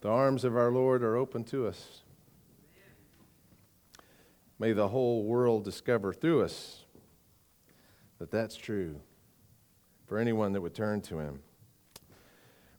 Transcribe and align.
The 0.00 0.08
arms 0.08 0.44
of 0.44 0.56
our 0.56 0.70
Lord 0.70 1.02
are 1.02 1.16
open 1.16 1.44
to 1.44 1.66
us. 1.66 2.02
May 4.58 4.72
the 4.72 4.88
whole 4.88 5.24
world 5.24 5.64
discover 5.64 6.14
through 6.14 6.42
us 6.42 6.84
that 8.18 8.30
that's 8.30 8.56
true 8.56 9.00
for 10.06 10.18
anyone 10.18 10.52
that 10.52 10.60
would 10.62 10.74
turn 10.74 11.02
to 11.02 11.18
Him. 11.18 11.40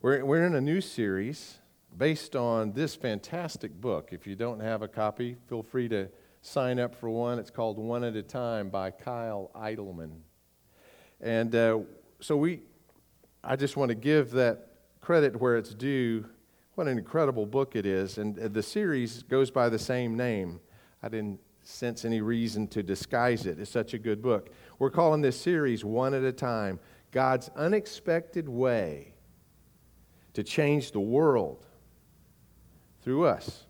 We're, 0.01 0.25
we're 0.25 0.45
in 0.45 0.55
a 0.55 0.61
new 0.61 0.81
series 0.81 1.59
based 1.95 2.35
on 2.35 2.71
this 2.71 2.95
fantastic 2.95 3.79
book. 3.79 4.09
If 4.11 4.25
you 4.25 4.35
don't 4.35 4.59
have 4.59 4.81
a 4.81 4.87
copy, 4.87 5.37
feel 5.47 5.61
free 5.61 5.87
to 5.89 6.09
sign 6.41 6.79
up 6.79 6.95
for 6.95 7.09
one. 7.09 7.37
It's 7.37 7.51
called 7.51 7.77
One 7.77 8.03
at 8.03 8.15
a 8.15 8.23
Time 8.23 8.69
by 8.69 8.89
Kyle 8.89 9.51
Idleman. 9.55 10.21
And 11.19 11.53
uh, 11.53 11.79
so 12.19 12.35
we, 12.35 12.61
I 13.43 13.55
just 13.55 13.77
want 13.77 13.89
to 13.89 13.95
give 13.95 14.31
that 14.31 14.69
credit 15.01 15.39
where 15.39 15.55
it's 15.57 15.75
due 15.75 16.25
what 16.75 16.87
an 16.87 16.97
incredible 16.97 17.45
book 17.45 17.75
it 17.75 17.85
is. 17.85 18.17
And 18.17 18.39
uh, 18.39 18.47
the 18.47 18.63
series 18.63 19.23
goes 19.23 19.51
by 19.51 19.69
the 19.69 19.79
same 19.79 20.15
name. 20.15 20.59
I 21.03 21.09
didn't 21.09 21.39
sense 21.63 22.05
any 22.05 22.21
reason 22.21 22.67
to 22.69 22.81
disguise 22.81 23.45
it. 23.45 23.59
It's 23.59 23.71
such 23.71 23.93
a 23.93 23.99
good 23.99 24.21
book. 24.21 24.49
We're 24.79 24.89
calling 24.89 25.21
this 25.21 25.39
series 25.39 25.83
One 25.83 26.13
at 26.13 26.23
a 26.23 26.31
Time 26.31 26.79
God's 27.11 27.49
Unexpected 27.55 28.47
Way 28.47 29.13
to 30.33 30.43
Change 30.43 30.91
the 30.91 30.99
World 30.99 31.65
through 33.03 33.25
us. 33.25 33.65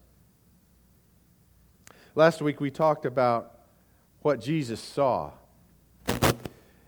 Last 2.14 2.42
week 2.42 2.62
we 2.62 2.70
talked 2.70 3.06
about 3.06 3.62
what 4.22 4.40
Jesus 4.40 4.80
saw. 4.80 5.32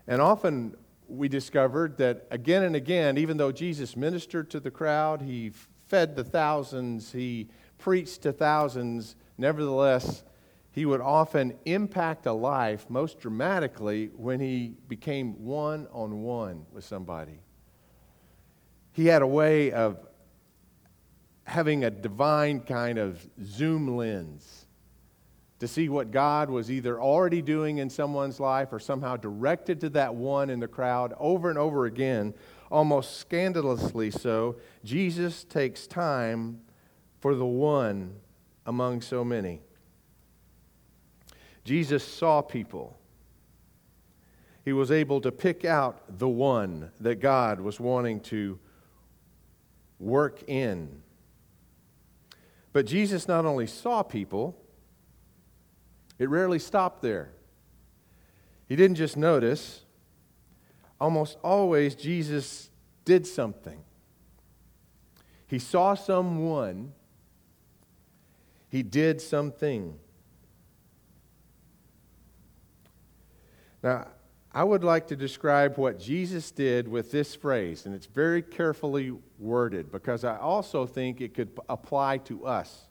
And 0.06 0.20
often 0.20 0.76
we 1.08 1.28
discovered 1.28 1.96
that 1.98 2.26
again 2.30 2.62
and 2.62 2.76
again, 2.76 3.18
even 3.18 3.36
though 3.36 3.50
Jesus 3.50 3.96
ministered 3.96 4.50
to 4.50 4.60
the 4.60 4.70
crowd, 4.70 5.22
he 5.22 5.52
fed 5.94 6.16
the 6.16 6.24
thousands, 6.24 7.12
he 7.12 7.48
preached 7.78 8.22
to 8.22 8.32
thousands. 8.32 9.14
Nevertheless, 9.38 10.24
he 10.72 10.84
would 10.86 11.00
often 11.00 11.56
impact 11.66 12.26
a 12.26 12.32
life 12.32 12.90
most 12.90 13.20
dramatically 13.20 14.10
when 14.16 14.40
he 14.40 14.74
became 14.88 15.44
one 15.44 15.86
on 15.92 16.22
one 16.22 16.66
with 16.72 16.82
somebody. 16.82 17.38
He 18.90 19.06
had 19.06 19.22
a 19.22 19.26
way 19.28 19.70
of 19.70 20.04
having 21.44 21.84
a 21.84 21.92
divine 21.92 22.58
kind 22.58 22.98
of 22.98 23.24
zoom 23.44 23.96
lens 23.96 24.66
to 25.60 25.68
see 25.68 25.88
what 25.88 26.10
God 26.10 26.50
was 26.50 26.72
either 26.72 27.00
already 27.00 27.40
doing 27.40 27.78
in 27.78 27.88
someone's 27.88 28.40
life 28.40 28.72
or 28.72 28.80
somehow 28.80 29.16
directed 29.16 29.80
to 29.82 29.90
that 29.90 30.12
one 30.12 30.50
in 30.50 30.58
the 30.58 30.66
crowd 30.66 31.14
over 31.18 31.50
and 31.50 31.58
over 31.58 31.86
again 31.86 32.34
almost 32.70 33.18
scandalously 33.18 34.10
so, 34.10 34.56
Jesus 34.84 35.44
takes 35.44 35.86
time 35.86 36.60
for 37.20 37.34
the 37.34 37.46
one 37.46 38.16
among 38.66 39.00
so 39.00 39.24
many. 39.24 39.60
Jesus 41.64 42.04
saw 42.04 42.42
people. 42.42 42.98
He 44.64 44.72
was 44.72 44.90
able 44.90 45.20
to 45.20 45.32
pick 45.32 45.64
out 45.64 46.18
the 46.18 46.28
one 46.28 46.90
that 47.00 47.16
God 47.16 47.60
was 47.60 47.78
wanting 47.78 48.20
to 48.20 48.58
work 49.98 50.42
in. 50.46 51.02
But 52.72 52.86
Jesus 52.86 53.28
not 53.28 53.46
only 53.46 53.66
saw 53.66 54.02
people, 54.02 54.56
it 56.18 56.28
rarely 56.28 56.58
stopped 56.58 57.02
there. 57.02 57.32
He 58.66 58.76
didn't 58.76 58.96
just 58.96 59.16
notice, 59.16 59.83
almost 61.00 61.38
always 61.42 61.94
Jesus 61.94 62.70
did 63.04 63.26
something. 63.26 63.82
He 65.46 65.58
saw 65.58 65.94
someone, 65.94 66.92
he 68.68 68.82
did 68.82 69.20
something. 69.20 69.98
Now, 73.82 74.08
I 74.52 74.62
would 74.62 74.84
like 74.84 75.08
to 75.08 75.16
describe 75.16 75.76
what 75.78 75.98
Jesus 75.98 76.50
did 76.50 76.86
with 76.86 77.10
this 77.10 77.34
phrase, 77.34 77.86
and 77.86 77.94
it's 77.94 78.06
very 78.06 78.40
carefully 78.40 79.12
worded 79.38 79.90
because 79.90 80.24
I 80.24 80.38
also 80.38 80.86
think 80.86 81.20
it 81.20 81.34
could 81.34 81.50
apply 81.68 82.18
to 82.18 82.46
us. 82.46 82.86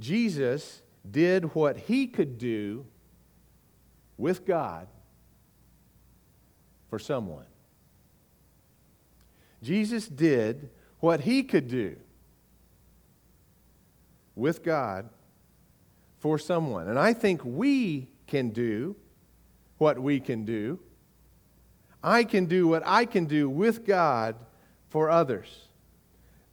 Jesus 0.00 0.82
did 1.08 1.54
what 1.54 1.76
he 1.76 2.06
could 2.06 2.38
do 2.38 2.86
with 4.16 4.46
God 4.46 4.88
for 6.88 6.98
someone. 6.98 7.44
Jesus 9.62 10.08
did 10.08 10.70
what 11.00 11.20
he 11.20 11.42
could 11.42 11.68
do 11.68 11.96
with 14.34 14.62
God 14.62 15.08
for 16.18 16.38
someone. 16.38 16.88
And 16.88 16.98
I 16.98 17.12
think 17.12 17.44
we 17.44 18.08
can 18.26 18.50
do 18.50 18.96
what 19.78 19.98
we 19.98 20.20
can 20.20 20.44
do. 20.44 20.78
I 22.02 22.24
can 22.24 22.46
do 22.46 22.68
what 22.68 22.82
I 22.86 23.04
can 23.04 23.26
do 23.26 23.48
with 23.48 23.84
God 23.84 24.36
for 24.88 25.10
others. 25.10 25.68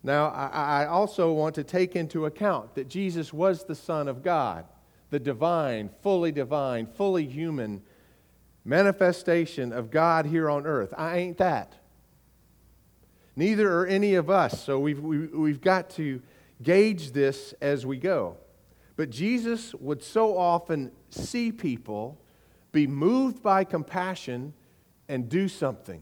Now, 0.03 0.28
I 0.28 0.85
also 0.85 1.34
want 1.34 1.56
to 1.56 1.63
take 1.63 1.96
into 1.96 2.25
account 2.25 2.75
that 2.75 2.88
Jesus 2.88 3.34
was 3.34 3.63
the 3.63 3.73
Son 3.73 4.07
of 4.07 4.22
God, 4.22 4.66
the 5.09 5.19
divine, 5.19 5.90
fully 6.03 6.31
divine, 6.31 6.85
fully 6.85 7.25
human 7.25 7.81
manifestation 8.65 9.71
of 9.71 9.91
God 9.91 10.25
here 10.25 10.49
on 10.49 10.65
earth. 10.65 10.93
I 10.97 11.17
ain't 11.17 11.37
that. 11.37 11.75
Neither 13.35 13.71
are 13.79 13.85
any 13.85 14.15
of 14.15 14.29
us. 14.29 14.63
So 14.63 14.79
we've, 14.79 14.99
we, 14.99 15.21
have 15.21 15.31
we 15.31 15.51
have 15.51 15.61
got 15.61 15.89
to 15.91 16.21
gauge 16.61 17.11
this 17.11 17.53
as 17.61 17.85
we 17.85 17.97
go. 17.97 18.37
But 18.95 19.09
Jesus 19.09 19.75
would 19.75 20.01
so 20.01 20.37
often 20.37 20.91
see 21.09 21.51
people, 21.51 22.17
be 22.71 22.87
moved 22.87 23.43
by 23.43 23.63
compassion, 23.63 24.53
and 25.07 25.29
do 25.29 25.47
something. 25.47 26.01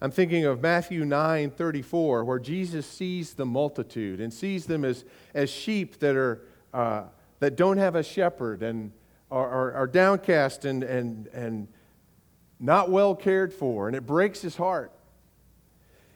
I'm 0.00 0.10
thinking 0.10 0.44
of 0.44 0.60
Matthew 0.60 1.04
9 1.04 1.52
34, 1.52 2.24
where 2.24 2.40
Jesus 2.40 2.86
sees 2.86 3.34
the 3.34 3.46
multitude 3.46 4.20
and 4.20 4.34
sees 4.34 4.66
them 4.66 4.84
as, 4.84 5.04
as 5.32 5.48
sheep 5.48 6.00
that, 6.00 6.16
are, 6.16 6.42
uh, 6.74 7.04
that 7.38 7.54
don't 7.54 7.78
have 7.78 7.94
a 7.94 8.02
shepherd 8.02 8.64
and 8.64 8.90
are, 9.32 9.48
are, 9.48 9.72
are 9.72 9.86
downcast 9.86 10.66
and, 10.66 10.82
and, 10.84 11.26
and 11.28 11.66
not 12.60 12.90
well 12.90 13.14
cared 13.14 13.52
for, 13.52 13.88
and 13.88 13.96
it 13.96 14.06
breaks 14.06 14.42
his 14.42 14.56
heart. 14.56 14.92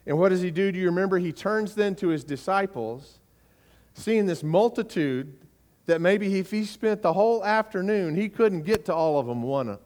And 0.06 0.18
what 0.18 0.28
does 0.28 0.42
he 0.42 0.50
do? 0.50 0.70
Do 0.70 0.78
you 0.78 0.86
remember? 0.86 1.18
He 1.18 1.32
turns 1.32 1.74
then 1.74 1.96
to 1.96 2.08
his 2.08 2.22
disciples, 2.22 3.18
seeing 3.94 4.26
this 4.26 4.42
multitude 4.42 5.32
that 5.86 6.00
maybe 6.00 6.38
if 6.38 6.50
he 6.50 6.64
spent 6.64 7.02
the 7.02 7.14
whole 7.14 7.44
afternoon, 7.44 8.14
he 8.14 8.28
couldn't 8.28 8.62
get 8.62 8.84
to 8.84 8.94
all 8.94 9.18
of 9.18 9.26
them 9.26 9.42
one 9.42 9.78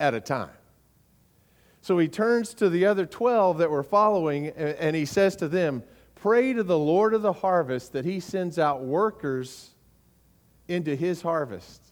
at 0.00 0.14
a 0.14 0.20
time. 0.20 0.50
So 1.82 1.98
he 1.98 2.08
turns 2.08 2.54
to 2.54 2.70
the 2.70 2.86
other 2.86 3.04
12 3.04 3.58
that 3.58 3.70
were 3.70 3.82
following, 3.82 4.48
and 4.48 4.96
he 4.96 5.04
says 5.04 5.36
to 5.36 5.48
them, 5.48 5.82
Pray 6.14 6.54
to 6.54 6.62
the 6.62 6.78
Lord 6.78 7.12
of 7.12 7.20
the 7.20 7.34
harvest 7.34 7.92
that 7.92 8.06
he 8.06 8.20
sends 8.20 8.58
out 8.58 8.82
workers 8.82 9.70
into 10.66 10.96
his 10.96 11.20
harvest. 11.20 11.83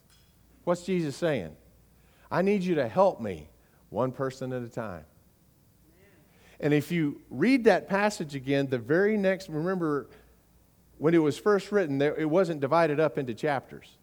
What's 0.64 0.82
Jesus 0.82 1.16
saying? 1.16 1.56
I 2.30 2.42
need 2.42 2.62
you 2.62 2.76
to 2.76 2.88
help 2.88 3.20
me 3.20 3.48
one 3.90 4.12
person 4.12 4.52
at 4.52 4.62
a 4.62 4.68
time. 4.68 5.04
And 6.60 6.72
if 6.72 6.92
you 6.92 7.20
read 7.28 7.64
that 7.64 7.88
passage 7.88 8.34
again, 8.34 8.68
the 8.68 8.78
very 8.78 9.16
next, 9.16 9.48
remember, 9.48 10.08
when 10.98 11.12
it 11.12 11.18
was 11.18 11.36
first 11.36 11.72
written, 11.72 12.00
it 12.00 12.30
wasn't 12.30 12.60
divided 12.60 13.00
up 13.00 13.18
into 13.18 13.34
chapters, 13.34 13.98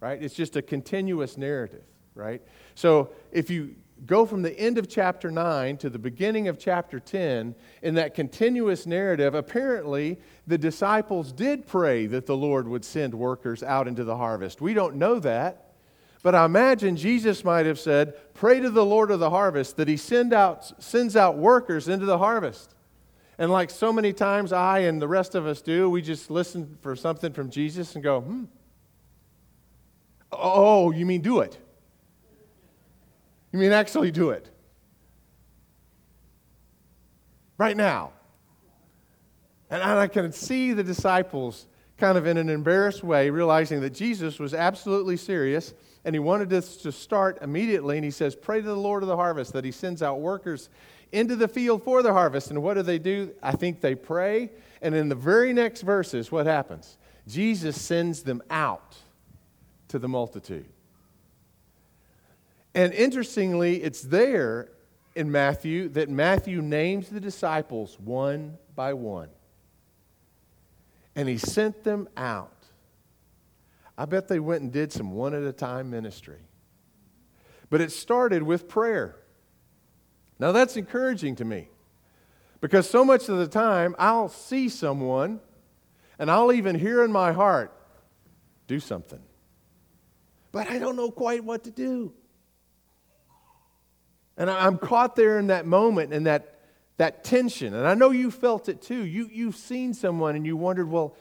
right? 0.00 0.20
It's 0.20 0.34
just 0.34 0.56
a 0.56 0.62
continuous 0.62 1.36
narrative, 1.36 1.84
right? 2.16 2.42
So 2.74 3.10
if 3.30 3.48
you 3.48 3.76
go 4.06 4.26
from 4.26 4.42
the 4.42 4.58
end 4.58 4.76
of 4.76 4.88
chapter 4.88 5.30
9 5.30 5.76
to 5.76 5.88
the 5.88 6.00
beginning 6.00 6.48
of 6.48 6.58
chapter 6.58 6.98
10, 6.98 7.54
in 7.82 7.94
that 7.94 8.14
continuous 8.14 8.86
narrative, 8.86 9.36
apparently 9.36 10.18
the 10.48 10.58
disciples 10.58 11.30
did 11.30 11.64
pray 11.66 12.06
that 12.06 12.26
the 12.26 12.36
Lord 12.36 12.66
would 12.66 12.84
send 12.84 13.14
workers 13.14 13.62
out 13.62 13.86
into 13.86 14.02
the 14.02 14.16
harvest. 14.16 14.60
We 14.60 14.74
don't 14.74 14.96
know 14.96 15.20
that. 15.20 15.69
But 16.22 16.34
I 16.34 16.44
imagine 16.44 16.96
Jesus 16.96 17.44
might 17.44 17.66
have 17.66 17.78
said, 17.78 18.14
Pray 18.34 18.60
to 18.60 18.70
the 18.70 18.84
Lord 18.84 19.10
of 19.10 19.20
the 19.20 19.30
harvest 19.30 19.76
that 19.76 19.88
he 19.88 19.96
send 19.96 20.32
out, 20.32 20.82
sends 20.82 21.16
out 21.16 21.38
workers 21.38 21.88
into 21.88 22.04
the 22.06 22.18
harvest. 22.18 22.74
And 23.38 23.50
like 23.50 23.70
so 23.70 23.90
many 23.90 24.12
times 24.12 24.52
I 24.52 24.80
and 24.80 25.00
the 25.00 25.08
rest 25.08 25.34
of 25.34 25.46
us 25.46 25.62
do, 25.62 25.88
we 25.88 26.02
just 26.02 26.30
listen 26.30 26.76
for 26.82 26.94
something 26.94 27.32
from 27.32 27.50
Jesus 27.50 27.94
and 27.94 28.04
go, 28.04 28.20
hmm. 28.20 28.44
Oh, 30.30 30.90
you 30.90 31.06
mean 31.06 31.22
do 31.22 31.40
it? 31.40 31.58
You 33.50 33.58
mean 33.58 33.72
actually 33.72 34.10
do 34.10 34.30
it? 34.30 34.48
Right 37.56 37.76
now. 37.76 38.12
And 39.70 39.82
I 39.82 40.06
can 40.06 40.32
see 40.32 40.72
the 40.72 40.84
disciples 40.84 41.66
kind 41.96 42.18
of 42.18 42.26
in 42.26 42.36
an 42.36 42.48
embarrassed 42.48 43.02
way, 43.02 43.30
realizing 43.30 43.80
that 43.80 43.90
Jesus 43.90 44.38
was 44.38 44.52
absolutely 44.52 45.16
serious 45.16 45.74
and 46.04 46.14
he 46.14 46.18
wanted 46.18 46.52
us 46.52 46.76
to 46.78 46.92
start 46.92 47.38
immediately. 47.42 47.96
And 47.96 48.04
he 48.04 48.10
says, 48.10 48.34
Pray 48.34 48.60
to 48.60 48.66
the 48.66 48.74
Lord 48.74 49.02
of 49.02 49.08
the 49.08 49.16
harvest 49.16 49.52
that 49.52 49.64
he 49.64 49.70
sends 49.70 50.02
out 50.02 50.20
workers 50.20 50.68
into 51.12 51.36
the 51.36 51.48
field 51.48 51.82
for 51.82 52.02
the 52.02 52.12
harvest. 52.12 52.50
And 52.50 52.62
what 52.62 52.74
do 52.74 52.82
they 52.82 52.98
do? 52.98 53.32
I 53.42 53.52
think 53.52 53.80
they 53.80 53.94
pray 53.94 54.50
And 54.80 54.94
in 54.94 55.08
the 55.08 55.14
very 55.14 55.52
next 55.52 55.82
verses, 55.82 56.32
what 56.32 56.46
happens? 56.46 56.96
Jesus 57.26 57.80
sends 57.80 58.22
them 58.22 58.42
out 58.50 58.96
to 59.88 59.98
the 59.98 60.08
multitude. 60.08 60.66
And 62.74 62.92
interestingly, 62.92 63.82
it's 63.82 64.02
there 64.02 64.70
in 65.14 65.30
Matthew 65.30 65.88
that 65.90 66.08
Matthew 66.08 66.62
names 66.62 67.08
the 67.08 67.20
disciples 67.20 67.98
one 67.98 68.56
by 68.74 68.94
one. 68.94 69.28
And 71.16 71.28
he 71.28 71.36
sent 71.36 71.82
them 71.82 72.08
out. 72.16 72.59
I 74.00 74.06
bet 74.06 74.28
they 74.28 74.40
went 74.40 74.62
and 74.62 74.72
did 74.72 74.94
some 74.94 75.10
one 75.10 75.34
at 75.34 75.42
a 75.42 75.52
time 75.52 75.90
ministry. 75.90 76.38
But 77.68 77.82
it 77.82 77.92
started 77.92 78.42
with 78.42 78.66
prayer. 78.66 79.14
Now 80.38 80.52
that's 80.52 80.78
encouraging 80.78 81.36
to 81.36 81.44
me 81.44 81.68
because 82.62 82.88
so 82.88 83.04
much 83.04 83.28
of 83.28 83.36
the 83.36 83.46
time 83.46 83.94
I'll 83.98 84.30
see 84.30 84.70
someone 84.70 85.38
and 86.18 86.30
I'll 86.30 86.50
even 86.50 86.76
hear 86.76 87.04
in 87.04 87.12
my 87.12 87.32
heart, 87.32 87.74
do 88.66 88.80
something. 88.80 89.20
But 90.50 90.70
I 90.70 90.78
don't 90.78 90.96
know 90.96 91.10
quite 91.10 91.44
what 91.44 91.64
to 91.64 91.70
do. 91.70 92.14
And 94.38 94.48
I'm 94.48 94.78
caught 94.78 95.14
there 95.14 95.38
in 95.38 95.48
that 95.48 95.66
moment 95.66 96.14
and 96.14 96.24
that, 96.24 96.58
that 96.96 97.22
tension. 97.22 97.74
And 97.74 97.86
I 97.86 97.92
know 97.92 98.12
you 98.12 98.30
felt 98.30 98.70
it 98.70 98.80
too. 98.80 99.04
You, 99.04 99.28
you've 99.30 99.56
seen 99.56 99.92
someone 99.92 100.36
and 100.36 100.46
you 100.46 100.56
wondered, 100.56 100.90
well, 100.90 101.16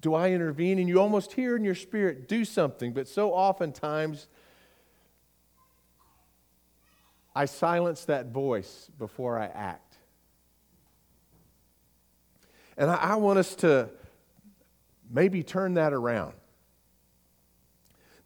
do 0.00 0.14
I 0.14 0.30
intervene? 0.30 0.78
And 0.78 0.88
you 0.88 1.00
almost 1.00 1.32
hear 1.32 1.56
in 1.56 1.64
your 1.64 1.74
spirit, 1.74 2.28
do 2.28 2.44
something. 2.44 2.92
But 2.92 3.08
so 3.08 3.32
oftentimes, 3.32 4.28
I 7.34 7.44
silence 7.44 8.04
that 8.06 8.26
voice 8.26 8.90
before 8.98 9.38
I 9.38 9.46
act. 9.46 9.96
And 12.76 12.90
I, 12.90 12.96
I 12.96 13.14
want 13.16 13.38
us 13.38 13.54
to 13.56 13.90
maybe 15.10 15.42
turn 15.42 15.74
that 15.74 15.92
around. 15.92 16.34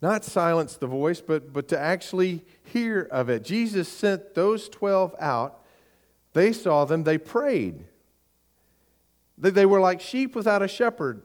Not 0.01 0.23
silence 0.23 0.77
the 0.77 0.87
voice, 0.87 1.21
but, 1.21 1.51
but 1.51 1.67
to 1.69 1.79
actually 1.79 2.45
hear 2.63 3.07
of 3.11 3.29
it. 3.29 3.43
Jesus 3.43 3.87
sent 3.87 4.35
those 4.35 4.69
12 4.69 5.15
out. 5.19 5.61
They 6.33 6.53
saw 6.53 6.85
them, 6.85 7.03
they 7.03 7.17
prayed. 7.17 7.85
They, 9.37 9.49
they 9.49 9.65
were 9.65 9.79
like 9.79 10.01
sheep 10.01 10.35
without 10.35 10.61
a 10.61 10.67
shepherd. 10.67 11.21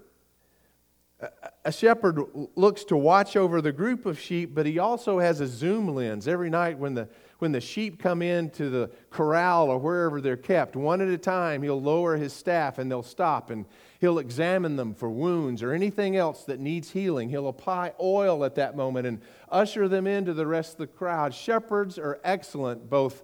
A 1.64 1.72
shepherd 1.72 2.24
looks 2.56 2.84
to 2.84 2.96
watch 2.96 3.36
over 3.36 3.60
the 3.60 3.72
group 3.72 4.06
of 4.06 4.18
sheep, 4.18 4.54
but 4.54 4.64
he 4.64 4.78
also 4.78 5.18
has 5.18 5.40
a 5.40 5.46
zoom 5.46 5.94
lens. 5.94 6.26
Every 6.26 6.48
night 6.48 6.78
when 6.78 6.94
the 6.94 7.08
when 7.40 7.52
the 7.52 7.60
sheep 7.60 7.98
come 7.98 8.20
into 8.20 8.68
the 8.68 8.90
corral 9.08 9.70
or 9.70 9.78
wherever 9.78 10.20
they're 10.20 10.36
kept, 10.36 10.76
one 10.76 11.00
at 11.00 11.08
a 11.08 11.16
time, 11.16 11.62
he'll 11.62 11.80
lower 11.80 12.16
his 12.16 12.34
staff 12.34 12.78
and 12.78 12.90
they'll 12.90 13.02
stop 13.02 13.48
and 13.48 13.64
he'll 13.98 14.18
examine 14.18 14.76
them 14.76 14.94
for 14.94 15.08
wounds 15.08 15.62
or 15.62 15.72
anything 15.72 16.16
else 16.16 16.44
that 16.44 16.60
needs 16.60 16.90
healing. 16.90 17.30
He'll 17.30 17.48
apply 17.48 17.92
oil 17.98 18.44
at 18.44 18.56
that 18.56 18.76
moment 18.76 19.06
and 19.06 19.22
usher 19.48 19.88
them 19.88 20.06
into 20.06 20.34
the 20.34 20.46
rest 20.46 20.72
of 20.72 20.78
the 20.78 20.86
crowd. 20.88 21.32
Shepherds 21.32 21.98
are 21.98 22.20
excellent 22.24 22.90
both 22.90 23.22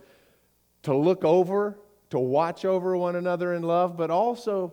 to 0.84 0.96
look 0.96 1.22
over, 1.22 1.78
to 2.08 2.18
watch 2.18 2.64
over 2.64 2.96
one 2.96 3.16
another 3.16 3.52
in 3.52 3.62
love, 3.62 3.98
but 3.98 4.10
also 4.10 4.72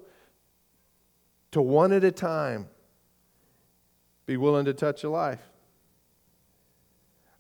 to 1.52 1.62
one 1.62 1.92
at 1.92 2.06
a 2.06 2.12
time 2.12 2.68
be 4.26 4.38
willing 4.38 4.66
to 4.66 4.74
touch 4.74 5.04
a 5.04 5.10
life. 5.10 5.42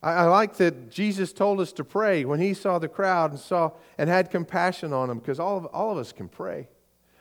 I, 0.03 0.25
like 0.25 0.57
that 0.57 0.91
Jesus 0.91 1.31
told 1.31 1.61
us 1.61 1.71
to 1.73 1.85
pray 1.85 2.25
when 2.25 2.41
he 2.41 2.53
saw 2.53 2.77
the 2.77 2.89
crowd 2.89 3.31
and 3.31 3.39
saw 3.39 3.71
and 3.97 4.09
had 4.09 4.29
compassion 4.29 4.91
on 4.91 5.07
them 5.07 5.19
because 5.19 5.39
all 5.39 5.57
of, 5.57 5.65
all 5.67 5.91
of 5.91 5.97
us 5.97 6.11
can 6.11 6.27
pray. 6.27 6.67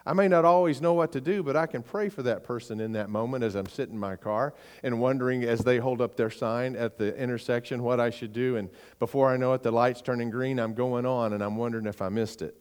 I 0.04 0.14
may 0.14 0.26
not 0.26 0.44
always 0.44 0.80
know 0.80 0.94
what 0.94 1.12
to 1.12 1.20
do, 1.20 1.44
but 1.44 1.54
I 1.54 1.66
can 1.66 1.84
pray 1.84 2.08
for 2.08 2.24
that 2.24 2.42
person 2.42 2.80
in 2.80 2.90
that 2.92 3.08
moment 3.08 3.44
as 3.44 3.54
I'm 3.54 3.68
sitting 3.68 3.94
in 3.94 4.00
my 4.00 4.16
car 4.16 4.52
and 4.82 5.00
wondering 5.00 5.44
as 5.44 5.60
they 5.60 5.78
hold 5.78 6.00
up 6.00 6.16
their 6.16 6.30
sign 6.30 6.74
at 6.74 6.98
the 6.98 7.16
intersection 7.16 7.84
what 7.84 8.00
I 8.00 8.10
should 8.10 8.32
do. 8.32 8.56
And 8.56 8.68
before 8.98 9.30
I 9.30 9.36
know 9.36 9.52
it, 9.52 9.62
the 9.62 9.70
light's 9.70 10.02
turning 10.02 10.30
green, 10.30 10.58
I'm 10.58 10.74
going 10.74 11.06
on 11.06 11.34
and 11.34 11.42
I'm 11.42 11.56
wondering 11.56 11.86
if 11.86 12.02
I 12.02 12.08
missed 12.08 12.42
it. 12.42 12.56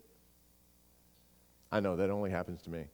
I 1.71 1.80
know 1.80 1.95
that 1.95 2.12
only 2.12 2.30
happens 2.30 2.62
to 2.63 2.69
me. 2.69 2.86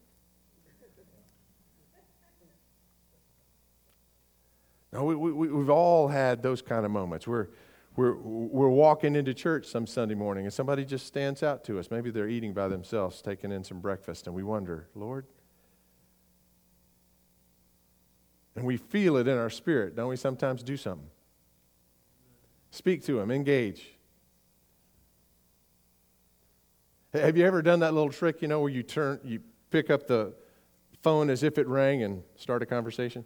No, 4.94 5.04
we, 5.04 5.16
we, 5.16 5.32
we've 5.50 5.70
all 5.70 6.08
had 6.08 6.42
those 6.42 6.62
kind 6.62 6.86
of 6.86 6.92
moments. 6.92 7.28
We're, 7.28 7.48
we're, 7.96 8.16
we're 8.16 8.70
walking 8.70 9.16
into 9.16 9.34
church 9.34 9.66
some 9.68 9.86
Sunday 9.86 10.16
morning 10.16 10.46
and 10.46 10.54
somebody 10.54 10.86
just 10.86 11.06
stands 11.06 11.44
out 11.44 11.64
to 11.66 11.80
us. 11.80 11.92
Maybe 11.92 12.12
they're 12.12 12.30
eating 12.30 12.54
by 12.54 12.68
themselves, 12.68 13.22
taking 13.22 13.52
in 13.52 13.64
some 13.64 13.80
breakfast, 13.80 14.28
and 14.28 14.36
we 14.36 14.44
wonder, 14.44 14.88
Lord? 14.96 15.26
And 18.56 18.66
we 18.66 18.78
feel 18.78 19.18
it 19.18 19.28
in 19.28 19.38
our 19.38 19.50
spirit, 19.50 19.96
don't 19.96 20.10
we? 20.10 20.16
Sometimes 20.16 20.64
do 20.64 20.78
something. 20.78 21.10
Speak 22.72 23.04
to 23.06 23.18
them, 23.18 23.32
engage. 23.32 23.98
Have 27.14 27.38
you 27.38 27.46
ever 27.46 27.62
done 27.62 27.80
that 27.80 27.94
little 27.94 28.12
trick, 28.12 28.42
you 28.42 28.48
know, 28.48 28.60
where 28.60 28.70
you 28.70 28.84
turn, 28.84 29.20
you 29.24 29.42
pick 29.72 29.90
up 29.90 30.08
the 30.08 30.34
phone 31.02 31.30
as 31.30 31.44
if 31.44 31.58
it 31.58 31.68
rang 31.68 32.04
and 32.04 32.24
start 32.36 32.62
a 32.62 32.66
conversation? 32.66 33.26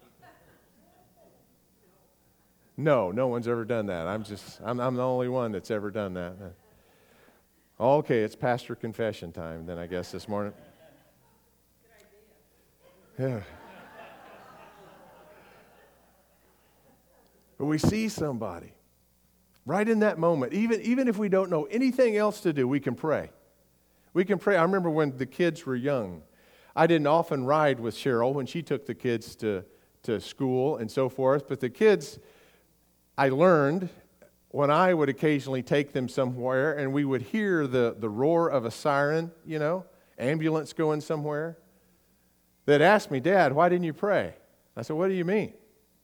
No, 2.81 3.11
no 3.11 3.27
one's 3.27 3.47
ever 3.47 3.63
done 3.63 3.85
that. 3.87 4.07
I'm 4.07 4.23
just, 4.23 4.59
I'm, 4.63 4.79
I'm 4.79 4.95
the 4.95 5.03
only 5.03 5.29
one 5.29 5.51
that's 5.51 5.69
ever 5.69 5.91
done 5.91 6.15
that. 6.15 6.33
Uh, 7.79 7.97
okay, 7.97 8.21
it's 8.21 8.35
pastor 8.35 8.75
confession 8.75 9.31
time 9.31 9.67
then, 9.67 9.77
I 9.77 9.85
guess, 9.85 10.11
this 10.11 10.27
morning. 10.27 10.53
Yeah. 13.19 13.41
But 17.59 17.65
we 17.65 17.77
see 17.77 18.09
somebody 18.09 18.73
right 19.67 19.87
in 19.87 19.99
that 19.99 20.17
moment. 20.17 20.53
Even, 20.53 20.81
even 20.81 21.07
if 21.07 21.19
we 21.19 21.29
don't 21.29 21.51
know 21.51 21.65
anything 21.65 22.17
else 22.17 22.41
to 22.41 22.51
do, 22.51 22.67
we 22.67 22.79
can 22.79 22.95
pray. 22.95 23.29
We 24.15 24.25
can 24.25 24.39
pray. 24.39 24.57
I 24.57 24.63
remember 24.63 24.89
when 24.89 25.17
the 25.17 25.27
kids 25.27 25.67
were 25.67 25.75
young, 25.75 26.23
I 26.75 26.87
didn't 26.87 27.05
often 27.05 27.45
ride 27.45 27.79
with 27.79 27.93
Cheryl 27.93 28.33
when 28.33 28.47
she 28.47 28.63
took 28.63 28.87
the 28.87 28.95
kids 28.95 29.35
to, 29.35 29.63
to 30.01 30.19
school 30.19 30.77
and 30.77 30.89
so 30.89 31.09
forth, 31.09 31.47
but 31.47 31.59
the 31.59 31.69
kids, 31.69 32.17
I 33.21 33.29
learned 33.29 33.87
when 34.47 34.71
I 34.71 34.95
would 34.95 35.07
occasionally 35.07 35.61
take 35.61 35.93
them 35.93 36.09
somewhere 36.09 36.73
and 36.73 36.91
we 36.91 37.05
would 37.05 37.21
hear 37.21 37.67
the, 37.67 37.95
the 37.95 38.09
roar 38.09 38.49
of 38.49 38.65
a 38.65 38.71
siren, 38.71 39.31
you 39.45 39.59
know, 39.59 39.85
ambulance 40.17 40.73
going 40.73 41.01
somewhere, 41.01 41.59
they'd 42.65 42.81
ask 42.81 43.11
me, 43.11 43.19
Dad, 43.19 43.53
why 43.53 43.69
didn't 43.69 43.83
you 43.83 43.93
pray? 43.93 44.33
I 44.75 44.81
said, 44.81 44.95
What 44.95 45.09
do 45.09 45.13
you 45.13 45.23
mean? 45.23 45.53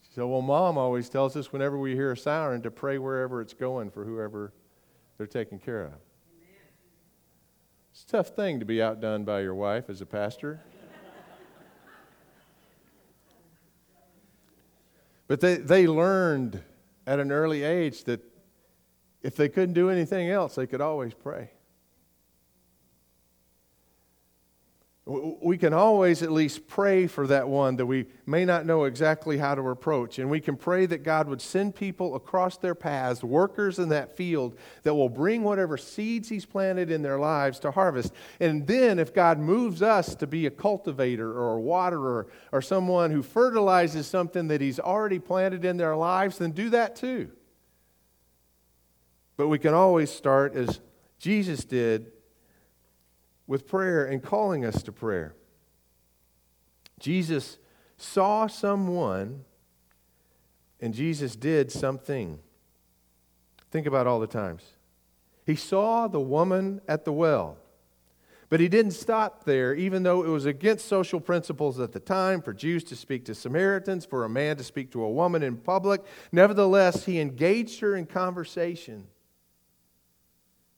She 0.04 0.14
said, 0.14 0.26
Well, 0.26 0.44
Mom 0.44 0.78
always 0.78 1.10
tells 1.10 1.36
us 1.36 1.52
whenever 1.52 1.80
we 1.80 1.96
hear 1.96 2.12
a 2.12 2.18
siren 2.18 2.62
to 2.62 2.70
pray 2.70 3.00
wherever 3.00 3.42
it's 3.42 3.56
going 3.56 3.90
for 3.90 4.06
whoever 4.06 4.54
they're 5.18 5.26
taking 5.26 5.58
care 5.58 5.86
of. 5.86 5.94
It's 7.94 8.04
a 8.04 8.08
tough 8.10 8.28
thing 8.28 8.60
to 8.60 8.66
be 8.66 8.80
outdone 8.80 9.24
by 9.24 9.42
your 9.42 9.56
wife 9.56 9.90
as 9.90 10.02
a 10.02 10.06
pastor. 10.06 10.62
but 15.28 15.42
they, 15.42 15.56
they 15.56 15.88
learned 15.88 16.62
at 17.08 17.20
an 17.20 17.32
early 17.32 17.64
age 17.64 18.04
that 18.04 18.22
if 19.24 19.36
they 19.36 19.50
couldn't 19.50 19.74
do 19.74 19.90
anything 19.90 20.30
else, 20.30 20.56
they 20.56 20.68
could 20.68 20.82
always 20.82 21.14
pray. 21.14 21.50
We 25.10 25.58
can 25.58 25.74
always 25.74 26.22
at 26.22 26.34
least 26.34 26.68
pray 26.68 27.08
for 27.08 27.28
that 27.28 27.48
one 27.48 27.78
that 27.78 27.86
we 27.86 28.08
may 28.26 28.44
not 28.44 28.66
know 28.66 28.84
exactly 28.84 29.38
how 29.38 29.56
to 29.56 29.62
approach. 29.70 30.20
And 30.20 30.30
we 30.30 30.42
can 30.42 30.58
pray 30.58 30.86
that 30.86 31.04
God 31.04 31.30
would 31.30 31.40
send 31.40 31.76
people 31.76 32.16
across 32.16 32.58
their 32.58 32.76
paths, 32.76 33.24
workers 33.24 33.80
in 33.80 33.88
that 33.90 34.18
field, 34.18 34.58
that 34.84 34.94
will 34.94 35.08
bring 35.08 35.44
whatever 35.44 35.78
seeds 35.78 36.28
He's 36.28 36.46
planted 36.46 36.92
in 36.92 37.04
their 37.04 37.18
lives 37.18 37.58
to 37.60 37.72
harvest. 37.72 38.12
And 38.42 38.68
then, 38.68 39.00
if 39.00 39.14
God 39.14 39.40
moves 39.40 39.82
us 39.82 40.14
to 40.16 40.28
be 40.28 40.46
a 40.46 40.52
cultivator 40.52 41.32
or 41.32 41.56
a 41.56 41.62
waterer 41.62 42.28
or 42.52 42.62
someone 42.62 43.12
who 43.12 43.24
fertilizes 43.24 44.08
something 44.08 44.50
that 44.50 44.60
He's 44.60 44.80
already 44.80 45.20
planted 45.20 45.64
in 45.64 45.78
their 45.78 45.96
lives, 45.96 46.40
then 46.40 46.52
do 46.52 46.70
that 46.72 46.98
too. 46.98 47.32
But 49.38 49.48
we 49.48 49.58
can 49.58 49.74
always 49.74 50.12
start 50.12 50.54
as 50.54 50.82
Jesus 51.18 51.64
did 51.64 52.12
with 53.48 53.66
prayer 53.68 54.06
and 54.06 54.22
calling 54.22 54.66
us 54.66 54.84
to 54.84 54.92
prayer. 54.92 55.34
Jesus 57.00 57.58
saw 57.98 58.48
someone 58.48 59.46
and 60.80 60.94
Jesus 60.94 61.36
did 61.36 61.72
something. 61.72 62.40
Think 63.72 63.88
about 63.88 64.06
all 64.08 64.20
the 64.20 64.28
times. 64.28 64.64
He 65.46 65.56
saw 65.56 66.08
the 66.08 66.20
woman 66.20 66.82
at 66.88 67.06
the 67.06 67.14
well, 67.14 67.58
but 68.50 68.60
he 68.60 68.68
didn't 68.68 68.92
stop 68.92 69.46
there, 69.46 69.74
even 69.74 70.04
though 70.04 70.24
it 70.24 70.30
was 70.30 70.46
against 70.46 70.88
social 70.88 71.20
principles 71.20 71.80
at 71.80 71.94
the 71.94 72.00
time 72.00 72.42
for 72.42 72.54
Jews 72.54 72.84
to 72.86 72.96
speak 72.96 73.26
to 73.26 73.36
Samaritans, 73.36 74.06
for 74.06 74.24
a 74.24 74.30
man 74.30 74.58
to 74.58 74.64
speak 74.64 74.92
to 74.92 75.04
a 75.04 75.10
woman 75.10 75.44
in 75.44 75.58
public. 75.58 76.02
Nevertheless, 76.32 77.06
he 77.06 77.20
engaged 77.20 77.80
her 77.80 77.96
in 77.96 78.06
conversation. 78.06 79.08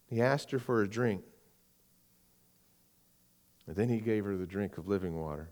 He 0.08 0.22
asked 0.22 0.52
her 0.52 0.60
for 0.60 0.82
a 0.82 0.88
drink. 0.88 1.24
And 3.70 3.78
then 3.78 3.88
he 3.88 4.00
gave 4.00 4.26
her 4.26 4.36
the 4.36 4.48
drink 4.48 4.80
of 4.80 4.88
living 4.88 5.22
water. 5.22 5.48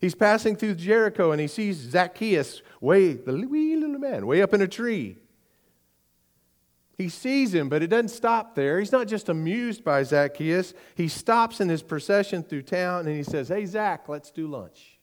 He's 0.00 0.14
passing 0.14 0.56
through 0.56 0.76
Jericho 0.76 1.32
and 1.32 1.40
he 1.40 1.46
sees 1.46 1.76
Zacchaeus, 1.76 2.62
way, 2.80 3.12
the 3.12 3.46
wee 3.46 3.76
little 3.76 3.98
man, 3.98 4.26
way 4.26 4.40
up 4.40 4.54
in 4.54 4.62
a 4.62 4.66
tree. 4.66 5.18
He 6.96 7.10
sees 7.10 7.52
him, 7.52 7.68
but 7.68 7.82
it 7.82 7.88
doesn't 7.88 8.08
stop 8.08 8.54
there. 8.54 8.78
He's 8.78 8.90
not 8.90 9.06
just 9.06 9.28
amused 9.28 9.84
by 9.84 10.02
Zacchaeus. 10.02 10.72
He 10.94 11.08
stops 11.08 11.60
in 11.60 11.68
his 11.68 11.82
procession 11.82 12.42
through 12.42 12.62
town 12.62 13.06
and 13.06 13.14
he 13.14 13.22
says, 13.22 13.48
Hey, 13.48 13.66
Zach, 13.66 14.08
let's 14.08 14.30
do 14.30 14.46
lunch. 14.46 14.98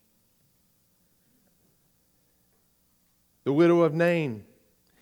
The 3.43 3.53
widow 3.53 3.81
of 3.81 3.93
Nain. 3.93 4.43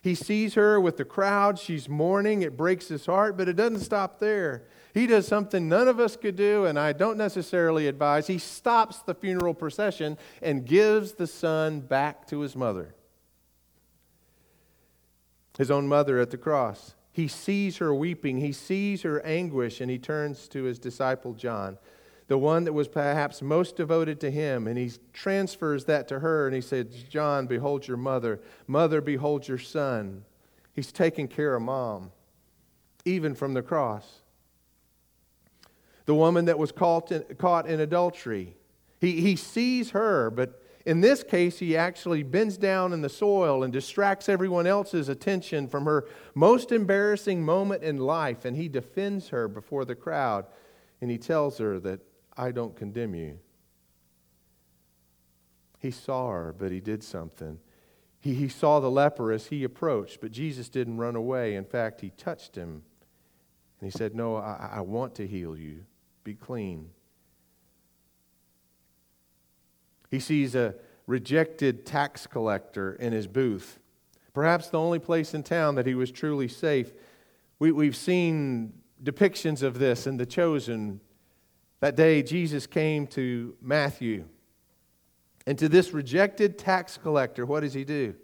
He 0.02 0.16
sees 0.16 0.56
her 0.56 0.82
with 0.82 0.98
the 0.98 1.06
crowd. 1.06 1.58
She's 1.58 1.88
mourning. 1.88 2.42
It 2.42 2.58
breaks 2.58 2.90
his 2.90 3.06
heart, 3.06 3.38
but 3.38 3.48
it 3.48 3.56
doesn't 3.56 3.80
stop 3.80 4.20
there. 4.20 4.66
He 4.94 5.06
does 5.06 5.28
something 5.28 5.70
none 5.70 5.88
of 5.88 6.00
us 6.00 6.16
could 6.16 6.36
do, 6.36 6.66
and 6.66 6.80
I 6.80 6.94
don't 6.94 7.18
necessarily 7.18 7.88
advise. 7.88 8.28
He 8.28 8.40
stops 8.40 9.00
the 9.00 9.14
funeral 9.14 9.54
procession 9.54 10.18
and 10.42 10.66
gives 10.66 11.14
the 11.14 11.28
son 11.28 11.82
back 11.82 12.28
to 12.28 12.40
his 12.40 12.56
mother, 12.56 12.96
his 15.58 15.70
own 15.70 15.88
mother 15.88 16.20
at 16.20 16.32
the 16.32 16.38
cross. 16.38 16.96
He 17.12 17.28
sees 17.28 17.78
her 17.78 17.94
weeping, 17.94 18.38
he 18.38 18.52
sees 18.52 19.04
her 19.04 19.24
anguish, 19.26 19.80
and 19.82 19.92
he 19.92 20.00
turns 20.00 20.48
to 20.50 20.64
his 20.64 20.80
disciple 20.80 21.34
John, 21.34 21.78
the 22.28 22.38
one 22.38 22.64
that 22.64 22.74
was 22.74 22.88
perhaps 22.88 23.42
most 23.42 23.76
devoted 23.76 24.20
to 24.22 24.32
him, 24.32 24.68
and 24.68 24.78
he 24.78 24.92
transfers 25.14 25.86
that 25.86 26.08
to 26.08 26.20
her, 26.20 26.48
and 26.48 26.56
he 26.56 26.62
says, 26.62 26.88
John, 27.10 27.46
behold 27.46 27.88
your 27.88 27.98
mother. 27.98 28.40
Mother, 28.68 29.02
behold 29.02 29.48
your 29.48 29.58
son. 29.58 30.24
He's 30.74 30.92
taking 30.92 31.28
care 31.28 31.56
of 31.56 31.62
mom, 31.62 32.12
even 33.06 33.36
from 33.36 33.54
the 33.54 33.62
cross 33.62 34.19
the 36.10 36.16
woman 36.16 36.46
that 36.46 36.58
was 36.58 36.72
caught 36.72 37.12
in, 37.12 37.22
caught 37.38 37.68
in 37.68 37.80
adultery. 37.80 38.56
He, 39.00 39.22
he 39.22 39.36
sees 39.36 39.92
her, 39.92 40.32
but 40.32 40.60
in 40.84 41.02
this 41.02 41.22
case, 41.22 41.60
he 41.60 41.78
actually 41.78 42.24
bends 42.24 42.58
down 42.58 42.94
in 42.94 43.04
the 43.04 43.10
soil 43.10 43.62
and 43.62 43.72
distracts 43.72 44.28
everyone 44.28 44.66
else's 44.66 45.08
attention 45.08 45.68
from 45.68 45.86
her 45.86 46.08
most 46.34 46.72
embarrassing 46.72 47.46
moment 47.46 47.84
in 47.84 47.98
life, 47.98 48.44
and 48.44 48.58
he 48.58 48.68
defends 48.68 49.30
her 49.30 49.48
before 49.48 49.86
the 49.86 49.94
crowd, 49.94 50.48
and 51.00 51.12
he 51.12 51.20
tells 51.20 51.60
her 51.60 51.80
that 51.82 52.00
I 52.36 52.54
don't 52.54 52.76
condemn 52.76 53.14
you. 53.14 53.38
He 55.78 55.92
saw 55.92 56.32
her, 56.32 56.56
but 56.58 56.72
he 56.72 56.80
did 56.80 57.04
something. 57.04 57.60
He, 58.20 58.34
he 58.34 58.50
saw 58.50 58.80
the 58.80 58.90
leper 58.90 59.32
as 59.32 59.46
he 59.46 59.64
approached, 59.64 60.22
but 60.22 60.32
Jesus 60.32 60.70
didn't 60.70 60.98
run 60.98 61.16
away. 61.16 61.54
In 61.54 61.66
fact, 61.66 62.02
he 62.02 62.10
touched 62.10 62.56
him. 62.56 62.82
And 63.80 63.92
he 63.92 63.96
said, 63.96 64.16
No, 64.16 64.38
I, 64.38 64.72
I 64.78 64.82
want 64.82 65.14
to 65.16 65.28
heal 65.28 65.56
you 65.56 65.86
be 66.24 66.34
clean. 66.34 66.90
He 70.12 70.20
sees 70.20 70.56
a 70.56 70.76
rejected 71.08 71.86
tax 71.86 72.28
collector 72.28 72.94
in 72.94 73.14
his 73.14 73.28
booth, 73.28 73.80
perhaps 74.34 74.70
the 74.70 74.80
only 74.80 75.00
place 75.00 75.34
in 75.34 75.44
town 75.44 75.76
that 75.76 75.86
he 75.86 75.96
was 75.96 76.12
truly 76.12 76.48
safe. 76.48 76.94
We, 77.60 77.72
we've 77.72 77.96
seen 77.96 78.74
depictions 79.04 79.64
of 79.64 79.80
this 79.80 80.08
in 80.08 80.18
The 80.18 80.26
Chosen. 80.26 81.00
That 81.80 81.96
day, 81.96 82.22
Jesus 82.22 82.68
came 82.68 83.08
to 83.08 83.56
Matthew. 83.62 84.26
And 85.48 85.58
to 85.58 85.70
this 85.70 85.94
rejected 85.94 86.58
tax 86.58 86.98
collector, 86.98 87.46
what 87.46 87.62
does 87.62 87.74
he 87.74 87.84
do? 87.84 88.16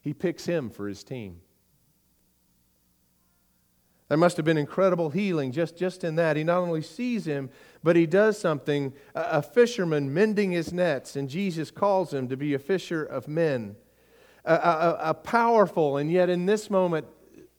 He 0.00 0.12
picks 0.12 0.44
him 0.44 0.68
for 0.68 0.88
his 0.88 1.02
team. 1.02 1.40
There 4.14 4.18
must 4.20 4.36
have 4.36 4.46
been 4.46 4.58
incredible 4.58 5.10
healing 5.10 5.50
just, 5.50 5.76
just 5.76 6.04
in 6.04 6.14
that. 6.14 6.36
He 6.36 6.44
not 6.44 6.58
only 6.58 6.82
sees 6.82 7.26
him, 7.26 7.50
but 7.82 7.96
he 7.96 8.06
does 8.06 8.38
something. 8.38 8.92
A, 9.12 9.42
fisherman 9.42 10.14
mending 10.14 10.52
his 10.52 10.72
nets, 10.72 11.16
and 11.16 11.28
Jesus 11.28 11.72
calls 11.72 12.14
him 12.14 12.28
to 12.28 12.36
be 12.36 12.54
a 12.54 12.60
fisher 12.60 13.02
of 13.02 13.26
men. 13.26 13.74
A, 14.44 14.54
a, 14.54 14.98
a 15.10 15.14
powerful, 15.14 15.96
and 15.96 16.12
yet 16.12 16.30
in 16.30 16.46
this 16.46 16.70
moment, 16.70 17.08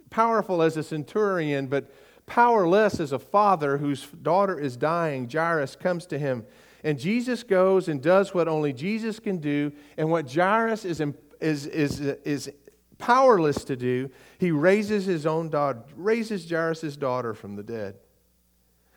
powerful 0.10 0.62
as 0.62 0.78
a 0.78 0.84
centurion, 0.84 1.68
but 1.68 1.92
powerless 2.26 3.02
as 3.02 3.12
a 3.12 3.20
father 3.20 3.80
whose 3.80 4.08
daughter 4.22 4.58
is 4.58 4.78
dying, 4.78 5.30
Jairus 5.30 5.76
comes 5.76 6.06
to 6.06 6.18
him. 6.18 6.46
And 6.86 6.98
Jesus 6.98 7.44
goes 7.44 7.90
and 7.90 8.02
does 8.02 8.34
what 8.34 8.48
only 8.48 8.72
Jesus 8.72 9.20
can 9.20 9.40
do, 9.40 9.74
and 9.98 10.10
what 10.10 10.34
Jairus 10.34 10.86
is, 10.86 11.04
is, 11.42 11.66
is, 11.68 12.00
is 12.00 12.50
powerless 12.98 13.64
to 13.66 13.76
do, 13.76 14.10
he 14.38 14.52
raises 14.52 15.06
his 15.06 15.26
own 15.26 15.50
daughter, 15.50 15.84
raises 15.96 16.50
Jairus' 16.50 16.96
daughter 16.96 17.34
from 17.34 17.56
the 17.56 17.64
dead. 17.64 17.96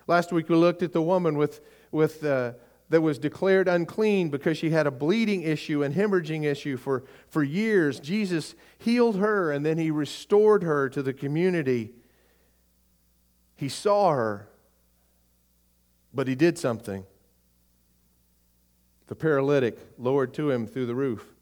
Last 0.07 0.33
week 0.33 0.49
we 0.49 0.57
looked 0.57 0.83
at 0.83 0.93
the 0.93 1.02
woman 1.02 1.37
with, 1.37 1.61
with, 1.90 2.25
uh, 2.25 2.52
that 2.90 3.02
was 3.02 3.19
declared 3.19 3.69
unclean 3.69 4.31
because 4.31 4.57
she 4.57 4.71
had 4.71 4.87
a 4.87 4.90
bleeding 4.90 5.43
issue 5.43 5.83
and 5.83 5.95
hemorrhaging 5.95 6.45
issue 6.45 6.76
for, 6.76 7.05
for 7.28 7.43
years. 7.43 8.00
Jesus 8.00 8.55
healed 8.78 9.17
her 9.17 9.52
and 9.52 9.64
then 9.64 9.78
he 9.78 9.90
restored 9.90 10.62
her 10.62 10.88
to 10.88 11.02
the 11.02 11.12
community. 11.12 11.93
He 13.57 13.69
saw 13.69 14.12
her, 14.12 14.49
but 16.14 16.28
he 16.28 16.35
did 16.35 16.59
something. 16.59 17.05
The 19.09 19.14
paralytic 19.14 19.78
lowered 19.99 20.33
to 20.35 20.50
him 20.50 20.67
through 20.67 20.87
the 20.87 20.95
roof. 20.95 21.35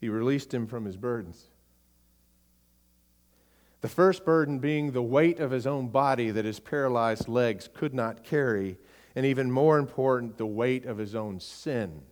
He 0.00 0.08
released 0.08 0.52
him 0.52 0.66
from 0.66 0.84
his 0.84 0.96
burdens. 0.96 1.48
The 3.80 3.88
first 3.88 4.24
burden 4.24 4.58
being 4.58 4.90
the 4.90 5.02
weight 5.02 5.38
of 5.38 5.50
his 5.50 5.66
own 5.66 5.88
body 5.88 6.30
that 6.30 6.44
his 6.44 6.60
paralyzed 6.60 7.28
legs 7.28 7.68
could 7.72 7.94
not 7.94 8.24
carry, 8.24 8.76
and 9.14 9.24
even 9.24 9.50
more 9.50 9.78
important, 9.78 10.36
the 10.36 10.46
weight 10.46 10.84
of 10.84 10.98
his 10.98 11.14
own 11.14 11.40
sin 11.40 12.02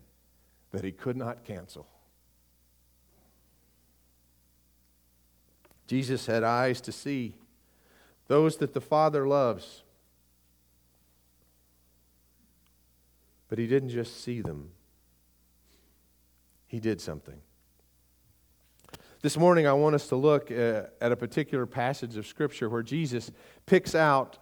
that 0.71 0.85
he 0.85 0.93
could 0.93 1.17
not 1.17 1.45
cancel. 1.45 1.87
Jesus 5.87 6.27
had 6.27 6.43
eyes 6.43 6.81
to 6.83 6.93
see 6.93 7.35
those 8.29 8.57
that 8.57 8.75
the 8.75 8.81
Father 8.81 9.27
loves. 9.27 9.83
But 13.49 13.59
he 13.59 13.67
didn't 13.67 13.91
just 13.91 14.23
see 14.23 14.41
them, 14.41 14.71
he 16.67 16.81
did 16.81 17.01
something. 17.01 17.41
This 19.23 19.39
morning, 19.39 19.67
I 19.67 19.73
want 19.73 19.95
us 19.95 20.09
to 20.09 20.17
look 20.17 20.51
uh, 20.51 20.83
at 21.01 21.11
a 21.11 21.17
particular 21.17 21.65
passage 21.65 22.19
of 22.19 22.27
Scripture 22.27 22.69
where 22.69 22.83
Jesus 22.83 23.31
picks 23.65 23.95
out 23.95 24.37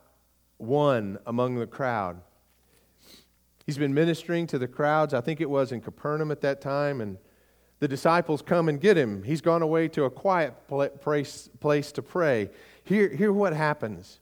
one 0.56 1.16
among 1.26 1.54
the 1.54 1.66
crowd. 1.66 2.20
He's 3.64 3.78
been 3.78 3.94
ministering 3.94 4.48
to 4.48 4.58
the 4.58 4.66
crowds. 4.66 5.14
I 5.14 5.20
think 5.20 5.40
it 5.40 5.48
was 5.48 5.70
in 5.70 5.80
Capernaum 5.80 6.32
at 6.32 6.40
that 6.40 6.60
time, 6.60 7.00
and 7.00 7.18
the 7.78 7.86
disciples 7.86 8.42
come 8.42 8.68
and 8.68 8.80
get 8.80 8.96
him. 8.96 9.22
He's 9.22 9.40
gone 9.40 9.62
away 9.62 9.86
to 9.88 10.04
a 10.04 10.10
quiet 10.10 10.54
place, 10.66 11.48
place 11.60 11.92
to 11.92 12.02
pray. 12.02 12.50
Hear, 12.82 13.08
hear 13.14 13.32
what 13.32 13.52
happens. 13.52 14.18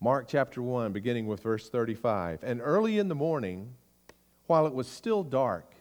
Mark 0.00 0.28
chapter 0.28 0.62
1, 0.62 0.92
beginning 0.92 1.26
with 1.26 1.42
verse 1.42 1.68
35. 1.68 2.44
And 2.44 2.60
early 2.62 3.00
in 3.00 3.08
the 3.08 3.14
morning, 3.16 3.74
while 4.46 4.64
it 4.64 4.72
was 4.72 4.86
still 4.86 5.24
dark, 5.24 5.75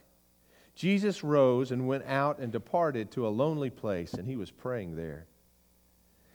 Jesus 0.76 1.24
rose 1.24 1.72
and 1.72 1.88
went 1.88 2.06
out 2.06 2.40
and 2.40 2.52
departed 2.52 3.10
to 3.12 3.26
a 3.26 3.30
lonely 3.30 3.70
place, 3.70 4.14
and 4.14 4.28
he 4.28 4.36
was 4.36 4.52
praying 4.52 4.96
there. 4.96 5.26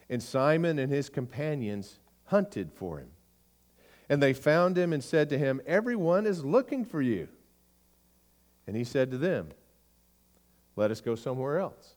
And 0.08 0.22
Simon 0.22 0.78
and 0.78 0.90
his 0.90 1.08
companions 1.08 2.00
hunted 2.24 2.72
for 2.72 2.98
him. 2.98 3.10
And 4.08 4.22
they 4.22 4.32
found 4.32 4.76
him 4.76 4.92
and 4.92 5.04
said 5.04 5.28
to 5.28 5.38
him, 5.38 5.60
Everyone 5.66 6.26
is 6.26 6.44
looking 6.44 6.84
for 6.84 7.00
you. 7.00 7.28
And 8.66 8.76
he 8.76 8.82
said 8.82 9.10
to 9.10 9.18
them, 9.18 9.50
Let 10.74 10.90
us 10.90 11.00
go 11.00 11.14
somewhere 11.14 11.58
else 11.58 11.94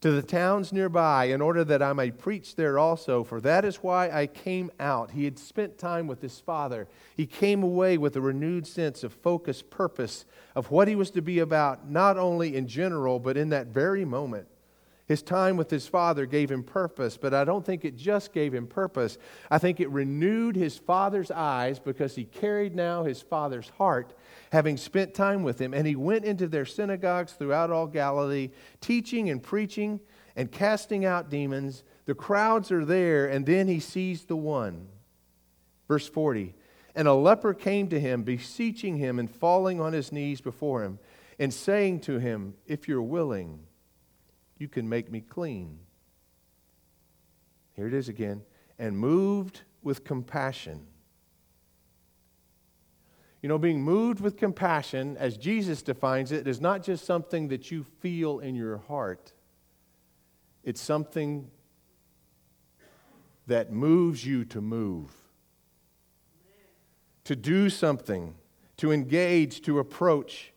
to 0.00 0.10
the 0.10 0.22
towns 0.22 0.72
nearby 0.72 1.24
in 1.24 1.42
order 1.42 1.62
that 1.64 1.82
I 1.82 1.92
may 1.92 2.10
preach 2.10 2.56
there 2.56 2.78
also, 2.78 3.22
for 3.22 3.40
that 3.42 3.64
is 3.64 3.76
why 3.76 4.10
I 4.10 4.26
came 4.26 4.70
out. 4.80 5.10
He 5.10 5.24
had 5.24 5.38
spent 5.38 5.76
time 5.76 6.06
with 6.06 6.22
his 6.22 6.40
father. 6.40 6.88
He 7.14 7.26
came 7.26 7.62
away 7.62 7.98
with 7.98 8.16
a 8.16 8.20
renewed 8.20 8.66
sense 8.66 9.04
of 9.04 9.12
focus, 9.12 9.62
purpose 9.62 10.24
of 10.54 10.70
what 10.70 10.88
he 10.88 10.96
was 10.96 11.10
to 11.12 11.22
be 11.22 11.38
about, 11.38 11.90
not 11.90 12.16
only 12.16 12.56
in 12.56 12.66
general, 12.66 13.18
but 13.18 13.36
in 13.36 13.50
that 13.50 13.66
very 13.66 14.04
moment. 14.06 14.46
His 15.10 15.22
time 15.22 15.56
with 15.56 15.72
his 15.72 15.88
father 15.88 16.24
gave 16.24 16.52
him 16.52 16.62
purpose, 16.62 17.16
but 17.16 17.34
I 17.34 17.42
don't 17.42 17.66
think 17.66 17.84
it 17.84 17.96
just 17.96 18.32
gave 18.32 18.54
him 18.54 18.68
purpose. 18.68 19.18
I 19.50 19.58
think 19.58 19.80
it 19.80 19.90
renewed 19.90 20.54
his 20.54 20.78
father's 20.78 21.32
eyes 21.32 21.80
because 21.80 22.14
he 22.14 22.22
carried 22.22 22.76
now 22.76 23.02
his 23.02 23.20
father's 23.20 23.70
heart, 23.70 24.14
having 24.52 24.76
spent 24.76 25.12
time 25.12 25.42
with 25.42 25.60
him. 25.60 25.74
And 25.74 25.84
he 25.84 25.96
went 25.96 26.24
into 26.24 26.46
their 26.46 26.64
synagogues 26.64 27.32
throughout 27.32 27.72
all 27.72 27.88
Galilee, 27.88 28.50
teaching 28.80 29.30
and 29.30 29.42
preaching 29.42 29.98
and 30.36 30.52
casting 30.52 31.04
out 31.04 31.28
demons. 31.28 31.82
The 32.04 32.14
crowds 32.14 32.70
are 32.70 32.84
there, 32.84 33.26
and 33.26 33.44
then 33.44 33.66
he 33.66 33.80
sees 33.80 34.26
the 34.26 34.36
one. 34.36 34.86
Verse 35.88 36.08
40 36.08 36.54
And 36.94 37.08
a 37.08 37.14
leper 37.14 37.52
came 37.52 37.88
to 37.88 37.98
him, 37.98 38.22
beseeching 38.22 38.98
him 38.98 39.18
and 39.18 39.28
falling 39.28 39.80
on 39.80 39.92
his 39.92 40.12
knees 40.12 40.40
before 40.40 40.84
him, 40.84 41.00
and 41.36 41.52
saying 41.52 41.98
to 42.02 42.20
him, 42.20 42.54
If 42.68 42.86
you're 42.86 43.02
willing, 43.02 43.66
you 44.60 44.68
can 44.68 44.88
make 44.88 45.10
me 45.10 45.20
clean. 45.20 45.78
here 47.74 47.86
it 47.86 47.94
is 47.94 48.08
again, 48.08 48.42
and 48.78 48.96
moved 48.96 49.62
with 49.82 50.04
compassion. 50.04 50.86
You 53.42 53.48
know, 53.48 53.56
being 53.56 53.82
moved 53.82 54.20
with 54.20 54.36
compassion, 54.36 55.16
as 55.16 55.38
Jesus 55.38 55.80
defines 55.80 56.30
it, 56.30 56.46
is 56.46 56.60
not 56.60 56.82
just 56.82 57.06
something 57.06 57.48
that 57.48 57.70
you 57.70 57.84
feel 58.00 58.40
in 58.40 58.54
your 58.54 58.76
heart, 58.76 59.32
it's 60.62 60.80
something 60.80 61.50
that 63.46 63.72
moves 63.72 64.26
you 64.26 64.44
to 64.44 64.60
move, 64.60 65.10
to 67.24 67.34
do 67.34 67.70
something, 67.70 68.34
to 68.76 68.92
engage, 68.92 69.62
to 69.62 69.78
approach. 69.78 70.49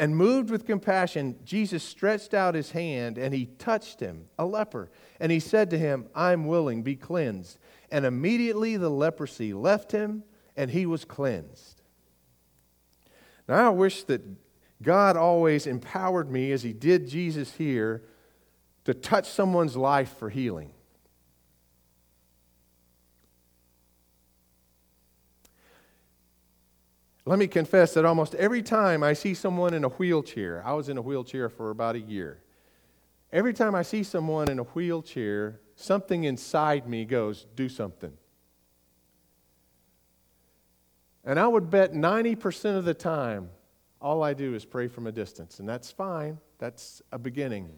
And 0.00 0.16
moved 0.16 0.48
with 0.48 0.64
compassion, 0.64 1.38
Jesus 1.44 1.82
stretched 1.82 2.32
out 2.32 2.54
his 2.54 2.70
hand 2.70 3.18
and 3.18 3.34
he 3.34 3.44
touched 3.58 4.00
him, 4.00 4.28
a 4.38 4.46
leper. 4.46 4.90
And 5.20 5.30
he 5.30 5.40
said 5.40 5.68
to 5.70 5.78
him, 5.78 6.06
I'm 6.14 6.46
willing, 6.46 6.82
be 6.82 6.96
cleansed. 6.96 7.58
And 7.92 8.06
immediately 8.06 8.78
the 8.78 8.88
leprosy 8.88 9.52
left 9.52 9.92
him 9.92 10.24
and 10.56 10.70
he 10.70 10.86
was 10.86 11.04
cleansed. 11.04 11.82
Now, 13.46 13.66
I 13.66 13.68
wish 13.74 14.04
that 14.04 14.22
God 14.82 15.18
always 15.18 15.66
empowered 15.66 16.30
me, 16.30 16.50
as 16.50 16.62
he 16.62 16.72
did 16.72 17.06
Jesus 17.06 17.52
here, 17.52 18.02
to 18.84 18.94
touch 18.94 19.28
someone's 19.28 19.76
life 19.76 20.16
for 20.16 20.30
healing. 20.30 20.72
Let 27.26 27.38
me 27.38 27.46
confess 27.46 27.94
that 27.94 28.04
almost 28.04 28.34
every 28.34 28.62
time 28.62 29.02
I 29.02 29.12
see 29.12 29.34
someone 29.34 29.74
in 29.74 29.84
a 29.84 29.88
wheelchair, 29.88 30.62
I 30.64 30.72
was 30.72 30.88
in 30.88 30.96
a 30.96 31.02
wheelchair 31.02 31.48
for 31.48 31.70
about 31.70 31.94
a 31.94 32.00
year. 32.00 32.42
Every 33.32 33.52
time 33.52 33.74
I 33.74 33.82
see 33.82 34.02
someone 34.02 34.50
in 34.50 34.58
a 34.58 34.64
wheelchair, 34.64 35.60
something 35.76 36.24
inside 36.24 36.88
me 36.88 37.04
goes, 37.04 37.46
do 37.54 37.68
something. 37.68 38.12
And 41.24 41.38
I 41.38 41.46
would 41.46 41.70
bet 41.70 41.92
90% 41.92 42.76
of 42.76 42.84
the 42.84 42.94
time, 42.94 43.50
all 44.00 44.22
I 44.22 44.32
do 44.32 44.54
is 44.54 44.64
pray 44.64 44.88
from 44.88 45.06
a 45.06 45.12
distance. 45.12 45.60
And 45.60 45.68
that's 45.68 45.90
fine, 45.90 46.38
that's 46.58 47.02
a 47.12 47.18
beginning. 47.18 47.70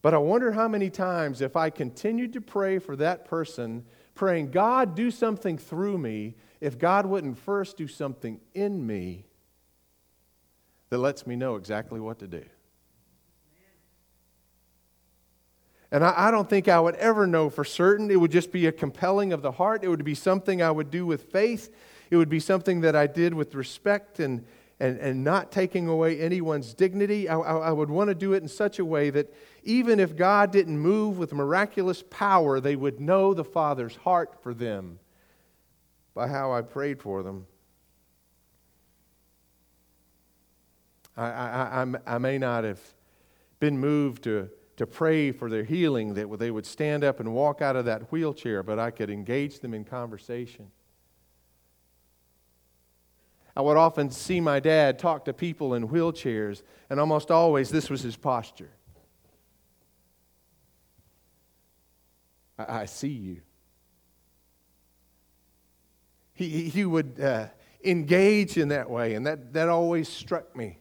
But 0.00 0.14
I 0.14 0.18
wonder 0.18 0.52
how 0.52 0.68
many 0.68 0.90
times, 0.90 1.40
if 1.40 1.56
I 1.56 1.70
continued 1.70 2.32
to 2.32 2.40
pray 2.40 2.78
for 2.78 2.96
that 2.96 3.24
person, 3.24 3.84
praying, 4.14 4.50
God, 4.50 4.94
do 4.94 5.10
something 5.10 5.58
through 5.58 5.98
me, 5.98 6.34
if 6.62 6.78
God 6.78 7.06
wouldn't 7.06 7.38
first 7.38 7.76
do 7.76 7.88
something 7.88 8.40
in 8.54 8.86
me 8.86 9.26
that 10.90 10.98
lets 10.98 11.26
me 11.26 11.34
know 11.34 11.56
exactly 11.56 11.98
what 11.98 12.20
to 12.20 12.28
do. 12.28 12.44
And 15.90 16.04
I, 16.04 16.28
I, 16.28 16.30
don't 16.30 16.48
think 16.48 16.68
I 16.68 16.78
would 16.78 16.94
ever 16.94 17.26
know 17.26 17.50
for 17.50 17.64
certain. 17.64 18.12
It 18.12 18.20
would 18.20 18.30
just 18.30 18.52
be 18.52 18.66
a 18.66 18.72
compelling 18.72 19.32
of 19.32 19.42
the 19.42 19.50
heart. 19.50 19.82
It 19.82 19.88
would 19.88 20.04
be 20.04 20.14
something 20.14 20.62
I 20.62 20.70
would 20.70 20.92
do 20.92 21.04
with 21.04 21.32
faith. 21.32 21.74
It 22.10 22.16
would 22.16 22.28
be 22.28 22.38
something 22.38 22.82
that 22.82 22.94
I 22.94 23.08
did 23.08 23.34
with 23.34 23.56
respect 23.56 24.20
and, 24.20 24.44
and, 24.78 25.00
and 25.00 25.24
not 25.24 25.50
taking 25.50 25.88
away 25.88 26.20
anyone's 26.20 26.74
dignity. 26.74 27.28
I, 27.28 27.38
I, 27.38 27.56
I 27.56 27.72
would 27.72 27.90
want 27.90 28.06
to 28.08 28.14
do 28.14 28.34
it 28.34 28.42
in 28.42 28.48
such 28.48 28.78
a 28.78 28.84
way 28.84 29.10
that 29.10 29.34
even 29.64 29.98
if 29.98 30.14
God 30.14 30.52
didn't 30.52 30.78
move 30.78 31.18
with 31.18 31.32
miraculous 31.32 32.04
power, 32.08 32.60
they 32.60 32.76
would 32.76 33.00
know 33.00 33.34
the 33.34 33.44
Father's 33.44 33.96
heart 33.96 34.40
for 34.44 34.54
them 34.54 35.00
by 36.14 36.28
how 36.28 36.52
I 36.52 36.62
prayed 36.62 37.00
for 37.00 37.22
them. 37.22 37.46
I, 41.16 41.24
I, 41.24 41.82
I, 41.82 42.14
I 42.14 42.18
may 42.18 42.38
not 42.38 42.64
have 42.64 42.80
been 43.60 43.78
moved 43.78 44.24
to 44.24 44.50
to 44.76 44.86
pray 44.86 45.32
for 45.32 45.50
their 45.50 45.64
healing, 45.64 46.14
that 46.14 46.38
they 46.38 46.50
would 46.50 46.66
stand 46.66 47.04
up 47.04 47.20
and 47.20 47.32
walk 47.32 47.60
out 47.60 47.76
of 47.76 47.84
that 47.84 48.10
wheelchair, 48.10 48.62
but 48.62 48.78
I 48.78 48.90
could 48.90 49.10
engage 49.10 49.60
them 49.60 49.74
in 49.74 49.84
conversation. 49.84 50.70
I 53.54 53.60
would 53.60 53.76
often 53.76 54.10
see 54.10 54.40
my 54.40 54.60
dad 54.60 54.98
talk 54.98 55.26
to 55.26 55.32
people 55.32 55.74
in 55.74 55.88
wheelchairs, 55.88 56.62
and 56.88 56.98
almost 56.98 57.30
always 57.30 57.68
this 57.68 57.90
was 57.90 58.00
his 58.00 58.16
posture. 58.16 58.70
I, 62.58 62.80
I 62.80 62.84
see 62.86 63.08
you. 63.08 63.42
He, 66.48 66.68
he 66.68 66.84
would 66.84 67.20
uh, 67.20 67.46
engage 67.84 68.56
in 68.56 68.68
that 68.68 68.90
way, 68.90 69.14
and 69.14 69.26
that, 69.26 69.52
that 69.52 69.68
always 69.68 70.08
struck 70.08 70.54
me. 70.56 70.78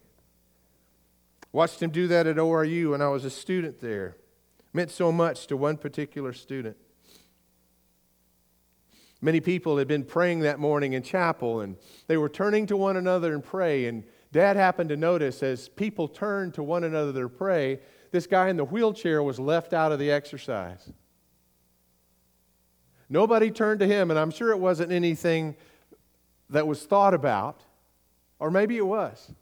Watched 1.51 1.81
him 1.81 1.89
do 1.91 2.07
that 2.07 2.27
at 2.27 2.37
ORU 2.37 2.91
when 2.91 3.01
I 3.01 3.09
was 3.09 3.25
a 3.25 3.29
student 3.29 3.79
there. 3.79 4.17
Meant 4.73 4.91
so 4.91 5.11
much 5.11 5.47
to 5.47 5.57
one 5.57 5.77
particular 5.77 6.31
student. 6.31 6.77
Many 9.21 9.39
people 9.39 9.77
had 9.77 9.87
been 9.87 10.03
praying 10.03 10.39
that 10.39 10.59
morning 10.59 10.93
in 10.93 11.03
chapel, 11.03 11.61
and 11.61 11.75
they 12.07 12.17
were 12.17 12.29
turning 12.29 12.65
to 12.67 12.77
one 12.77 12.97
another 12.97 13.33
and 13.33 13.43
pray. 13.43 13.85
And 13.85 14.03
Dad 14.31 14.55
happened 14.55 14.89
to 14.89 14.97
notice 14.97 15.43
as 15.43 15.69
people 15.69 16.07
turned 16.07 16.53
to 16.55 16.63
one 16.63 16.83
another 16.83 17.23
to 17.23 17.29
pray, 17.29 17.81
this 18.11 18.25
guy 18.25 18.49
in 18.49 18.57
the 18.57 18.65
wheelchair 18.65 19.21
was 19.21 19.39
left 19.39 19.73
out 19.73 19.91
of 19.91 19.99
the 19.99 20.09
exercise. 20.09 20.91
Nobody 23.11 23.51
turned 23.51 23.81
to 23.81 23.87
him, 23.87 24.09
and 24.09 24.17
I'm 24.17 24.31
sure 24.31 24.51
it 24.51 24.57
wasn't 24.57 24.93
anything 24.93 25.57
that 26.49 26.65
was 26.65 26.85
thought 26.85 27.13
about, 27.13 27.59
or 28.39 28.49
maybe 28.49 28.77
it 28.77 28.85
was. 28.85 29.33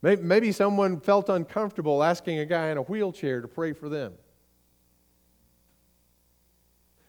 Maybe 0.00 0.52
someone 0.52 1.00
felt 1.00 1.28
uncomfortable 1.28 2.04
asking 2.04 2.38
a 2.38 2.46
guy 2.46 2.68
in 2.68 2.78
a 2.78 2.82
wheelchair 2.82 3.40
to 3.40 3.48
pray 3.48 3.72
for 3.72 3.88
them. 3.88 4.12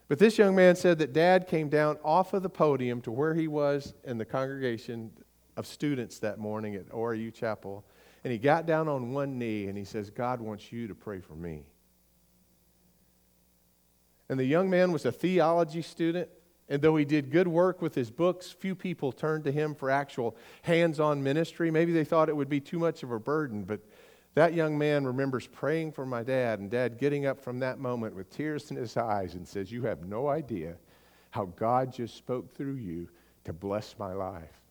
But 0.07 0.17
this 0.17 0.39
young 0.39 0.55
man 0.55 0.75
said 0.75 0.97
that 0.97 1.13
dad 1.13 1.47
came 1.47 1.69
down 1.69 1.99
off 2.03 2.33
of 2.33 2.41
the 2.41 2.49
podium 2.49 2.99
to 3.01 3.11
where 3.11 3.35
he 3.35 3.47
was 3.47 3.93
in 4.03 4.17
the 4.17 4.25
congregation 4.25 5.11
of 5.55 5.67
students 5.67 6.17
that 6.19 6.39
morning 6.39 6.73
at 6.75 6.89
ORU 6.89 7.31
Chapel. 7.31 7.85
And 8.23 8.33
he 8.33 8.39
got 8.39 8.65
down 8.65 8.89
on 8.89 9.13
one 9.13 9.37
knee 9.37 9.67
and 9.67 9.77
he 9.77 9.85
says, 9.85 10.09
God 10.09 10.41
wants 10.41 10.71
you 10.71 10.87
to 10.87 10.95
pray 10.95 11.21
for 11.21 11.35
me. 11.35 11.63
And 14.31 14.39
the 14.39 14.45
young 14.45 14.69
man 14.69 14.93
was 14.93 15.05
a 15.05 15.11
theology 15.11 15.81
student. 15.81 16.29
And 16.69 16.81
though 16.81 16.95
he 16.95 17.03
did 17.03 17.31
good 17.31 17.49
work 17.49 17.81
with 17.81 17.93
his 17.93 18.09
books, 18.09 18.49
few 18.49 18.75
people 18.75 19.11
turned 19.11 19.43
to 19.43 19.51
him 19.51 19.75
for 19.75 19.91
actual 19.91 20.37
hands 20.61 21.01
on 21.01 21.21
ministry. 21.21 21.69
Maybe 21.69 21.91
they 21.91 22.05
thought 22.05 22.29
it 22.29 22.35
would 22.37 22.47
be 22.47 22.61
too 22.61 22.79
much 22.79 23.03
of 23.03 23.11
a 23.11 23.19
burden, 23.19 23.63
but 23.65 23.81
that 24.35 24.53
young 24.53 24.77
man 24.77 25.05
remembers 25.05 25.47
praying 25.47 25.91
for 25.91 26.05
my 26.05 26.23
dad, 26.23 26.59
and 26.59 26.71
dad 26.71 26.97
getting 26.97 27.25
up 27.25 27.41
from 27.41 27.59
that 27.59 27.79
moment 27.79 28.15
with 28.15 28.29
tears 28.29 28.71
in 28.71 28.77
his 28.77 28.95
eyes 28.95 29.33
and 29.33 29.45
says, 29.45 29.69
You 29.69 29.83
have 29.83 30.05
no 30.05 30.29
idea 30.29 30.77
how 31.31 31.47
God 31.57 31.91
just 31.91 32.15
spoke 32.15 32.55
through 32.55 32.75
you 32.75 33.09
to 33.43 33.51
bless 33.51 33.99
my 33.99 34.13
life. 34.13 34.61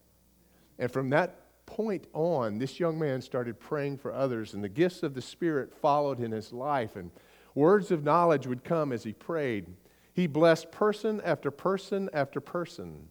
And 0.78 0.90
from 0.90 1.10
that 1.10 1.66
point 1.66 2.06
on, 2.14 2.56
this 2.58 2.80
young 2.80 2.98
man 2.98 3.20
started 3.20 3.60
praying 3.60 3.98
for 3.98 4.14
others, 4.14 4.54
and 4.54 4.64
the 4.64 4.70
gifts 4.70 5.02
of 5.02 5.12
the 5.12 5.20
Spirit 5.20 5.70
followed 5.70 6.18
in 6.18 6.32
his 6.32 6.50
life, 6.50 6.96
and 6.96 7.10
words 7.54 7.90
of 7.90 8.04
knowledge 8.04 8.46
would 8.46 8.64
come 8.64 8.92
as 8.92 9.02
he 9.02 9.12
prayed. 9.12 9.66
He 10.12 10.26
blessed 10.26 10.70
person 10.70 11.20
after 11.24 11.50
person 11.50 12.10
after 12.12 12.40
person 12.40 13.08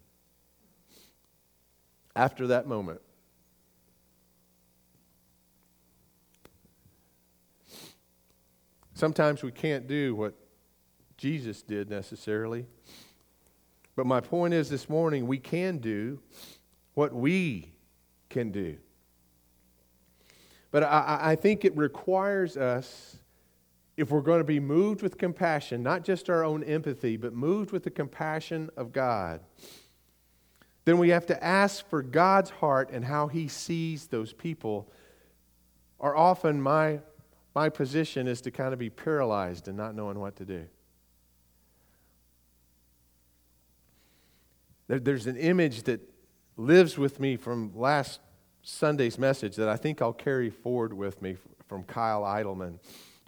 after 2.16 2.48
that 2.48 2.68
moment. 2.68 3.02
Sometimes 8.94 9.44
we 9.44 9.52
can't 9.52 9.88
do 9.88 10.14
what 10.14 10.34
Jesus 11.16 11.62
did 11.62 11.90
necessarily. 11.90 12.66
But 13.96 14.06
my 14.06 14.20
point 14.20 14.54
is 14.54 14.70
this 14.70 14.90
morning, 14.90 15.26
we 15.26 15.38
can 15.38 15.78
do 15.78 16.20
what 16.96 17.14
we 17.14 17.72
can 18.30 18.52
do. 18.52 18.78
But 20.72 20.84
I, 20.84 21.20
I 21.22 21.36
think 21.36 21.66
it 21.66 21.76
requires 21.78 22.58
us 22.58 23.18
if 24.00 24.12
we're 24.12 24.22
going 24.22 24.40
to 24.40 24.46
be 24.46 24.62
moved 24.62 25.02
with 25.02 25.18
compassion, 25.18 25.84
not 25.84 26.06
just 26.06 26.30
our 26.30 26.46
own 26.46 26.64
empathy, 26.64 27.18
but 27.18 27.34
moved 27.34 27.72
with 27.72 27.84
the 27.84 27.90
compassion 27.90 28.70
of 28.78 28.94
God, 28.94 29.42
then 30.86 30.98
we 30.98 31.10
have 31.10 31.26
to 31.26 31.44
ask 31.44 31.88
for 31.90 32.02
God's 32.02 32.50
heart 32.50 32.92
and 32.92 33.04
how 33.04 33.28
He 33.28 33.50
sees 33.50 34.08
those 34.08 34.32
people. 34.32 34.90
Or 36.00 36.16
often 36.16 36.62
my, 36.62 37.02
my 37.54 37.68
position 37.68 38.26
is 38.26 38.40
to 38.42 38.52
kind 38.52 38.72
of 38.72 38.80
be 38.80 38.90
paralyzed 38.90 39.68
and 39.68 39.76
not 39.76 39.96
knowing 39.96 40.18
what 40.18 40.38
to 40.38 40.46
do. 40.46 40.66
There, 44.88 45.00
there's 45.00 45.28
an 45.28 45.36
image 45.36 45.84
that 45.84 46.00
lives 46.56 46.98
with 46.98 47.20
me 47.20 47.36
from 47.36 47.78
last 47.78 48.22
Sunday's 48.62 49.20
message 49.20 49.58
that 49.58 49.68
I 49.68 49.76
think 49.76 50.02
I'll 50.02 50.14
carry 50.14 50.50
forward 50.50 50.94
with 50.94 51.22
me 51.22 51.36
from 51.68 51.84
Kyle 51.84 52.24
Idleman. 52.24 52.80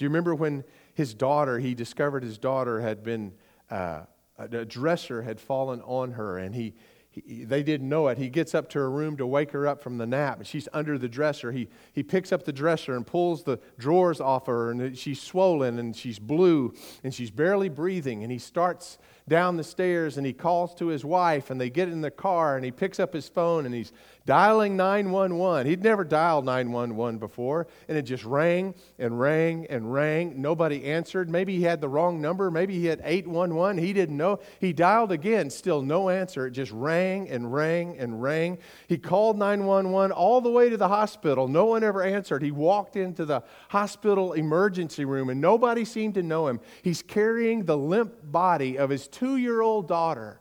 Do 0.01 0.05
you 0.05 0.09
remember 0.09 0.33
when 0.33 0.63
his 0.95 1.13
daughter, 1.13 1.59
he 1.59 1.75
discovered 1.75 2.23
his 2.23 2.39
daughter 2.39 2.81
had 2.81 3.03
been, 3.03 3.33
uh, 3.69 4.05
a 4.35 4.65
dresser 4.65 5.21
had 5.21 5.39
fallen 5.39 5.79
on 5.81 6.13
her, 6.13 6.39
and 6.39 6.55
he, 6.55 6.73
he, 7.11 7.43
they 7.43 7.61
didn't 7.61 7.87
know 7.87 8.07
it. 8.07 8.17
He 8.17 8.27
gets 8.27 8.55
up 8.55 8.67
to 8.69 8.79
her 8.79 8.89
room 8.89 9.15
to 9.17 9.27
wake 9.27 9.51
her 9.51 9.67
up 9.67 9.79
from 9.79 9.99
the 9.99 10.07
nap, 10.07 10.39
and 10.39 10.47
she's 10.47 10.67
under 10.73 10.97
the 10.97 11.07
dresser. 11.07 11.51
He, 11.51 11.67
he 11.93 12.01
picks 12.01 12.31
up 12.31 12.45
the 12.45 12.51
dresser 12.51 12.95
and 12.95 13.05
pulls 13.05 13.43
the 13.43 13.59
drawers 13.77 14.19
off 14.19 14.47
her, 14.47 14.71
and 14.71 14.97
she's 14.97 15.21
swollen 15.21 15.77
and 15.77 15.95
she's 15.95 16.17
blue 16.17 16.73
and 17.03 17.13
she's 17.13 17.29
barely 17.29 17.69
breathing. 17.69 18.23
And 18.23 18.31
he 18.31 18.39
starts 18.39 18.97
down 19.27 19.57
the 19.57 19.63
stairs 19.63 20.17
and 20.17 20.25
he 20.25 20.33
calls 20.33 20.75
to 20.75 20.87
his 20.87 21.05
wife, 21.05 21.49
and 21.49 21.59
they 21.59 21.69
get 21.69 21.89
in 21.89 22.01
the 22.01 22.11
car, 22.11 22.55
and 22.55 22.65
he 22.65 22.71
picks 22.71 22.99
up 22.99 23.13
his 23.13 23.27
phone 23.27 23.65
and 23.65 23.73
he's 23.73 23.91
dialing 24.25 24.77
911. 24.77 25.67
He'd 25.67 25.83
never 25.83 26.03
dialed 26.03 26.45
911 26.45 27.17
before, 27.17 27.67
and 27.87 27.97
it 27.97 28.03
just 28.03 28.23
rang 28.23 28.75
and 28.99 29.19
rang 29.19 29.65
and 29.67 29.91
rang. 29.91 30.41
Nobody 30.41 30.85
answered. 30.85 31.29
Maybe 31.29 31.57
he 31.57 31.63
had 31.63 31.81
the 31.81 31.89
wrong 31.89 32.21
number. 32.21 32.51
Maybe 32.51 32.79
he 32.79 32.85
had 32.85 33.01
811. 33.03 33.77
He 33.77 33.93
didn't 33.93 34.17
know. 34.17 34.39
He 34.59 34.73
dialed 34.73 35.11
again, 35.11 35.49
still 35.49 35.81
no 35.81 36.09
answer. 36.09 36.47
It 36.47 36.51
just 36.51 36.71
rang 36.71 37.29
and 37.29 37.51
rang 37.51 37.97
and 37.97 38.21
rang. 38.21 38.59
He 38.87 38.97
called 38.97 39.37
911 39.37 40.11
all 40.11 40.41
the 40.41 40.51
way 40.51 40.69
to 40.69 40.77
the 40.77 40.87
hospital. 40.87 41.47
No 41.47 41.65
one 41.65 41.83
ever 41.83 42.03
answered. 42.03 42.43
He 42.43 42.51
walked 42.51 42.95
into 42.95 43.25
the 43.25 43.43
hospital 43.69 44.33
emergency 44.33 45.05
room, 45.05 45.29
and 45.29 45.41
nobody 45.41 45.85
seemed 45.85 46.13
to 46.15 46.23
know 46.23 46.47
him. 46.47 46.59
He's 46.83 47.01
carrying 47.01 47.65
the 47.65 47.77
limp 47.77 48.13
body 48.23 48.77
of 48.77 48.89
his 48.89 49.07
two 49.11 49.37
year 49.37 49.61
old 49.61 49.87
daughter. 49.87 50.39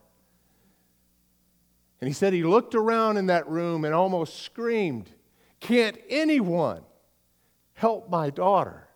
And 1.99 2.07
he 2.07 2.13
said 2.13 2.33
he 2.33 2.43
looked 2.43 2.73
around 2.73 3.17
in 3.17 3.27
that 3.27 3.47
room 3.47 3.85
and 3.85 3.93
almost 3.93 4.41
screamed, 4.41 5.11
Can't 5.59 5.97
anyone 6.09 6.81
help 7.73 8.09
my 8.09 8.31
daughter? 8.31 8.87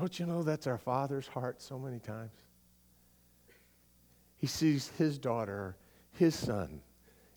Don't 0.00 0.18
you 0.18 0.24
know 0.24 0.42
that's 0.42 0.66
our 0.66 0.78
Father's 0.78 1.26
heart 1.26 1.60
so 1.60 1.78
many 1.78 1.98
times? 1.98 2.32
He 4.38 4.46
sees 4.46 4.90
his 4.96 5.18
daughter, 5.18 5.76
his 6.12 6.34
son, 6.34 6.80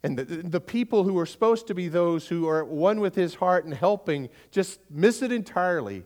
and 0.04 0.18
the, 0.18 0.24
the 0.24 0.60
people 0.60 1.04
who 1.04 1.18
are 1.18 1.26
supposed 1.26 1.68
to 1.68 1.74
be 1.74 1.88
those 1.88 2.28
who 2.28 2.48
are 2.48 2.66
one 2.66 3.00
with 3.00 3.16
his 3.16 3.36
heart 3.36 3.63
and 3.66 3.74
helping 3.74 4.30
just 4.52 4.80
miss 4.89 5.22
it 5.22 5.32
entirely 5.32 6.04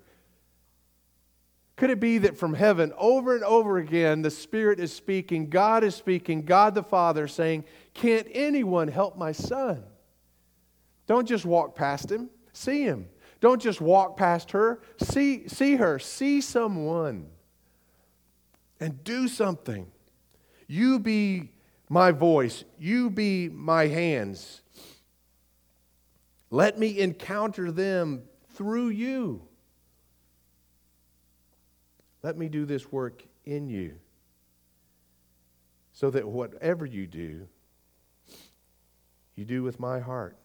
could 1.78 1.92
it 1.92 2.00
be 2.00 2.18
that 2.18 2.36
from 2.36 2.56
heaven, 2.56 2.92
over 2.98 3.36
and 3.36 3.44
over 3.44 3.78
again, 3.78 4.24
the 4.24 4.32
Spirit 4.32 4.80
is 4.80 4.92
speaking, 4.92 5.48
God 5.48 5.84
is 5.84 5.94
speaking, 5.94 6.42
God 6.42 6.74
the 6.74 6.82
Father 6.82 7.28
saying, 7.28 7.66
Can't 7.94 8.28
anyone 8.32 8.88
help 8.88 9.16
my 9.16 9.32
son? 9.32 9.84
Don't 11.06 11.28
just 11.28 11.46
walk 11.46 11.76
past 11.76 12.12
him, 12.12 12.32
see 12.52 12.82
him. 12.82 13.08
Don't 13.40 13.62
just 13.62 13.80
walk 13.80 14.18
past 14.18 14.52
her, 14.52 14.82
see, 15.00 15.48
see 15.48 15.76
her, 15.76 16.00
see 16.00 16.42
someone, 16.42 17.28
and 18.80 19.04
do 19.04 19.28
something. 19.28 19.86
You 20.66 20.98
be 20.98 21.52
my 21.90 22.12
voice, 22.12 22.64
you 22.78 23.10
be 23.10 23.50
my 23.50 23.88
hands. 23.88 24.62
Let 26.50 26.78
me 26.80 27.00
encounter 27.00 27.72
them 27.72 28.24
through 28.54 28.90
you. 28.90 29.42
Let 32.24 32.38
me 32.38 32.50
do 32.50 32.66
this 32.66 32.92
work 32.92 33.24
in 33.46 33.70
you 33.70 33.96
so 35.94 36.10
that 36.12 36.28
whatever 36.28 36.86
you 36.86 37.08
do, 37.08 37.48
you 39.36 39.46
do 39.46 39.64
with 39.64 39.80
my 39.80 40.00
heart. 40.00 40.36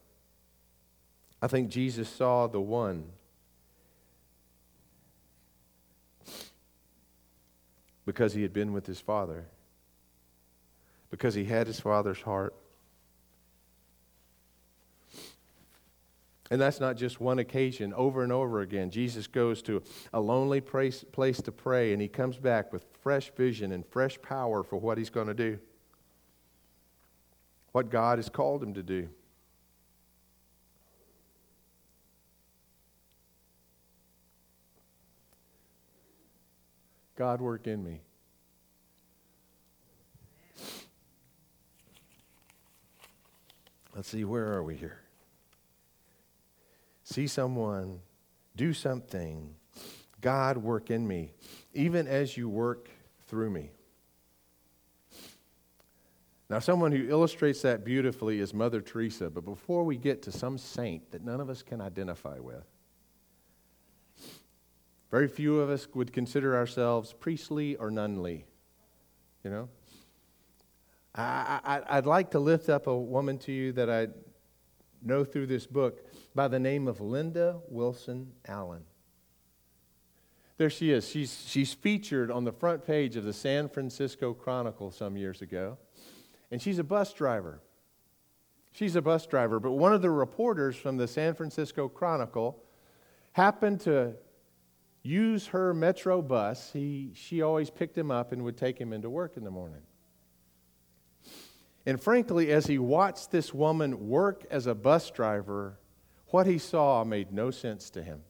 I 1.41 1.47
think 1.49 1.71
Jesus 1.71 2.09
saw 2.09 2.47
the 2.47 2.61
one 2.61 3.05
because 8.07 8.35
he 8.35 8.43
had 8.43 8.53
been 8.53 8.73
with 8.73 8.87
his 8.87 9.01
father, 9.01 9.47
because 11.13 11.35
he 11.35 11.45
had 11.45 11.67
his 11.67 11.79
father's 11.79 12.23
heart. 12.23 12.55
And 16.51 16.61
that's 16.61 16.81
not 16.81 16.97
just 16.97 17.21
one 17.21 17.39
occasion, 17.39 17.93
over 17.95 18.23
and 18.23 18.33
over 18.33 18.63
again. 18.63 18.91
Jesus 18.91 19.27
goes 19.27 19.63
to 19.63 19.83
a 20.13 20.21
lonely 20.21 20.61
place, 20.61 21.05
to 21.13 21.53
pray, 21.53 21.93
and 21.93 22.01
he 22.03 22.09
comes 22.09 22.39
back 22.39 22.73
with 22.73 22.85
fresh 23.03 23.31
vision 23.37 23.73
and 23.73 23.87
fresh 23.87 24.21
power 24.23 24.63
for 24.63 24.77
what 24.77 24.99
he's 24.99 25.11
going 25.11 25.29
to 25.29 25.35
do, 25.35 25.59
what 27.73 27.91
God 27.91 28.19
has 28.19 28.29
called 28.31 28.63
him 28.63 28.75
to 28.75 28.83
do. 28.83 29.09
God, 37.17 37.43
work 37.43 37.67
in 37.67 37.85
me. 37.85 38.01
Let's 43.95 44.09
see, 44.09 44.25
where 44.25 44.53
are 44.53 44.63
we 44.63 44.77
here? 44.77 45.03
see 47.13 47.27
someone, 47.27 48.01
do 48.57 48.73
something. 48.73 49.55
God, 50.21 50.57
work 50.59 50.91
in 50.91 51.07
me, 51.07 51.33
even 51.75 52.07
as 52.07 52.37
you 52.37 52.49
work 52.49 52.89
through 53.27 53.51
me. 53.51 53.71
Now, 56.49 56.59
someone 56.59 56.93
who 56.93 57.09
illustrates 57.09 57.63
that 57.63 57.85
beautifully 57.85 58.39
is 58.39 58.53
Mother 58.53 58.81
Teresa, 58.81 59.31
but 59.31 59.45
before 59.45 59.85
we 59.85 59.97
get 59.97 60.23
to 60.23 60.33
some 60.33 60.59
saint 60.59 61.11
that 61.11 61.25
none 61.25 61.41
of 61.41 61.49
us 61.49 61.63
can 61.63 61.81
identify 61.81 62.39
with, 62.39 62.65
very 65.11 65.29
few 65.29 65.61
of 65.61 65.71
us 65.71 65.89
would 65.95 66.13
consider 66.13 66.57
ourselves 66.57 67.13
priestly 67.13 67.77
or 67.77 67.91
nunly. 67.91 68.45
You 69.45 69.51
know? 69.51 69.69
I, 71.15 71.83
I, 71.89 71.97
would 71.97 72.07
like 72.07 72.31
to 72.31 72.39
lift 72.39 72.69
up 72.69 72.87
a 72.87 72.97
woman 72.97 73.39
to 73.41 73.53
you 73.53 73.73
that 73.73 73.91
I 73.91 74.09
know 75.03 75.25
through 75.25 75.47
this 75.47 75.67
book 75.67 76.07
by 76.35 76.49
the 76.49 76.59
name 76.59 76.89
of 76.89 77.01
Linda 77.01 77.61
Wilson 77.69 78.33
Allen. 78.47 78.85
There 80.57 80.71
she 80.71 80.91
is. 80.91 81.09
She's, 81.09 81.45
she's 81.47 81.75
featured 81.75 82.31
on 82.31 82.45
the 82.45 82.53
front 82.53 82.87
page 82.87 83.17
of 83.17 83.25
the 83.25 83.33
San 83.33 83.69
Francisco 83.69 84.33
Chronicle 84.33 84.91
some 84.91 85.17
years 85.17 85.43
ago. 85.43 85.77
And 86.51 86.63
she's 86.63 86.79
a 86.79 86.85
bus 86.85 87.13
driver. 87.13 87.61
She's 88.73 88.97
a 88.97 89.03
bus 89.03 89.27
driver, 89.27 89.61
but 89.61 89.73
one 89.73 89.93
of 89.93 90.01
the 90.01 90.11
reporters 90.11 90.77
from 90.77 90.97
the 90.97 91.07
San 91.07 91.35
Francisco 91.35 91.89
Chronicle 91.89 92.63
happened 93.33 93.81
to 93.81 94.15
use 95.03 95.49
her 95.49 95.75
metro 95.75 96.23
bus. 96.23 96.71
He, 96.73 97.11
she 97.15 97.43
always 97.43 97.69
picked 97.69 97.99
him 97.99 98.11
up 98.11 98.33
and 98.33 98.43
would 98.45 98.57
take 98.57 98.79
him 98.79 98.95
into 98.95 99.11
work 99.11 99.37
in 99.37 99.45
the 99.45 99.51
morning. 99.51 99.83
And 101.85 102.01
frankly, 102.01 102.53
as 102.53 102.67
he 102.67 102.79
watched 102.79 103.31
this 103.31 103.53
woman 103.53 104.09
work 104.09 104.45
as 104.51 104.67
a 104.67 104.75
bus 104.75 105.11
driver, 105.11 105.79
what 106.29 106.47
he 106.47 106.59
saw 106.59 107.05
made 107.05 107.33
no 107.33 107.51
sense 107.51 107.91
to 107.91 108.03
him. 108.03 108.23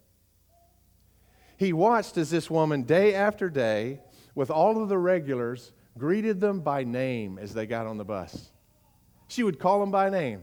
He 1.56 1.72
watched 1.72 2.16
as 2.16 2.30
this 2.30 2.50
woman, 2.50 2.82
day 2.82 3.14
after 3.14 3.48
day, 3.48 4.00
with 4.34 4.50
all 4.50 4.82
of 4.82 4.88
the 4.88 4.98
regulars, 4.98 5.72
greeted 5.98 6.40
them 6.40 6.60
by 6.60 6.84
name 6.84 7.38
as 7.38 7.52
they 7.52 7.66
got 7.66 7.86
on 7.86 7.98
the 7.98 8.04
bus. 8.04 8.50
She 9.28 9.42
would 9.42 9.58
call 9.58 9.80
them 9.80 9.90
by 9.90 10.08
name. 10.08 10.42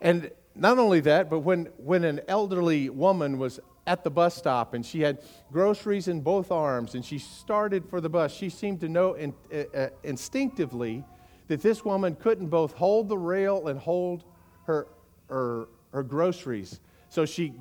And 0.00 0.30
not 0.54 0.78
only 0.78 1.00
that, 1.00 1.28
but 1.28 1.40
when, 1.40 1.66
when 1.76 2.04
an 2.04 2.20
elderly 2.28 2.88
woman 2.88 3.38
was 3.38 3.60
at 3.86 4.04
the 4.04 4.10
bus 4.10 4.36
stop 4.36 4.74
and 4.74 4.86
she 4.86 5.00
had 5.00 5.18
groceries 5.52 6.08
in 6.08 6.20
both 6.20 6.50
arms 6.50 6.94
and 6.94 7.04
she 7.04 7.18
started 7.18 7.84
for 7.88 8.00
the 8.00 8.08
bus, 8.08 8.32
she 8.32 8.48
seemed 8.48 8.80
to 8.80 8.88
know 8.88 9.14
in, 9.14 9.34
uh, 9.52 9.64
uh 9.76 9.88
instinctively 10.04 11.04
that 11.50 11.62
this 11.62 11.84
woman 11.84 12.14
couldn't 12.14 12.46
both 12.46 12.74
hold 12.74 13.08
the 13.08 13.18
rail 13.18 13.66
and 13.66 13.76
hold 13.76 14.22
her, 14.66 14.86
her, 15.28 15.66
her 15.92 16.04
groceries. 16.04 16.78
So 17.08 17.26
she 17.26 17.54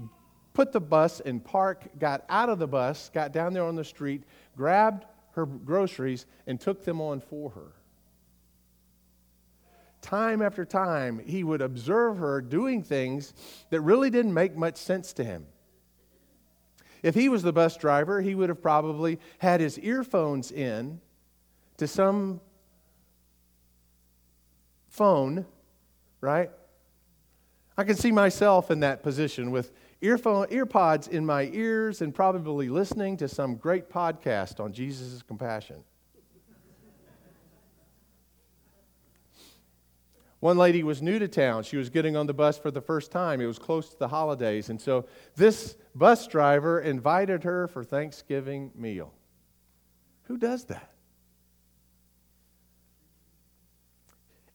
put 0.53 0.71
the 0.71 0.79
bus 0.79 1.21
in 1.21 1.39
park, 1.39 1.89
got 1.97 2.23
out 2.29 2.49
of 2.49 2.59
the 2.59 2.67
bus, 2.67 3.09
got 3.11 3.33
down 3.33 3.51
there 3.51 3.63
on 3.63 3.75
the 3.75 3.83
street, 3.83 4.25
grabbed 4.55 5.05
her 5.31 5.47
groceries, 5.47 6.27
and 6.45 6.61
took 6.61 6.85
them 6.85 7.01
on 7.01 7.19
for 7.19 7.49
her. 7.49 7.71
Time 10.01 10.43
after 10.43 10.65
time, 10.65 11.17
he 11.25 11.43
would 11.43 11.63
observe 11.63 12.19
her 12.19 12.41
doing 12.41 12.83
things 12.83 13.33
that 13.71 13.81
really 13.81 14.11
didn't 14.11 14.35
make 14.35 14.55
much 14.55 14.77
sense 14.77 15.13
to 15.13 15.23
him. 15.23 15.47
If 17.01 17.15
he 17.15 17.27
was 17.27 17.41
the 17.41 17.53
bus 17.53 17.75
driver, 17.75 18.21
he 18.21 18.35
would 18.35 18.49
have 18.49 18.61
probably 18.61 19.19
had 19.39 19.61
his 19.61 19.79
earphones 19.79 20.51
in 20.51 21.01
to 21.77 21.87
some 21.87 22.39
phone, 24.99 25.45
right? 26.19 26.51
I 27.77 27.85
can 27.85 27.95
see 27.95 28.11
myself 28.11 28.69
in 28.69 28.81
that 28.81 29.01
position 29.01 29.49
with 29.49 29.71
earphone, 30.01 30.47
earpods 30.47 31.07
in 31.07 31.25
my 31.25 31.49
ears 31.53 32.01
and 32.01 32.13
probably 32.13 32.67
listening 32.67 33.15
to 33.15 33.29
some 33.29 33.55
great 33.55 33.89
podcast 33.89 34.59
on 34.59 34.73
Jesus' 34.73 35.21
compassion. 35.25 35.85
One 40.41 40.57
lady 40.57 40.83
was 40.83 41.01
new 41.01 41.17
to 41.17 41.29
town. 41.29 41.63
She 41.63 41.77
was 41.77 41.89
getting 41.89 42.17
on 42.17 42.27
the 42.27 42.33
bus 42.33 42.57
for 42.57 42.69
the 42.69 42.81
first 42.81 43.09
time. 43.09 43.39
It 43.39 43.45
was 43.45 43.57
close 43.57 43.91
to 43.91 43.99
the 43.99 44.09
holidays. 44.09 44.69
And 44.69 44.81
so 44.81 45.05
this 45.37 45.77
bus 45.95 46.27
driver 46.27 46.81
invited 46.81 47.45
her 47.45 47.69
for 47.69 47.85
Thanksgiving 47.85 48.71
meal. 48.75 49.13
Who 50.23 50.37
does 50.37 50.65
that? 50.65 50.91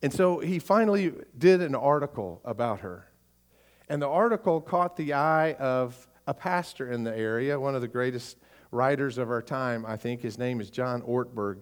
And 0.05 0.13
so 0.13 0.39
he 0.39 0.59
finally 0.59 1.15
did 1.39 1.63
an 1.63 1.75
article 1.75 2.43
about 2.45 2.81
her. 2.81 3.09
And 3.89 4.03
the 4.03 4.07
article 4.07 4.61
caught 4.61 4.99
the 4.99 5.15
eye 5.15 5.55
of 5.55 6.07
a 6.27 6.35
pastor 6.35 6.93
in 6.93 7.05
the 7.05 7.17
area, 7.17 7.59
one 7.59 7.75
of 7.75 7.81
the 7.81 7.89
greatest 7.89 8.37
writers 8.71 9.17
of 9.17 9.31
our 9.31 9.41
time, 9.41 9.87
I 9.87 9.97
think. 9.97 10.21
His 10.21 10.37
name 10.37 10.61
is 10.61 10.69
John 10.69 11.01
Ortberg. 11.01 11.61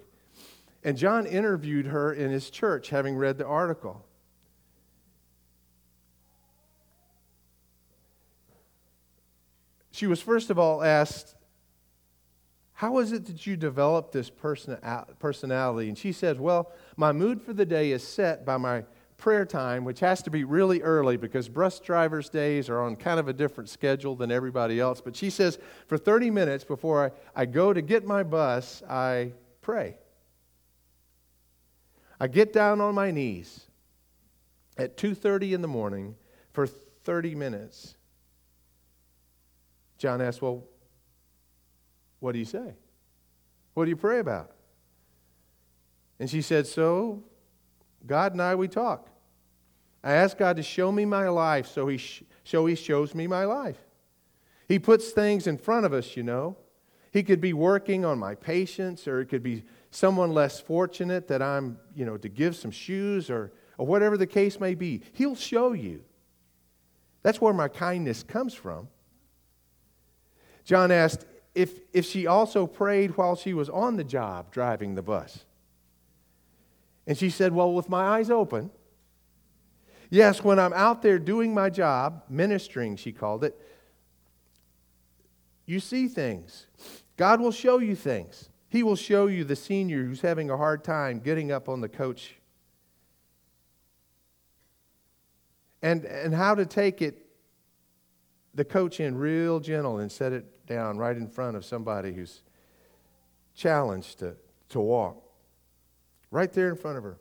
And 0.82 0.96
John 0.96 1.24
interviewed 1.24 1.86
her 1.86 2.12
in 2.12 2.32
his 2.32 2.50
church, 2.50 2.88
having 2.88 3.14
read 3.14 3.38
the 3.38 3.46
article. 3.46 4.04
She 9.92 10.08
was 10.08 10.20
first 10.20 10.50
of 10.50 10.58
all 10.58 10.82
asked, 10.82 11.36
How 12.82 12.98
is 12.98 13.12
it 13.12 13.26
that 13.26 13.46
you 13.46 13.56
developed 13.56 14.10
this 14.10 14.28
person, 14.28 14.76
uh, 14.82 15.04
personality? 15.20 15.88
And 15.88 15.96
she 15.96 16.10
says, 16.10 16.40
Well, 16.40 16.72
my 16.96 17.12
mood 17.12 17.40
for 17.40 17.52
the 17.52 17.64
day 17.64 17.92
is 17.92 18.02
set 18.02 18.44
by 18.44 18.56
my 18.56 18.82
prayer 19.18 19.46
time, 19.46 19.84
which 19.84 20.00
has 20.00 20.20
to 20.24 20.30
be 20.30 20.42
really 20.42 20.82
early 20.82 21.16
because 21.16 21.48
bus 21.48 21.78
drivers' 21.78 22.28
days 22.28 22.68
are 22.68 22.80
on 22.80 22.96
kind 22.96 23.20
of 23.20 23.28
a 23.28 23.32
different 23.32 23.70
schedule 23.70 24.16
than 24.16 24.32
everybody 24.32 24.80
else. 24.80 25.00
But 25.00 25.14
she 25.14 25.30
says, 25.30 25.60
For 25.86 25.96
30 25.96 26.32
minutes 26.32 26.64
before 26.64 27.04
I, 27.04 27.42
I 27.42 27.46
go 27.46 27.72
to 27.72 27.80
get 27.80 28.04
my 28.04 28.24
bus, 28.24 28.82
I 28.90 29.34
pray. 29.60 29.96
I 32.18 32.26
get 32.26 32.52
down 32.52 32.80
on 32.80 32.96
my 32.96 33.12
knees 33.12 33.60
at 34.76 34.96
2:30 34.96 35.52
in 35.52 35.62
the 35.62 35.68
morning 35.68 36.16
for 36.50 36.66
30 36.66 37.36
minutes 37.36 37.94
John 40.02 40.20
asked, 40.20 40.42
Well, 40.42 40.64
what 42.22 42.32
do 42.32 42.38
you 42.38 42.44
say? 42.44 42.76
What 43.74 43.84
do 43.84 43.90
you 43.90 43.96
pray 43.96 44.20
about? 44.20 44.52
And 46.20 46.30
she 46.30 46.40
said, 46.40 46.68
So, 46.68 47.24
God 48.06 48.30
and 48.30 48.40
I, 48.40 48.54
we 48.54 48.68
talk. 48.68 49.08
I 50.04 50.12
ask 50.12 50.38
God 50.38 50.56
to 50.56 50.62
show 50.62 50.92
me 50.92 51.04
my 51.04 51.28
life, 51.28 51.66
so 51.66 51.88
he, 51.88 51.96
sh- 51.96 52.22
so 52.44 52.64
he 52.66 52.76
shows 52.76 53.12
me 53.12 53.26
my 53.26 53.44
life. 53.44 53.78
He 54.68 54.78
puts 54.78 55.10
things 55.10 55.48
in 55.48 55.58
front 55.58 55.84
of 55.84 55.92
us, 55.92 56.16
you 56.16 56.22
know. 56.22 56.56
He 57.10 57.24
could 57.24 57.40
be 57.40 57.52
working 57.52 58.04
on 58.04 58.20
my 58.20 58.36
patience, 58.36 59.08
or 59.08 59.20
it 59.20 59.26
could 59.26 59.42
be 59.42 59.64
someone 59.90 60.30
less 60.30 60.60
fortunate 60.60 61.26
that 61.26 61.42
I'm, 61.42 61.76
you 61.92 62.04
know, 62.04 62.16
to 62.16 62.28
give 62.28 62.54
some 62.54 62.70
shoes, 62.70 63.30
or, 63.30 63.52
or 63.78 63.86
whatever 63.86 64.16
the 64.16 64.28
case 64.28 64.60
may 64.60 64.76
be. 64.76 65.02
He'll 65.12 65.34
show 65.34 65.72
you. 65.72 66.04
That's 67.24 67.40
where 67.40 67.52
my 67.52 67.66
kindness 67.66 68.22
comes 68.22 68.54
from. 68.54 68.86
John 70.64 70.92
asked 70.92 71.26
if, 71.54 71.80
if 71.92 72.04
she 72.04 72.26
also 72.26 72.66
prayed 72.66 73.16
while 73.16 73.36
she 73.36 73.54
was 73.54 73.68
on 73.68 73.96
the 73.96 74.04
job 74.04 74.50
driving 74.50 74.94
the 74.94 75.02
bus. 75.02 75.44
And 77.06 77.18
she 77.18 77.30
said, 77.30 77.52
Well, 77.52 77.72
with 77.74 77.88
my 77.88 78.02
eyes 78.02 78.30
open, 78.30 78.70
yes, 80.08 80.42
when 80.42 80.58
I'm 80.58 80.72
out 80.72 81.02
there 81.02 81.18
doing 81.18 81.52
my 81.52 81.68
job, 81.68 82.22
ministering, 82.28 82.96
she 82.96 83.12
called 83.12 83.44
it, 83.44 83.58
you 85.66 85.80
see 85.80 86.08
things. 86.08 86.66
God 87.16 87.40
will 87.40 87.52
show 87.52 87.78
you 87.78 87.94
things. 87.94 88.48
He 88.68 88.82
will 88.82 88.96
show 88.96 89.26
you 89.26 89.44
the 89.44 89.56
senior 89.56 90.04
who's 90.04 90.22
having 90.22 90.50
a 90.50 90.56
hard 90.56 90.82
time 90.82 91.20
getting 91.20 91.52
up 91.52 91.68
on 91.68 91.80
the 91.80 91.88
coach 91.88 92.36
and, 95.82 96.04
and 96.04 96.34
how 96.34 96.54
to 96.54 96.64
take 96.64 97.02
it, 97.02 97.26
the 98.54 98.64
coach 98.64 99.00
in 99.00 99.16
real 99.16 99.60
gentle 99.60 99.98
and 99.98 100.10
set 100.10 100.32
it 100.32 100.46
down 100.66 100.98
right 100.98 101.16
in 101.16 101.28
front 101.28 101.56
of 101.56 101.64
somebody 101.64 102.12
who's 102.12 102.42
challenged 103.54 104.20
to, 104.20 104.36
to 104.70 104.80
walk. 104.80 105.22
Right 106.30 106.52
there 106.52 106.68
in 106.68 106.76
front 106.76 106.98
of 106.98 107.04
her. 107.04 107.18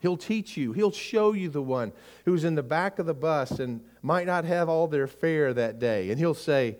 He'll 0.00 0.16
teach 0.16 0.56
you. 0.56 0.72
He'll 0.72 0.92
show 0.92 1.32
you 1.32 1.48
the 1.48 1.62
one 1.62 1.92
who's 2.24 2.44
in 2.44 2.54
the 2.54 2.62
back 2.62 2.98
of 2.98 3.06
the 3.06 3.14
bus 3.14 3.52
and 3.52 3.82
might 4.02 4.26
not 4.26 4.44
have 4.44 4.68
all 4.68 4.86
their 4.86 5.06
fare 5.06 5.52
that 5.54 5.78
day. 5.78 6.10
And 6.10 6.18
he'll 6.18 6.34
say, 6.34 6.78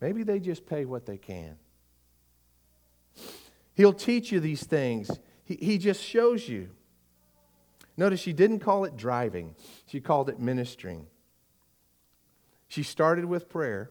maybe 0.00 0.22
they 0.22 0.38
just 0.38 0.66
pay 0.66 0.84
what 0.84 1.06
they 1.06 1.16
can. 1.16 1.56
He'll 3.74 3.92
teach 3.92 4.32
you 4.32 4.40
these 4.40 4.64
things. 4.64 5.10
He, 5.44 5.54
he 5.54 5.78
just 5.78 6.02
shows 6.02 6.48
you. 6.48 6.70
Notice 7.96 8.20
she 8.20 8.32
didn't 8.32 8.60
call 8.60 8.84
it 8.84 8.96
driving, 8.96 9.54
she 9.86 10.00
called 10.00 10.28
it 10.28 10.38
ministering. 10.38 11.06
She 12.68 12.82
started 12.82 13.24
with 13.24 13.48
prayer. 13.48 13.90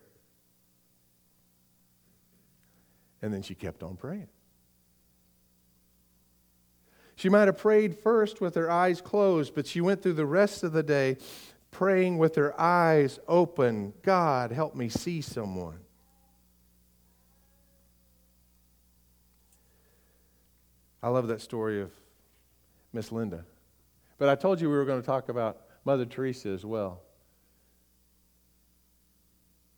And 3.22 3.34
then 3.34 3.42
she 3.42 3.56
kept 3.56 3.84
on 3.84 3.96
praying. 3.96 4.28
She 7.16 7.30
might 7.30 7.48
have 7.48 7.58
prayed 7.58 7.98
first 7.98 8.42
with 8.42 8.54
her 8.54 8.70
eyes 8.70 9.02
closed, 9.02 9.56
but 9.56 9.66
she 9.66 9.82
went 9.82 10.04
through 10.04 10.14
the 10.14 10.26
rest 10.26 10.64
of 10.64 10.72
the 10.72 10.84
day 10.84 11.18
praying 11.72 12.20
with 12.20 12.36
her 12.36 12.60
eyes 12.60 13.20
open 13.28 13.94
God, 14.04 14.52
help 14.52 14.76
me 14.76 14.88
see 14.88 15.22
someone. 15.22 15.80
I 21.02 21.10
love 21.10 21.28
that 21.28 21.42
story 21.42 21.82
of 21.82 21.92
Miss 22.94 23.12
Linda. 23.12 23.46
But 24.18 24.30
I 24.30 24.36
told 24.36 24.60
you 24.60 24.70
we 24.70 24.76
were 24.76 24.86
going 24.86 25.02
to 25.02 25.06
talk 25.06 25.30
about 25.30 25.62
Mother 25.86 26.06
Teresa 26.06 26.50
as 26.50 26.66
well. 26.66 27.02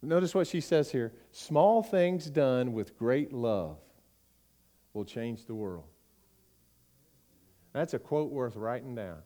Notice 0.01 0.33
what 0.33 0.47
she 0.47 0.61
says 0.61 0.91
here 0.91 1.11
small 1.31 1.83
things 1.83 2.29
done 2.29 2.73
with 2.73 2.97
great 2.97 3.33
love 3.33 3.77
will 4.93 5.05
change 5.05 5.45
the 5.45 5.55
world. 5.55 5.85
That's 7.73 7.93
a 7.93 7.99
quote 7.99 8.31
worth 8.31 8.55
writing 8.55 8.95
down. 8.95 9.19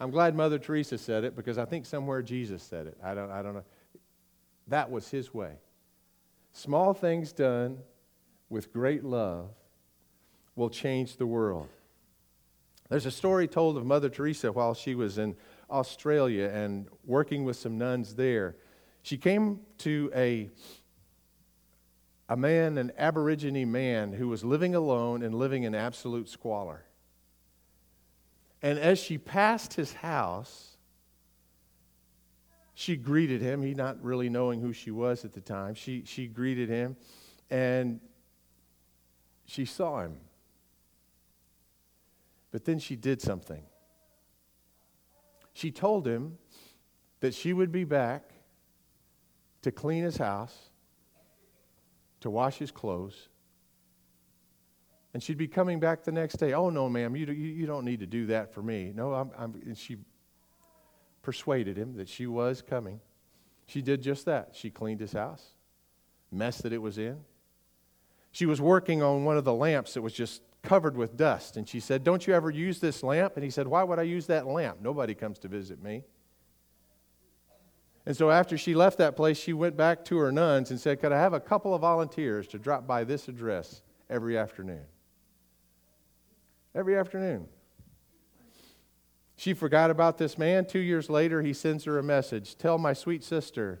I'm 0.00 0.10
glad 0.10 0.34
Mother 0.34 0.58
Teresa 0.58 0.98
said 0.98 1.24
it 1.24 1.36
because 1.36 1.58
I 1.58 1.64
think 1.64 1.86
somewhere 1.86 2.22
Jesus 2.22 2.62
said 2.62 2.86
it. 2.86 2.96
I 3.02 3.14
don't, 3.14 3.30
I 3.30 3.42
don't 3.42 3.54
know. 3.54 3.64
That 4.68 4.90
was 4.90 5.08
his 5.08 5.32
way. 5.32 5.54
Small 6.52 6.94
things 6.94 7.32
done 7.32 7.78
with 8.48 8.72
great 8.72 9.04
love 9.04 9.50
will 10.56 10.70
change 10.70 11.16
the 11.16 11.26
world. 11.26 11.68
There's 12.88 13.06
a 13.06 13.10
story 13.10 13.48
told 13.48 13.76
of 13.76 13.84
Mother 13.84 14.08
Teresa 14.08 14.52
while 14.52 14.74
she 14.74 14.94
was 14.94 15.18
in 15.18 15.36
Australia 15.70 16.50
and 16.52 16.86
working 17.04 17.44
with 17.44 17.56
some 17.56 17.78
nuns 17.78 18.14
there. 18.14 18.56
She 19.04 19.18
came 19.18 19.60
to 19.78 20.10
a, 20.14 20.48
a 22.26 22.38
man, 22.38 22.78
an 22.78 22.90
Aborigine 22.96 23.70
man, 23.70 24.14
who 24.14 24.28
was 24.28 24.42
living 24.42 24.74
alone 24.74 25.22
and 25.22 25.34
living 25.34 25.64
in 25.64 25.74
absolute 25.74 26.26
squalor. 26.26 26.86
And 28.62 28.78
as 28.78 28.98
she 28.98 29.18
passed 29.18 29.74
his 29.74 29.92
house, 29.92 30.78
she 32.72 32.96
greeted 32.96 33.42
him. 33.42 33.60
He 33.60 33.74
not 33.74 34.02
really 34.02 34.30
knowing 34.30 34.62
who 34.62 34.72
she 34.72 34.90
was 34.90 35.22
at 35.26 35.34
the 35.34 35.42
time. 35.42 35.74
She, 35.74 36.04
she 36.06 36.26
greeted 36.26 36.70
him 36.70 36.96
and 37.50 38.00
she 39.44 39.66
saw 39.66 40.00
him. 40.00 40.16
But 42.50 42.64
then 42.64 42.78
she 42.78 42.96
did 42.96 43.20
something. 43.20 43.64
She 45.52 45.70
told 45.70 46.06
him 46.06 46.38
that 47.20 47.34
she 47.34 47.52
would 47.52 47.70
be 47.70 47.84
back 47.84 48.30
to 49.64 49.72
clean 49.72 50.04
his 50.04 50.18
house, 50.18 50.54
to 52.20 52.30
wash 52.30 52.56
his 52.58 52.70
clothes. 52.70 53.28
And 55.14 55.22
she'd 55.22 55.38
be 55.38 55.48
coming 55.48 55.80
back 55.80 56.04
the 56.04 56.12
next 56.12 56.36
day. 56.36 56.52
Oh, 56.52 56.70
no, 56.70 56.88
ma'am, 56.88 57.16
you, 57.16 57.26
you, 57.26 57.32
you 57.32 57.66
don't 57.66 57.84
need 57.84 58.00
to 58.00 58.06
do 58.06 58.26
that 58.26 58.52
for 58.52 58.62
me. 58.62 58.92
No, 58.94 59.14
I'm, 59.14 59.30
I'm, 59.38 59.54
and 59.64 59.76
she 59.76 59.96
persuaded 61.22 61.78
him 61.78 61.96
that 61.96 62.08
she 62.08 62.26
was 62.26 62.62
coming. 62.62 63.00
She 63.66 63.80
did 63.80 64.02
just 64.02 64.26
that. 64.26 64.50
She 64.52 64.70
cleaned 64.70 65.00
his 65.00 65.12
house, 65.12 65.42
mess 66.30 66.58
that 66.58 66.72
it 66.72 66.82
was 66.82 66.98
in. 66.98 67.18
She 68.32 68.44
was 68.44 68.60
working 68.60 69.02
on 69.02 69.24
one 69.24 69.38
of 69.38 69.44
the 69.44 69.54
lamps 69.54 69.94
that 69.94 70.02
was 70.02 70.12
just 70.12 70.42
covered 70.62 70.96
with 70.96 71.16
dust. 71.16 71.56
And 71.56 71.66
she 71.66 71.80
said, 71.80 72.04
Don't 72.04 72.26
you 72.26 72.34
ever 72.34 72.50
use 72.50 72.80
this 72.80 73.02
lamp? 73.02 73.36
And 73.36 73.44
he 73.44 73.50
said, 73.50 73.66
Why 73.66 73.82
would 73.82 73.98
I 73.98 74.02
use 74.02 74.26
that 74.26 74.46
lamp? 74.46 74.82
Nobody 74.82 75.14
comes 75.14 75.38
to 75.38 75.48
visit 75.48 75.82
me. 75.82 76.04
And 78.06 78.16
so 78.16 78.30
after 78.30 78.58
she 78.58 78.74
left 78.74 78.98
that 78.98 79.16
place, 79.16 79.38
she 79.38 79.52
went 79.52 79.76
back 79.76 80.04
to 80.06 80.18
her 80.18 80.30
nuns 80.30 80.70
and 80.70 80.78
said, 80.78 81.00
Could 81.00 81.12
I 81.12 81.18
have 81.18 81.32
a 81.32 81.40
couple 81.40 81.74
of 81.74 81.80
volunteers 81.80 82.46
to 82.48 82.58
drop 82.58 82.86
by 82.86 83.04
this 83.04 83.28
address 83.28 83.82
every 84.10 84.36
afternoon? 84.36 84.84
Every 86.74 86.98
afternoon. 86.98 87.48
She 89.36 89.54
forgot 89.54 89.90
about 89.90 90.18
this 90.18 90.36
man. 90.36 90.66
Two 90.66 90.80
years 90.80 91.08
later, 91.08 91.42
he 91.42 91.52
sends 91.52 91.84
her 91.84 91.98
a 91.98 92.02
message 92.02 92.56
Tell 92.56 92.78
my 92.78 92.92
sweet 92.92 93.24
sister 93.24 93.80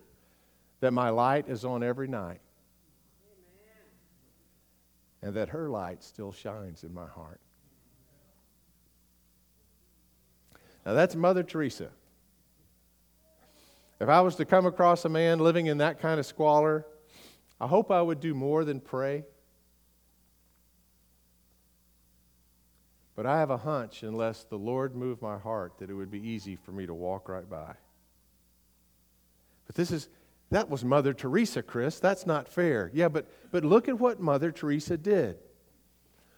that 0.80 0.92
my 0.92 1.10
light 1.10 1.48
is 1.48 1.64
on 1.64 1.82
every 1.82 2.08
night 2.08 2.40
and 5.22 5.34
that 5.34 5.48
her 5.50 5.70
light 5.70 6.04
still 6.04 6.32
shines 6.32 6.84
in 6.84 6.92
my 6.92 7.06
heart. 7.06 7.40
Now, 10.84 10.92
that's 10.92 11.14
Mother 11.14 11.42
Teresa. 11.42 11.88
If 14.04 14.10
I 14.10 14.20
was 14.20 14.34
to 14.34 14.44
come 14.44 14.66
across 14.66 15.06
a 15.06 15.08
man 15.08 15.38
living 15.38 15.64
in 15.64 15.78
that 15.78 15.98
kind 15.98 16.20
of 16.20 16.26
squalor, 16.26 16.84
I 17.58 17.66
hope 17.66 17.90
I 17.90 18.02
would 18.02 18.20
do 18.20 18.34
more 18.34 18.62
than 18.62 18.78
pray. 18.78 19.24
But 23.16 23.24
I 23.24 23.38
have 23.38 23.48
a 23.48 23.56
hunch, 23.56 24.02
unless 24.02 24.44
the 24.44 24.58
Lord 24.58 24.94
moved 24.94 25.22
my 25.22 25.38
heart, 25.38 25.78
that 25.78 25.88
it 25.88 25.94
would 25.94 26.10
be 26.10 26.20
easy 26.20 26.54
for 26.54 26.70
me 26.70 26.84
to 26.84 26.92
walk 26.92 27.30
right 27.30 27.48
by. 27.48 27.76
But 29.66 29.74
this 29.74 29.90
is, 29.90 30.10
that 30.50 30.68
was 30.68 30.84
Mother 30.84 31.14
Teresa, 31.14 31.62
Chris. 31.62 31.98
That's 31.98 32.26
not 32.26 32.46
fair. 32.46 32.90
Yeah, 32.92 33.08
but, 33.08 33.26
but 33.52 33.64
look 33.64 33.88
at 33.88 33.98
what 33.98 34.20
Mother 34.20 34.52
Teresa 34.52 34.98
did. 34.98 35.38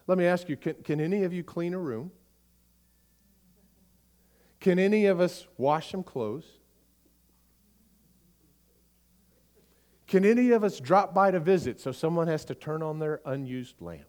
Let 0.07 0.19
me 0.19 0.25
ask 0.27 0.49
you 0.49 0.57
can, 0.57 0.75
can 0.85 1.01
any 1.01 1.25
of 1.25 1.33
you 1.33 1.43
clean 1.43 1.75
a 1.75 1.81
room? 1.81 2.13
Can 4.61 4.79
any 4.79 5.07
of 5.07 5.21
us 5.21 5.49
wash 5.59 5.91
some 5.91 6.05
clothes? 6.05 6.56
Can 10.07 10.25
any 10.25 10.53
of 10.53 10.63
us 10.63 10.79
drop 10.79 11.15
by 11.15 11.31
to 11.31 11.41
visit 11.41 11.81
so 11.81 11.93
someone 11.93 12.29
has 12.29 12.45
to 12.47 12.55
turn 12.55 12.83
on 12.83 12.99
their 12.99 13.21
unused 13.25 13.81
lamp? 13.81 14.07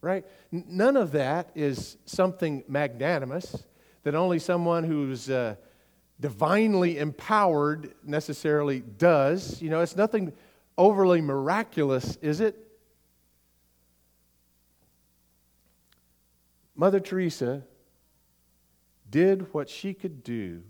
Right? 0.00 0.26
None 0.50 0.96
of 0.96 1.12
that 1.12 1.50
is 1.54 1.96
something 2.04 2.64
magnanimous 2.68 3.64
that 4.02 4.14
only 4.14 4.38
someone 4.38 4.84
who's 4.84 5.30
uh, 5.30 5.54
divinely 6.20 6.98
empowered 6.98 7.94
necessarily 8.04 8.80
does. 8.80 9.62
You 9.62 9.70
know, 9.70 9.80
it's 9.80 9.96
nothing 9.96 10.32
overly 10.76 11.20
miraculous, 11.20 12.16
is 12.16 12.40
it? 12.40 12.58
Mother 16.76 17.00
Teresa 17.00 17.62
did 19.08 19.54
what 19.54 19.68
she 19.68 19.94
could 19.94 20.24
do 20.24 20.62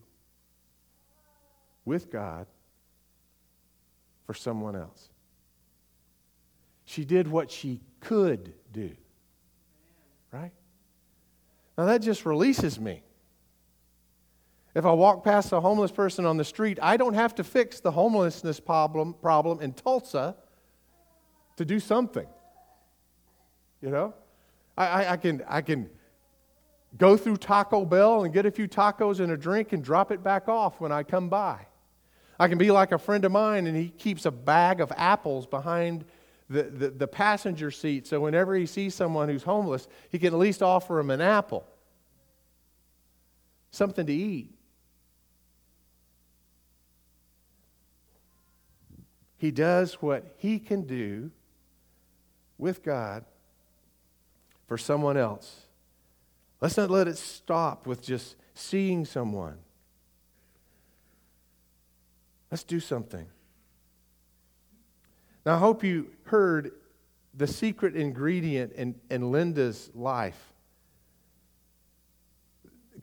with 1.85 2.11
God 2.11 2.47
for 4.25 4.35
someone 4.35 4.77
else. 4.77 5.09
She 6.85 7.05
did 7.05 7.29
what 7.29 7.51
she 7.51 7.81
could 8.01 8.53
do. 8.73 8.91
Right? 10.33 10.53
Now 11.79 11.87
that 11.87 12.03
just 12.03 12.27
releases 12.27 12.79
me. 12.79 13.03
If 14.75 14.85
I 14.85 14.93
walk 14.93 15.23
past 15.23 15.53
a 15.53 15.61
homeless 15.61 15.93
person 15.93 16.27
on 16.27 16.37
the 16.37 16.45
street, 16.45 16.79
I 16.83 16.97
don't 16.97 17.15
have 17.15 17.35
to 17.37 17.45
fix 17.45 17.81
the 17.81 17.93
homelessness 17.93 18.59
problem, 18.59 19.15
problem 19.15 19.61
in 19.61 19.73
Tulsa 19.73 20.35
to 21.57 21.65
do 21.65 21.79
something. 21.79 22.27
You 23.81 23.91
know? 23.91 24.15
I, 24.77 24.87
I, 24.87 25.13
I, 25.13 25.17
can, 25.17 25.45
I 25.49 25.63
can 25.63 25.89
go 26.97 27.17
through 27.17 27.37
Taco 27.37 27.85
Bell 27.85 28.25
and 28.25 28.35
get 28.35 28.47
a 28.47 28.51
few 28.51 28.67
tacos 28.67 29.21
and 29.21 29.31
a 29.31 29.37
drink 29.37 29.73
and 29.73 29.83
drop 29.83 30.11
it 30.11 30.25
back 30.25 30.49
off 30.49 30.81
when 30.81 30.91
I 30.91 31.05
come 31.05 31.29
by. 31.29 31.67
I 32.39 32.49
can 32.49 32.59
be 32.59 32.71
like 32.71 32.93
a 32.93 32.99
friend 32.99 33.25
of 33.25 33.33
mine, 33.33 33.67
and 33.67 33.77
he 33.77 33.91
keeps 33.91 34.27
a 34.27 34.31
bag 34.31 34.81
of 34.81 34.93
apples 34.97 35.47
behind 35.47 36.05
the, 36.49 36.65
the, 36.65 36.91
the, 36.91 37.07
passenger 37.07 37.71
seat 37.71 38.07
so 38.07 38.21
whenever 38.21 38.55
he 38.55 38.67
sees 38.67 38.95
someone 38.95 39.29
who's 39.29 39.45
homeless, 39.45 39.89
he 40.11 40.19
can 40.19 40.35
at 40.35 40.39
least 40.39 40.63
offer 40.63 40.99
him 40.99 41.11
an 41.11 41.23
apple, 41.23 41.67
something 43.71 44.05
to 44.05 44.13
eat. 44.13 44.51
He 49.39 49.51
does 49.51 49.95
what 49.95 50.35
he 50.39 50.59
can 50.59 50.83
do 50.83 51.31
with 52.59 52.83
God 52.83 53.25
for 54.67 54.79
someone 54.79 55.17
else. 55.17 55.63
Let's 56.61 56.77
not 56.77 56.91
let 56.91 57.09
it 57.09 57.19
stop 57.19 57.87
with 57.87 58.01
just 58.03 58.37
seeing 58.55 59.05
someone. 59.05 59.59
Let's 62.51 62.65
do 62.65 62.81
something. 62.81 63.27
Now, 65.45 65.57
I 65.57 65.59
hope 65.59 65.85
you 65.85 66.11
heard 66.25 66.73
the 67.35 67.47
secret 67.47 67.97
ingredient 67.97 68.73
in, 68.73 68.95
in 69.11 69.33
Linda's 69.33 69.91
life. 69.95 70.53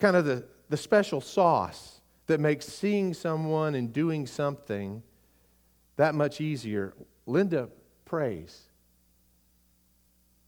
Kind 0.00 0.16
of 0.16 0.24
the, 0.24 0.44
the 0.68 0.76
special 0.76 1.20
sauce 1.20 2.00
that 2.26 2.40
makes 2.40 2.66
seeing 2.66 3.14
someone 3.14 3.74
and 3.74 3.92
doing 3.92 4.26
something 4.26 5.02
that 5.96 6.14
much 6.14 6.40
easier. 6.40 6.94
Linda 7.26 7.68
prays, 8.04 8.62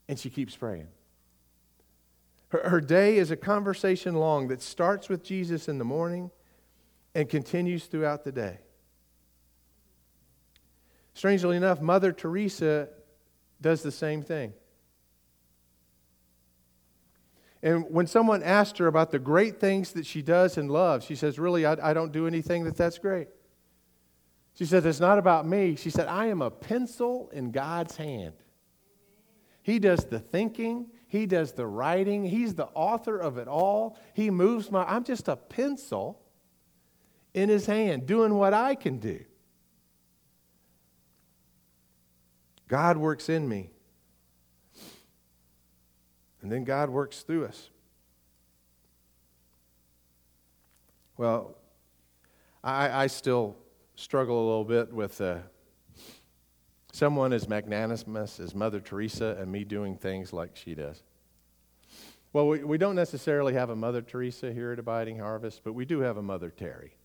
and 0.09 0.19
she 0.19 0.31
keeps 0.31 0.57
praying. 0.57 0.89
Her, 2.49 2.69
her 2.71 2.81
day 2.81 3.19
is 3.19 3.31
a 3.31 3.37
conversation 3.37 4.15
long 4.15 4.49
that 4.49 4.63
starts 4.63 5.09
with 5.09 5.23
Jesus 5.23 5.69
in 5.69 5.79
the 5.79 5.85
morning 5.85 6.31
and 7.15 7.29
continues 7.29 7.85
throughout 7.85 8.25
the 8.25 8.33
day. 8.33 8.59
Strangely 11.15 11.57
enough, 11.57 11.81
Mother 11.81 12.13
Teresa 12.13 12.89
does 13.61 13.83
the 13.83 13.93
same 13.93 14.23
thing. 14.23 14.53
And 17.63 17.87
when 17.89 18.07
someone 18.07 18.43
asked 18.43 18.77
her 18.77 18.89
about 18.89 19.11
the 19.11 19.19
great 19.19 19.59
things 19.59 19.93
that 19.93 20.05
she 20.05 20.21
does 20.21 20.59
and 20.59 20.71
loves, 20.71 21.07
she 21.07 21.15
says, 21.15 21.39
Really, 21.39 21.65
I, 21.65 21.91
I 21.91 21.95
don't 21.95 22.13
do 22.13 22.27
anything 22.27 22.65
that 22.65 22.77
that's 22.77 22.99
great. 22.99 23.29
She 24.55 24.67
said, 24.67 24.85
It's 24.85 25.01
not 25.01 25.19
about 25.19 25.47
me. 25.47 25.77
She 25.77 25.89
said, 25.89 26.07
I 26.07 26.27
am 26.27 26.43
a 26.43 26.51
pencil 26.51 27.31
in 27.33 27.53
God's 27.53 27.97
hand. 27.97 28.35
He 29.63 29.79
does 29.79 30.05
the 30.05 30.19
thinking, 30.19 30.89
He 31.09 31.25
does 31.25 31.53
the 31.53 31.67
writing, 31.67 32.25
He's 32.25 32.55
the 32.55 32.67
author 32.67 33.17
of 33.17 33.39
it 33.39 33.49
all. 33.49 33.99
He 34.13 34.29
moves 34.29 34.71
my, 34.71 34.85
I'm 34.85 35.05
just 35.05 35.29
a 35.29 35.37
pencil 35.37 36.21
in 37.33 37.49
His 37.49 37.65
hand 37.65 38.05
doing 38.05 38.35
what 38.35 38.53
I 38.53 38.75
can 38.75 38.99
do. 38.99 39.25
God 42.75 42.97
works 42.97 43.29
in 43.29 43.49
me. 43.49 43.71
And 46.43 46.51
then 46.51 46.65
God 46.65 46.91
works 46.91 47.23
through 47.23 47.45
us. 47.45 47.71
Well, 51.17 51.57
I, 52.65 53.05
I 53.05 53.07
still 53.07 53.55
struggle 53.95 54.37
a 54.37 54.45
little 54.45 54.65
bit 54.65 54.93
with 54.93 55.21
uh, 55.21 55.37
someone 56.93 57.33
as 57.33 57.49
magnanimous 57.49 58.41
as 58.41 58.57
Mother 58.57 58.81
Teresa 58.81 59.37
and 59.39 59.53
me 59.53 59.63
doing 59.63 59.97
things 59.97 60.33
like 60.33 60.57
she 60.57 60.75
does. 60.75 61.05
Well, 62.33 62.49
we, 62.49 62.65
we 62.65 62.77
don't 62.77 62.97
necessarily 62.97 63.55
have 63.55 63.71
a 63.71 63.77
Mother 63.77 64.03
Teresa 64.03 64.53
here 64.53 64.73
at 64.73 64.81
Abiding 64.81 65.21
Harvest, 65.21 65.61
but 65.63 65.75
we 65.75 65.85
do 65.85 66.01
have 66.01 66.17
a 66.17 66.23
Mother 66.23 66.51
Terry. 66.51 66.97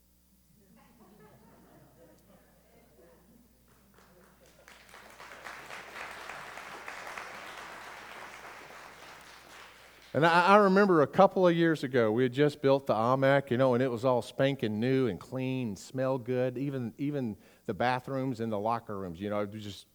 And 10.19 10.25
I, 10.25 10.47
I, 10.47 10.57
remember 10.57 11.01
a 11.01 11.07
couple 11.07 11.47
of 11.47 11.55
years 11.55 11.85
ago, 11.85 12.11
we 12.11 12.23
had 12.23 12.33
just 12.33 12.61
built 12.61 12.87
the 12.87 12.93
AMAC, 12.93 13.51
you 13.51 13.57
know, 13.57 13.73
and 13.73 13.81
it 13.81 13.89
was 13.89 14.03
all 14.03 14.21
spanking 14.21 14.77
new 14.77 15.07
and 15.07 15.17
clean, 15.17 15.77
smelled 15.77 16.25
good. 16.25 16.57
Even, 16.57 16.93
even 16.97 17.37
the 17.67 17.73
bathrooms 17.73 18.41
and 18.41 18.51
the 18.51 18.59
locker 18.59 18.99
rooms, 18.99 19.21
you 19.21 19.29
know, 19.29 19.39
it 19.39 19.53
was 19.53 19.63
just, 19.63 19.85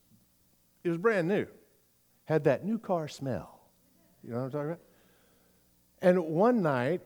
it 0.82 0.88
was 0.88 0.96
brand 0.96 1.28
new. 1.28 1.46
Had 2.24 2.44
that 2.44 2.64
new 2.64 2.78
car 2.78 3.06
smell. 3.06 3.68
You 4.22 4.30
know 4.30 4.36
what 4.36 4.44
I'm 4.44 4.50
talking 4.50 4.66
about? 4.68 4.80
And 6.00 6.24
one 6.24 6.62
night, 6.62 7.02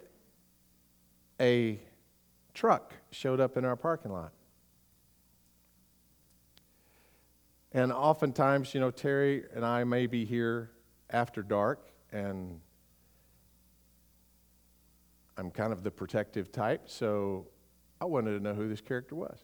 a 1.41 1.81
truck 2.55 2.95
showed 3.11 3.41
up 3.41 3.57
in 3.57 3.65
our 3.65 3.75
parking 3.75 4.13
lot. 4.13 4.31
And 7.73 7.91
oftentimes, 7.91 8.75
you 8.75 8.79
know, 8.79 8.93
Terry 8.93 9.43
and 9.57 9.65
I 9.65 9.83
may 9.83 10.07
be 10.07 10.25
here 10.25 10.71
after 11.11 11.43
dark 11.43 11.85
and 12.13 12.61
I'm 15.39 15.53
kind 15.53 15.73
of 15.73 15.85
the 15.85 15.91
protective 15.91 16.51
type, 16.51 16.83
so 16.87 17.47
I 18.01 18.05
wanted 18.07 18.37
to 18.37 18.41
know 18.41 18.55
who 18.55 18.69
this 18.69 18.81
character 18.81 19.15
was. 19.15 19.39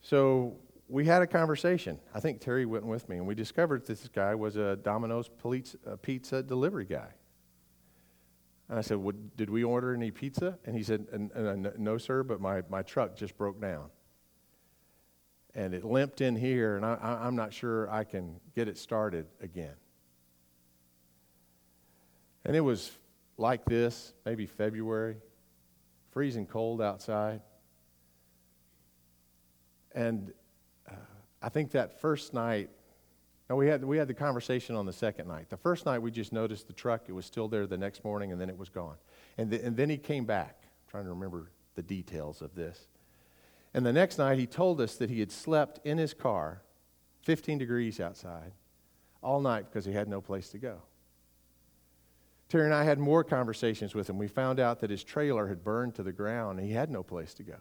So 0.00 0.56
we 0.88 1.04
had 1.04 1.22
a 1.22 1.26
conversation. 1.26 2.00
I 2.12 2.18
think 2.18 2.40
Terry 2.40 2.66
went 2.66 2.84
with 2.84 3.08
me, 3.08 3.18
and 3.18 3.26
we 3.26 3.36
discovered 3.36 3.86
this 3.86 4.08
guy 4.08 4.34
was 4.34 4.56
a 4.56 4.74
Domino's 4.76 5.30
uh, 5.46 5.96
pizza 6.02 6.42
delivery 6.42 6.84
guy. 6.84 7.10
And 8.68 8.76
I 8.76 8.82
said, 8.82 8.96
well, 8.98 9.14
Did 9.36 9.50
we 9.50 9.62
order 9.62 9.94
any 9.94 10.10
pizza? 10.10 10.58
And 10.64 10.76
he 10.76 10.82
said, 10.82 11.06
No, 11.78 11.96
sir, 11.96 12.24
but 12.24 12.40
my, 12.40 12.62
my 12.68 12.82
truck 12.82 13.16
just 13.16 13.36
broke 13.38 13.60
down. 13.60 13.90
And 15.54 15.74
it 15.74 15.84
limped 15.84 16.20
in 16.20 16.34
here, 16.34 16.76
and 16.76 16.84
I, 16.84 17.18
I'm 17.22 17.36
not 17.36 17.52
sure 17.52 17.88
I 17.90 18.02
can 18.02 18.40
get 18.54 18.68
it 18.68 18.78
started 18.78 19.26
again. 19.40 19.74
And 22.44 22.56
it 22.56 22.60
was 22.60 22.90
like 23.36 23.64
this, 23.64 24.12
maybe 24.24 24.46
February, 24.46 25.16
freezing 26.10 26.46
cold 26.46 26.80
outside. 26.80 27.42
And 29.92 30.32
uh, 30.88 30.94
I 31.42 31.48
think 31.48 31.72
that 31.72 32.00
first 32.00 32.34
night 32.34 32.70
Now, 33.50 33.56
we 33.56 33.66
had, 33.66 33.84
we 33.84 33.98
had 33.98 34.06
the 34.06 34.14
conversation 34.14 34.76
on 34.76 34.86
the 34.86 34.92
second 34.92 35.26
night. 35.26 35.50
The 35.50 35.56
first 35.56 35.84
night, 35.84 35.98
we 35.98 36.12
just 36.12 36.32
noticed 36.32 36.68
the 36.68 36.72
truck. 36.72 37.08
It 37.08 37.12
was 37.12 37.26
still 37.26 37.48
there 37.48 37.66
the 37.66 37.76
next 37.76 38.04
morning, 38.04 38.30
and 38.30 38.40
then 38.40 38.48
it 38.48 38.56
was 38.56 38.68
gone. 38.68 38.94
And, 39.38 39.52
and 39.52 39.76
then 39.76 39.90
he 39.90 39.98
came 39.98 40.24
back. 40.24 40.60
I'm 40.62 40.88
trying 40.88 41.04
to 41.04 41.10
remember 41.10 41.50
the 41.74 41.82
details 41.82 42.42
of 42.42 42.54
this. 42.54 42.86
And 43.74 43.84
the 43.84 43.92
next 43.92 44.18
night, 44.18 44.38
he 44.38 44.46
told 44.46 44.80
us 44.80 44.94
that 44.96 45.10
he 45.10 45.18
had 45.18 45.32
slept 45.32 45.80
in 45.84 45.98
his 45.98 46.14
car, 46.14 46.62
15 47.22 47.58
degrees 47.58 47.98
outside, 47.98 48.52
all 49.20 49.40
night 49.40 49.66
because 49.68 49.84
he 49.84 49.92
had 49.92 50.06
no 50.06 50.20
place 50.20 50.48
to 50.50 50.58
go. 50.58 50.82
Terry 52.50 52.64
and 52.64 52.74
I 52.74 52.82
had 52.82 52.98
more 52.98 53.22
conversations 53.22 53.94
with 53.94 54.10
him. 54.10 54.18
We 54.18 54.26
found 54.26 54.58
out 54.58 54.80
that 54.80 54.90
his 54.90 55.04
trailer 55.04 55.46
had 55.46 55.62
burned 55.62 55.94
to 55.94 56.02
the 56.02 56.12
ground 56.12 56.58
and 56.58 56.68
he 56.68 56.74
had 56.74 56.90
no 56.90 57.04
place 57.04 57.32
to 57.34 57.44
go. 57.44 57.56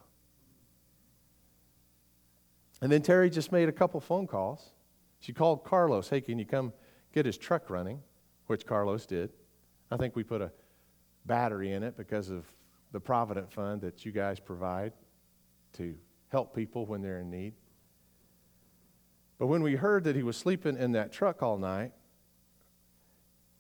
And 2.82 2.92
then 2.92 3.04
Terry 3.04 3.30
just 3.30 3.52
made 3.52 3.70
a 3.70 3.72
couple 3.72 4.02
phone 4.02 4.26
calls. 4.26 4.72
She 5.20 5.32
called 5.32 5.64
Carlos, 5.64 6.10
hey, 6.10 6.22
can 6.22 6.40
you 6.40 6.46
come 6.46 6.74
get 7.14 7.26
his 7.26 7.38
truck 7.38 7.70
running? 7.70 8.02
Which 8.48 8.66
Carlos 8.66 9.06
did. 9.06 9.32
I 9.92 9.98
think 9.98 10.16
we 10.16 10.24
put 10.24 10.42
a 10.42 10.52
battery 11.26 11.72
in 11.74 11.84
it 11.84 11.96
because 11.96 12.32
of 12.32 12.46
the 12.92 13.00
Provident 13.00 13.52
Fund 13.54 13.82
that 13.82 14.06
you 14.06 14.12
guys 14.12 14.40
provide 14.40 14.94
to 15.74 15.94
help 16.30 16.56
people 16.56 16.88
when 16.88 17.04
they're 17.04 17.20
in 17.20 17.30
need. 17.30 17.54
But 19.38 19.48
when 19.48 19.62
we 19.62 19.76
heard 19.76 20.04
that 20.06 20.16
he 20.16 20.24
was 20.24 20.36
sleeping 20.36 20.78
in 20.78 20.94
that 20.94 21.12
truck 21.12 21.44
all 21.44 21.60
night, 21.60 21.92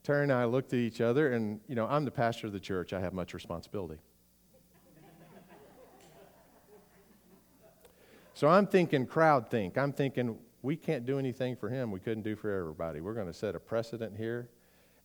Terry 0.10 0.24
and 0.24 0.34
I 0.34 0.45
looked 0.45 0.74
at 0.74 0.80
each 0.80 1.01
other, 1.01 1.34
and, 1.34 1.60
you 1.68 1.76
know, 1.76 1.86
I'm 1.86 2.03
the 2.03 2.10
pastor 2.10 2.47
of 2.47 2.53
the 2.53 2.60
church. 2.60 2.93
I 2.93 2.99
have 2.99 3.14
much 3.14 3.36
responsibility. 3.36 3.99
so 8.34 8.47
I'm 8.47 8.66
thinking 8.66 9.05
crowd 9.05 9.51
think. 9.51 9.78
I'm 9.78 9.93
thinking 9.93 10.36
we 10.64 10.76
can't 10.76 11.05
do 11.05 11.20
anything 11.20 11.55
for 11.55 11.70
him 11.70 11.91
we 11.91 11.99
couldn't 11.99 12.24
do 12.24 12.36
for 12.36 12.51
everybody. 12.51 13.01
We're 13.01 13.14
going 13.14 13.28
to 13.28 13.34
set 13.36 13.53
a 13.53 13.60
precedent 13.60 14.18
here, 14.18 14.49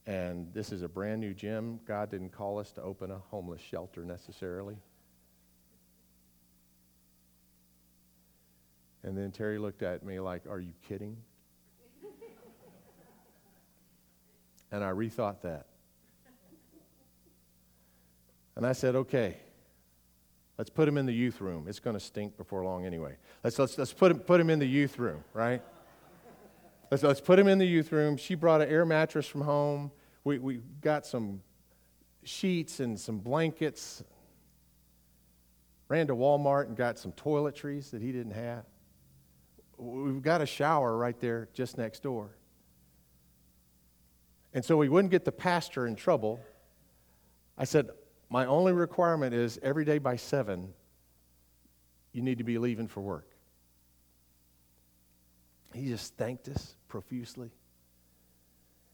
and 0.06 0.50
this 0.54 0.72
is 0.72 0.80
a 0.80 0.88
brand 0.88 1.20
new 1.20 1.34
gym. 1.34 1.80
God 1.86 2.10
didn't 2.10 2.32
call 2.32 2.58
us 2.58 2.72
to 2.72 2.82
open 2.82 3.10
a 3.10 3.18
homeless 3.18 3.60
shelter 3.60 4.06
necessarily. 4.06 4.78
And 9.02 9.14
then 9.14 9.32
Terry 9.32 9.58
looked 9.58 9.82
at 9.82 10.02
me 10.02 10.18
like, 10.18 10.46
Are 10.48 10.60
you 10.60 10.72
kidding? 10.88 11.18
And 14.74 14.82
I 14.82 14.90
rethought 14.90 15.42
that. 15.42 15.66
And 18.56 18.66
I 18.66 18.72
said, 18.72 18.96
okay, 18.96 19.36
let's 20.58 20.68
put 20.68 20.88
him 20.88 20.98
in 20.98 21.06
the 21.06 21.12
youth 21.12 21.40
room. 21.40 21.66
It's 21.68 21.78
going 21.78 21.94
to 21.94 22.00
stink 22.00 22.36
before 22.36 22.64
long 22.64 22.84
anyway. 22.84 23.14
Let's, 23.44 23.56
let's, 23.56 23.78
let's 23.78 23.92
put, 23.92 24.10
him, 24.10 24.18
put 24.18 24.40
him 24.40 24.50
in 24.50 24.58
the 24.58 24.66
youth 24.66 24.98
room, 24.98 25.22
right? 25.32 25.62
Let's, 26.90 27.04
let's 27.04 27.20
put 27.20 27.38
him 27.38 27.46
in 27.46 27.58
the 27.58 27.66
youth 27.66 27.92
room. 27.92 28.16
She 28.16 28.34
brought 28.34 28.62
an 28.62 28.68
air 28.68 28.84
mattress 28.84 29.28
from 29.28 29.42
home. 29.42 29.92
We, 30.24 30.40
we 30.40 30.60
got 30.80 31.06
some 31.06 31.40
sheets 32.24 32.80
and 32.80 32.98
some 32.98 33.20
blankets. 33.20 34.02
Ran 35.86 36.08
to 36.08 36.16
Walmart 36.16 36.66
and 36.66 36.76
got 36.76 36.98
some 36.98 37.12
toiletries 37.12 37.92
that 37.92 38.02
he 38.02 38.10
didn't 38.10 38.32
have. 38.32 38.64
We've 39.76 40.20
got 40.20 40.40
a 40.42 40.46
shower 40.46 40.96
right 40.96 41.20
there 41.20 41.48
just 41.54 41.78
next 41.78 42.02
door. 42.02 42.36
And 44.54 44.64
so 44.64 44.76
we 44.76 44.88
wouldn't 44.88 45.10
get 45.10 45.24
the 45.24 45.32
pastor 45.32 45.86
in 45.86 45.96
trouble. 45.96 46.40
I 47.58 47.64
said, 47.64 47.90
My 48.30 48.46
only 48.46 48.72
requirement 48.72 49.34
is 49.34 49.58
every 49.62 49.84
day 49.84 49.98
by 49.98 50.16
seven, 50.16 50.72
you 52.12 52.22
need 52.22 52.38
to 52.38 52.44
be 52.44 52.56
leaving 52.58 52.86
for 52.86 53.00
work. 53.00 53.28
He 55.74 55.88
just 55.88 56.16
thanked 56.16 56.48
us 56.48 56.76
profusely. 56.86 57.50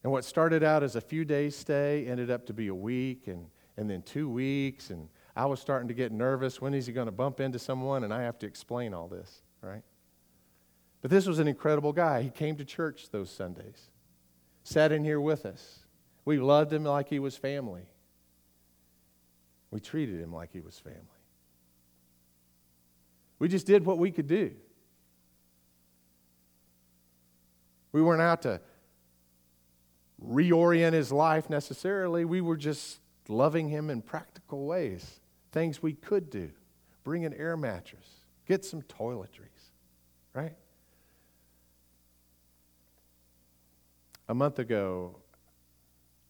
And 0.03 0.11
what 0.11 0.25
started 0.25 0.63
out 0.63 0.81
as 0.81 0.95
a 0.95 1.01
few 1.01 1.23
days 1.23 1.55
stay 1.55 2.07
ended 2.07 2.31
up 2.31 2.47
to 2.47 2.53
be 2.53 2.69
a 2.69 2.75
week 2.75 3.27
and, 3.27 3.45
and 3.77 3.87
then 3.87 4.01
two 4.01 4.27
weeks. 4.27 4.89
And 4.89 5.07
I 5.35 5.45
was 5.45 5.59
starting 5.59 5.87
to 5.89 5.93
get 5.93 6.11
nervous. 6.11 6.59
When 6.59 6.73
is 6.73 6.87
he 6.87 6.93
going 6.93 7.05
to 7.05 7.11
bump 7.11 7.39
into 7.39 7.59
someone? 7.59 8.03
And 8.03 8.11
I 8.11 8.23
have 8.23 8.39
to 8.39 8.47
explain 8.47 8.95
all 8.95 9.07
this, 9.07 9.43
right? 9.61 9.83
But 11.03 11.11
this 11.11 11.27
was 11.27 11.37
an 11.37 11.47
incredible 11.47 11.93
guy. 11.93 12.23
He 12.23 12.31
came 12.31 12.55
to 12.55 12.65
church 12.65 13.11
those 13.11 13.29
Sundays 13.29 13.90
sat 14.63 14.91
in 14.91 15.03
here 15.03 15.19
with 15.19 15.45
us. 15.45 15.79
We 16.25 16.37
loved 16.37 16.71
him 16.71 16.83
like 16.83 17.09
he 17.09 17.19
was 17.19 17.35
family. 17.35 17.83
We 19.71 19.79
treated 19.79 20.19
him 20.19 20.33
like 20.33 20.51
he 20.51 20.59
was 20.59 20.77
family. 20.77 20.99
We 23.39 23.47
just 23.47 23.65
did 23.65 23.85
what 23.85 23.97
we 23.97 24.11
could 24.11 24.27
do. 24.27 24.51
We 27.91 28.01
weren't 28.01 28.21
out 28.21 28.43
to 28.43 28.61
reorient 30.23 30.93
his 30.93 31.11
life 31.11 31.49
necessarily. 31.49 32.25
We 32.25 32.41
were 32.41 32.57
just 32.57 32.99
loving 33.27 33.69
him 33.69 33.89
in 33.89 34.01
practical 34.01 34.65
ways, 34.65 35.19
things 35.51 35.81
we 35.81 35.93
could 35.93 36.29
do. 36.29 36.51
Bring 37.03 37.25
an 37.25 37.33
air 37.33 37.57
mattress, 37.57 38.05
get 38.45 38.63
some 38.63 38.83
toiletries, 38.83 39.71
right? 40.33 40.55
A 44.31 44.33
month 44.33 44.59
ago, 44.59 45.17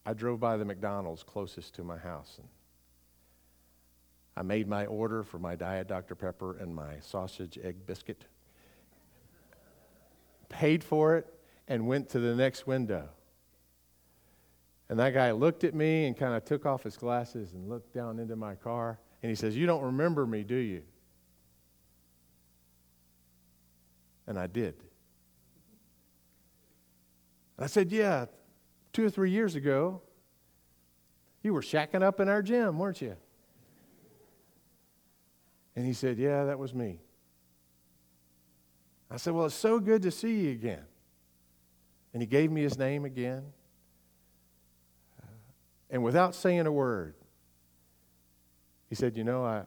I 0.08 0.14
drove 0.14 0.40
by 0.40 0.58
the 0.58 0.66
McDonald's 0.66 1.22
closest 1.22 1.76
to 1.76 1.84
my 1.84 2.00
house. 2.00 2.40
And 2.40 2.48
I 4.36 4.42
made 4.42 4.68
my 4.68 4.88
order 4.88 5.22
for 5.22 5.38
my 5.38 5.56
Diet 5.56 5.88
Dr. 5.88 6.16
Pepper 6.16 6.58
and 6.58 6.74
my 6.74 7.00
sausage 7.02 7.60
egg 7.64 7.86
biscuit, 7.86 8.26
paid 10.50 10.84
for 10.84 11.16
it, 11.16 11.32
and 11.68 11.86
went 11.86 12.10
to 12.10 12.20
the 12.20 12.34
next 12.34 12.66
window. 12.66 13.08
And 14.90 14.98
that 14.98 15.14
guy 15.14 15.30
looked 15.30 15.64
at 15.64 15.76
me 15.76 16.08
and 16.08 16.18
kind 16.18 16.34
of 16.34 16.44
took 16.44 16.66
off 16.66 16.82
his 16.82 16.98
glasses 16.98 17.54
and 17.54 17.70
looked 17.70 17.94
down 17.94 18.18
into 18.18 18.36
my 18.36 18.56
car. 18.56 18.98
And 19.22 19.30
he 19.30 19.36
says, 19.36 19.56
You 19.56 19.68
don't 19.68 19.84
remember 19.84 20.26
me, 20.26 20.44
do 20.44 20.56
you? 20.56 20.82
And 24.26 24.40
I 24.40 24.48
did. 24.48 24.74
I 27.64 27.68
said, 27.68 27.92
Yeah, 27.92 28.26
two 28.94 29.06
or 29.06 29.10
three 29.10 29.32
years 29.32 29.56
ago, 29.56 30.02
you 31.44 31.54
were 31.54 31.62
shacking 31.62 32.04
up 32.04 32.20
in 32.20 32.30
our 32.30 32.42
gym, 32.42 32.78
weren't 32.78 33.02
you? 33.02 33.16
And 35.76 35.86
he 35.86 35.94
said, 35.94 36.18
Yeah, 36.18 36.46
that 36.46 36.60
was 36.60 36.74
me. 36.74 37.00
I 39.10 39.18
said, 39.18 39.34
Well, 39.34 39.46
it's 39.46 39.56
so 39.56 39.80
good 39.80 40.02
to 40.04 40.12
see 40.12 40.42
you 40.42 40.52
again. 40.52 40.84
And 42.14 42.22
he 42.22 42.28
gave 42.28 42.52
me 42.52 42.62
his 42.62 42.78
name 42.78 43.06
again. 43.06 43.44
And 45.90 46.04
without 46.04 46.34
saying 46.36 46.66
a 46.66 46.72
word, 46.72 47.16
he 48.90 48.96
said, 48.96 49.18
You 49.18 49.24
know, 49.24 49.44
I, 49.44 49.66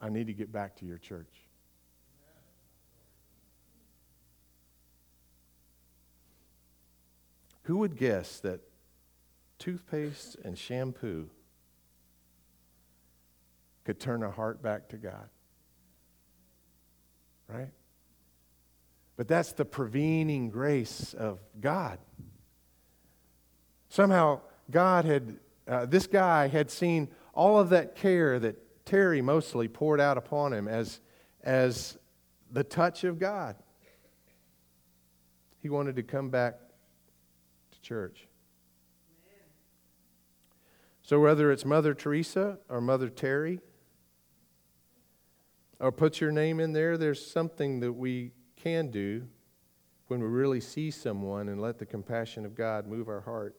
I 0.00 0.08
need 0.08 0.28
to 0.28 0.32
get 0.32 0.52
back 0.52 0.76
to 0.76 0.86
your 0.86 0.98
church. 0.98 1.35
Who 7.66 7.78
would 7.78 7.96
guess 7.96 8.38
that 8.40 8.60
toothpaste 9.58 10.36
and 10.44 10.56
shampoo 10.56 11.28
could 13.84 13.98
turn 13.98 14.22
a 14.22 14.30
heart 14.30 14.62
back 14.62 14.88
to 14.90 14.96
God? 14.96 15.28
Right? 17.48 17.72
But 19.16 19.26
that's 19.26 19.50
the 19.50 19.64
prevailing 19.64 20.48
grace 20.48 21.12
of 21.12 21.40
God. 21.60 21.98
Somehow, 23.88 24.42
God 24.70 25.04
had, 25.04 25.36
uh, 25.66 25.86
this 25.86 26.06
guy 26.06 26.46
had 26.46 26.70
seen 26.70 27.08
all 27.34 27.58
of 27.58 27.70
that 27.70 27.96
care 27.96 28.38
that 28.38 28.84
Terry 28.86 29.20
mostly 29.20 29.66
poured 29.66 30.00
out 30.00 30.16
upon 30.16 30.52
him 30.52 30.68
as, 30.68 31.00
as 31.42 31.98
the 32.48 32.62
touch 32.62 33.02
of 33.02 33.18
God. 33.18 33.56
He 35.62 35.68
wanted 35.68 35.96
to 35.96 36.04
come 36.04 36.30
back 36.30 36.60
church. 37.86 38.26
So, 41.02 41.20
whether 41.20 41.52
it's 41.52 41.64
Mother 41.64 41.94
Teresa 41.94 42.58
or 42.68 42.80
Mother 42.80 43.08
Terry, 43.08 43.60
or 45.78 45.92
put 45.92 46.20
your 46.20 46.32
name 46.32 46.58
in 46.58 46.72
there, 46.72 46.98
there's 46.98 47.24
something 47.24 47.78
that 47.80 47.92
we 47.92 48.32
can 48.56 48.90
do 48.90 49.28
when 50.08 50.20
we 50.20 50.26
really 50.26 50.60
see 50.60 50.90
someone 50.90 51.48
and 51.48 51.60
let 51.60 51.78
the 51.78 51.86
compassion 51.86 52.44
of 52.44 52.56
God 52.56 52.88
move 52.88 53.08
our 53.08 53.20
heart. 53.20 53.54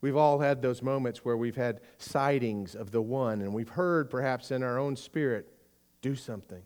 We've 0.00 0.16
all 0.16 0.38
had 0.38 0.62
those 0.62 0.82
moments 0.82 1.24
where 1.24 1.36
we've 1.36 1.56
had 1.56 1.80
sightings 1.98 2.76
of 2.76 2.92
the 2.92 3.02
one, 3.02 3.40
and 3.40 3.52
we've 3.52 3.70
heard 3.70 4.10
perhaps 4.10 4.52
in 4.52 4.62
our 4.62 4.78
own 4.78 4.94
spirit, 4.94 5.48
do 6.00 6.14
something 6.14 6.62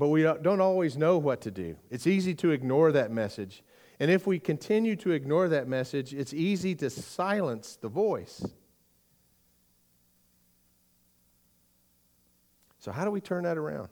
but 0.00 0.08
we 0.08 0.22
don't 0.22 0.62
always 0.62 0.96
know 0.96 1.18
what 1.18 1.42
to 1.42 1.50
do. 1.50 1.76
It's 1.90 2.06
easy 2.06 2.34
to 2.36 2.52
ignore 2.52 2.90
that 2.90 3.10
message. 3.10 3.62
And 4.00 4.10
if 4.10 4.26
we 4.26 4.38
continue 4.38 4.96
to 4.96 5.10
ignore 5.10 5.46
that 5.50 5.68
message, 5.68 6.14
it's 6.14 6.32
easy 6.32 6.74
to 6.76 6.88
silence 6.88 7.76
the 7.78 7.90
voice. 7.90 8.42
So, 12.78 12.92
how 12.92 13.04
do 13.04 13.10
we 13.10 13.20
turn 13.20 13.44
that 13.44 13.58
around? 13.58 13.90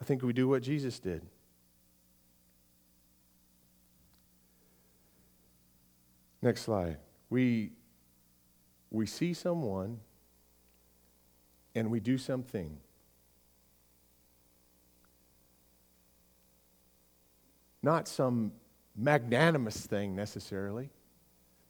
I 0.00 0.04
think 0.04 0.24
we 0.24 0.32
do 0.32 0.48
what 0.48 0.64
Jesus 0.64 0.98
did. 0.98 1.22
Next 6.42 6.62
slide. 6.62 6.96
We, 7.30 7.70
we 8.90 9.06
see 9.06 9.32
someone 9.32 10.00
and 11.74 11.90
we 11.90 12.00
do 12.00 12.18
something. 12.18 12.78
Not 17.82 18.06
some 18.08 18.52
magnanimous 18.96 19.86
thing 19.86 20.14
necessarily, 20.14 20.90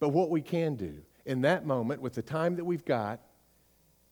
but 0.00 0.10
what 0.10 0.30
we 0.30 0.42
can 0.42 0.74
do 0.76 0.98
in 1.24 1.42
that 1.42 1.64
moment 1.64 2.02
with 2.02 2.14
the 2.14 2.22
time 2.22 2.56
that 2.56 2.64
we've 2.64 2.84
got. 2.84 3.20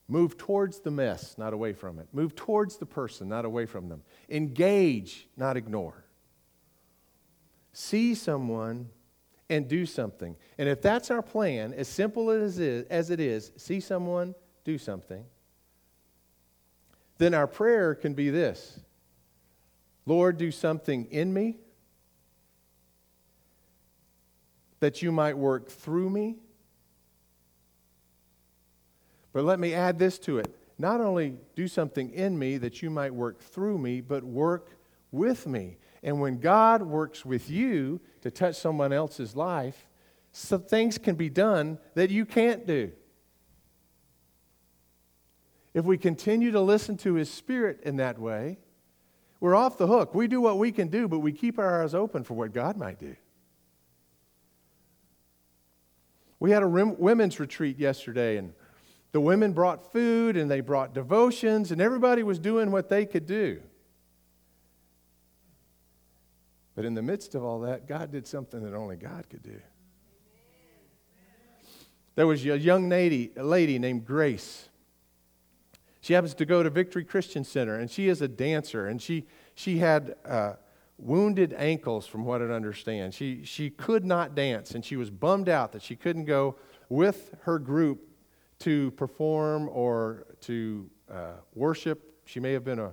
Move 0.08 0.36
towards 0.36 0.80
the 0.80 0.90
mess, 0.90 1.38
not 1.38 1.52
away 1.52 1.72
from 1.72 2.00
it. 2.00 2.08
Move 2.12 2.34
towards 2.34 2.78
the 2.78 2.86
person, 2.86 3.28
not 3.28 3.44
away 3.44 3.64
from 3.64 3.88
them. 3.88 4.02
Engage, 4.28 5.28
not 5.36 5.56
ignore. 5.56 6.04
See 7.72 8.16
someone 8.16 8.88
and 9.48 9.68
do 9.68 9.86
something. 9.86 10.34
And 10.58 10.68
if 10.68 10.82
that's 10.82 11.12
our 11.12 11.22
plan, 11.22 11.72
as 11.72 11.86
simple 11.86 12.30
as 12.30 12.58
it 12.58 13.20
is, 13.20 13.52
see 13.56 13.78
someone, 13.78 14.34
do 14.64 14.78
something, 14.78 15.24
then 17.20 17.34
our 17.34 17.46
prayer 17.46 17.94
can 17.94 18.14
be 18.14 18.30
this 18.30 18.80
Lord, 20.06 20.38
do 20.38 20.50
something 20.50 21.04
in 21.10 21.32
me 21.32 21.58
that 24.80 25.02
you 25.02 25.12
might 25.12 25.36
work 25.36 25.68
through 25.68 26.08
me. 26.08 26.38
But 29.32 29.44
let 29.44 29.60
me 29.60 29.74
add 29.74 29.98
this 29.98 30.18
to 30.20 30.38
it. 30.38 30.52
Not 30.78 31.02
only 31.02 31.36
do 31.54 31.68
something 31.68 32.10
in 32.10 32.38
me 32.38 32.56
that 32.56 32.80
you 32.80 32.88
might 32.88 33.14
work 33.14 33.38
through 33.40 33.76
me, 33.76 34.00
but 34.00 34.24
work 34.24 34.78
with 35.12 35.46
me. 35.46 35.76
And 36.02 36.20
when 36.22 36.40
God 36.40 36.82
works 36.82 37.24
with 37.26 37.50
you 37.50 38.00
to 38.22 38.30
touch 38.30 38.56
someone 38.56 38.94
else's 38.94 39.36
life, 39.36 39.86
some 40.32 40.62
things 40.62 40.96
can 40.96 41.16
be 41.16 41.28
done 41.28 41.78
that 41.94 42.08
you 42.08 42.24
can't 42.24 42.66
do. 42.66 42.92
If 45.72 45.84
we 45.84 45.98
continue 45.98 46.50
to 46.50 46.60
listen 46.60 46.96
to 46.98 47.14
His 47.14 47.30
Spirit 47.30 47.80
in 47.84 47.96
that 47.96 48.18
way, 48.18 48.58
we're 49.38 49.54
off 49.54 49.78
the 49.78 49.86
hook. 49.86 50.14
We 50.14 50.26
do 50.26 50.40
what 50.40 50.58
we 50.58 50.72
can 50.72 50.88
do, 50.88 51.08
but 51.08 51.20
we 51.20 51.32
keep 51.32 51.58
our 51.58 51.82
eyes 51.82 51.94
open 51.94 52.24
for 52.24 52.34
what 52.34 52.52
God 52.52 52.76
might 52.76 52.98
do. 52.98 53.16
We 56.40 56.50
had 56.50 56.62
a 56.62 56.68
women's 56.68 57.38
retreat 57.38 57.78
yesterday, 57.78 58.38
and 58.38 58.54
the 59.12 59.20
women 59.20 59.52
brought 59.52 59.92
food 59.92 60.36
and 60.36 60.50
they 60.50 60.60
brought 60.60 60.94
devotions, 60.94 61.70
and 61.70 61.80
everybody 61.80 62.22
was 62.22 62.38
doing 62.38 62.70
what 62.70 62.88
they 62.88 63.04
could 63.04 63.26
do. 63.26 63.60
But 66.74 66.86
in 66.86 66.94
the 66.94 67.02
midst 67.02 67.34
of 67.34 67.44
all 67.44 67.60
that, 67.60 67.86
God 67.86 68.10
did 68.10 68.26
something 68.26 68.62
that 68.62 68.74
only 68.74 68.96
God 68.96 69.28
could 69.28 69.42
do. 69.42 69.60
There 72.14 72.26
was 72.26 72.44
a 72.46 72.58
young 72.58 72.88
lady, 72.88 73.32
a 73.36 73.44
lady 73.44 73.78
named 73.78 74.06
Grace. 74.06 74.69
She 76.00 76.14
happens 76.14 76.34
to 76.34 76.46
go 76.46 76.62
to 76.62 76.70
Victory 76.70 77.04
Christian 77.04 77.44
Center, 77.44 77.78
and 77.78 77.90
she 77.90 78.08
is 78.08 78.22
a 78.22 78.28
dancer, 78.28 78.86
and 78.86 79.00
she, 79.00 79.26
she 79.54 79.78
had 79.78 80.14
uh, 80.24 80.54
wounded 80.98 81.54
ankles, 81.54 82.06
from 82.06 82.24
what 82.24 82.40
I 82.40 82.46
understand. 82.46 83.12
She, 83.14 83.44
she 83.44 83.70
could 83.70 84.04
not 84.04 84.34
dance, 84.34 84.72
and 84.72 84.84
she 84.84 84.96
was 84.96 85.10
bummed 85.10 85.48
out 85.48 85.72
that 85.72 85.82
she 85.82 85.96
couldn't 85.96 86.24
go 86.24 86.56
with 86.88 87.34
her 87.42 87.58
group 87.58 88.08
to 88.60 88.90
perform 88.92 89.68
or 89.70 90.26
to 90.42 90.88
uh, 91.10 91.32
worship. 91.54 92.20
She 92.24 92.40
may 92.40 92.52
have 92.52 92.64
been 92.64 92.78
a 92.78 92.92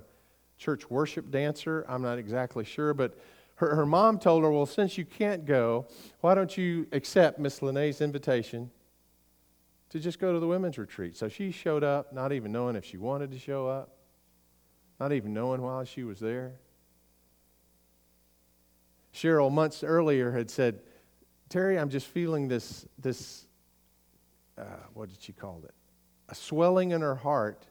church 0.58 0.90
worship 0.90 1.30
dancer. 1.30 1.86
I'm 1.88 2.02
not 2.02 2.18
exactly 2.18 2.64
sure, 2.64 2.92
but 2.92 3.18
her, 3.56 3.74
her 3.74 3.86
mom 3.86 4.18
told 4.18 4.42
her, 4.42 4.50
Well, 4.50 4.66
since 4.66 4.98
you 4.98 5.04
can't 5.04 5.44
go, 5.44 5.86
why 6.20 6.34
don't 6.34 6.56
you 6.56 6.86
accept 6.92 7.38
Miss 7.38 7.62
Lene's 7.62 8.00
invitation 8.00 8.70
to 9.90 10.00
just 10.00 10.18
go 10.18 10.32
to 10.32 10.40
the 10.40 10.46
women's 10.46 10.78
retreat? 10.78 11.16
So 11.16 11.28
she 11.28 11.50
showed 11.50 11.84
up, 11.84 12.12
not 12.12 12.32
even 12.32 12.52
knowing 12.52 12.76
if 12.76 12.84
she 12.84 12.96
wanted 12.96 13.30
to 13.32 13.38
show 13.38 13.66
up, 13.66 13.96
not 15.00 15.12
even 15.12 15.32
knowing 15.32 15.62
why 15.62 15.84
she 15.84 16.02
was 16.04 16.18
there. 16.18 16.54
Cheryl, 19.14 19.50
months 19.50 19.82
earlier, 19.82 20.30
had 20.32 20.50
said, 20.50 20.80
Terry, 21.48 21.78
I'm 21.78 21.88
just 21.88 22.06
feeling 22.06 22.48
this, 22.48 22.86
this 22.98 23.46
uh, 24.58 24.64
what 24.94 25.08
did 25.08 25.22
she 25.22 25.32
call 25.32 25.62
it? 25.64 25.74
A 26.28 26.34
swelling 26.34 26.90
in 26.90 27.00
her 27.00 27.14
heart 27.14 27.66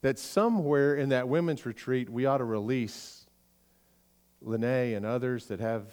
that 0.00 0.18
somewhere 0.18 0.96
in 0.96 1.10
that 1.10 1.28
women's 1.28 1.66
retreat 1.66 2.08
we 2.08 2.26
ought 2.26 2.38
to 2.38 2.44
release 2.44 3.26
Lene 4.40 4.94
and 4.94 5.04
others 5.04 5.46
that 5.46 5.60
have 5.60 5.84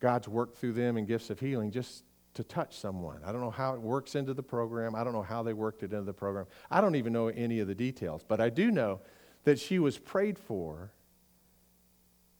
God's 0.00 0.28
work 0.28 0.56
through 0.56 0.72
them 0.72 0.96
and 0.96 1.06
gifts 1.06 1.30
of 1.30 1.40
healing 1.40 1.70
just 1.70 2.04
to 2.34 2.44
touch 2.44 2.78
someone. 2.78 3.20
I 3.24 3.32
don't 3.32 3.40
know 3.40 3.50
how 3.50 3.74
it 3.74 3.80
works 3.80 4.14
into 4.14 4.34
the 4.34 4.42
program. 4.42 4.94
I 4.94 5.02
don't 5.02 5.12
know 5.12 5.22
how 5.22 5.42
they 5.42 5.52
worked 5.52 5.82
it 5.82 5.92
into 5.92 6.04
the 6.04 6.12
program. 6.12 6.46
I 6.70 6.80
don't 6.80 6.94
even 6.94 7.12
know 7.12 7.28
any 7.28 7.60
of 7.60 7.66
the 7.66 7.74
details, 7.74 8.24
but 8.26 8.40
I 8.40 8.50
do 8.50 8.70
know 8.70 9.00
that 9.44 9.58
she 9.58 9.78
was 9.78 9.98
prayed 9.98 10.38
for. 10.38 10.92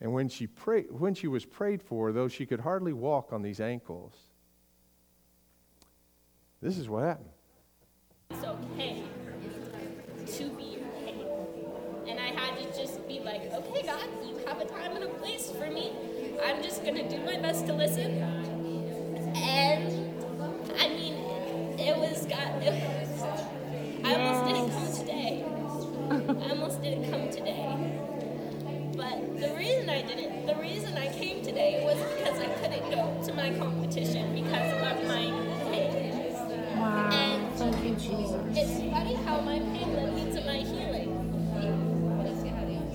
And 0.00 0.12
when 0.12 0.28
she, 0.28 0.46
pray, 0.46 0.84
when 0.84 1.14
she 1.14 1.26
was 1.26 1.44
prayed 1.44 1.82
for, 1.82 2.12
though 2.12 2.28
she 2.28 2.46
could 2.46 2.60
hardly 2.60 2.92
walk 2.92 3.32
on 3.32 3.42
these 3.42 3.60
ankles, 3.60 4.14
this 6.62 6.78
is 6.78 6.88
what 6.88 7.04
happened. 7.04 7.30
It's 8.30 8.44
okay 8.44 9.02
to 10.26 10.48
be 10.50 10.78
okay. 11.02 11.26
And 12.06 12.20
I 12.20 12.28
had 12.28 12.56
to 12.58 12.78
just 12.78 13.06
be 13.08 13.20
like, 13.20 13.52
okay, 13.52 13.82
God, 13.82 14.08
you 14.26 14.38
have 14.46 14.60
a 14.60 14.64
time 14.64 14.94
and 14.94 15.04
a 15.04 15.08
place 15.08 15.50
for 15.50 15.70
me. 15.70 15.92
I'm 16.44 16.62
just 16.62 16.82
going 16.84 16.94
to 16.94 17.08
do 17.08 17.22
my 17.24 17.38
best 17.38 17.66
to 17.66 17.72
listen. 17.72 18.39
And 19.70 20.72
I 20.80 20.88
mean, 20.88 21.14
it 21.78 21.96
was 21.96 22.26
God. 22.26 22.62
It 22.62 22.74
was, 22.74 23.22
I 24.04 24.14
almost 24.14 24.44
didn't 24.48 24.70
come 24.72 24.92
today. 24.92 25.44
I 26.10 26.50
almost 26.50 26.82
didn't 26.82 27.10
come 27.10 27.30
today. 27.30 28.00
But 28.96 29.40
the 29.40 29.54
reason 29.56 29.88
I 29.88 30.02
didn't, 30.02 30.46
the 30.46 30.56
reason 30.56 30.96
I 30.96 31.06
came 31.12 31.44
today 31.44 31.84
was 31.84 31.96
because 32.16 32.40
I 32.40 32.46
couldn't 32.60 32.90
go 32.90 33.22
to 33.26 33.32
my 33.34 33.50
competition 33.58 34.34
because 34.34 34.72
of 34.72 34.80
my 34.80 34.94
pain. 34.94 35.34
Wow. 36.76 37.10
And 37.12 37.54
Thank 37.54 37.84
you, 37.84 37.94
Jesus. 37.94 38.42
It's 38.56 38.92
funny 38.92 39.14
how 39.14 39.40
my 39.40 39.58
pain 39.60 39.94
led 39.94 40.14
me 40.14 40.32
to 40.32 40.44
my 40.46 40.56
healing. 40.56 41.10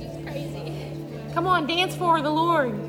It's 0.01 0.29
crazy. 0.29 1.33
Come 1.33 1.47
on, 1.47 1.67
dance 1.67 1.95
for 1.95 2.21
the 2.21 2.29
Lord. 2.29 2.84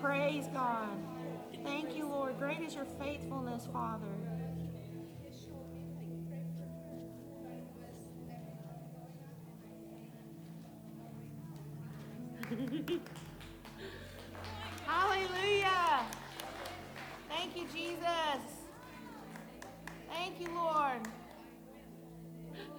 Praise, 0.00 0.46
God. 0.52 0.96
Thank 1.64 1.96
you, 1.96 2.08
Lord. 2.08 2.38
Great 2.38 2.60
is 2.60 2.74
your 2.74 2.84
faithfulness, 3.00 3.68
Father. 3.72 4.06
Hallelujah. 14.86 16.06
Thank 17.28 17.56
you, 17.56 17.66
Jesus. 17.74 18.42
Thank 20.08 20.40
you, 20.40 20.48
Lord. 20.54 21.08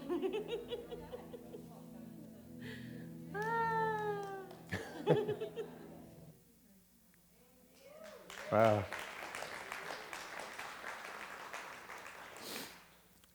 wow. 8.52 8.84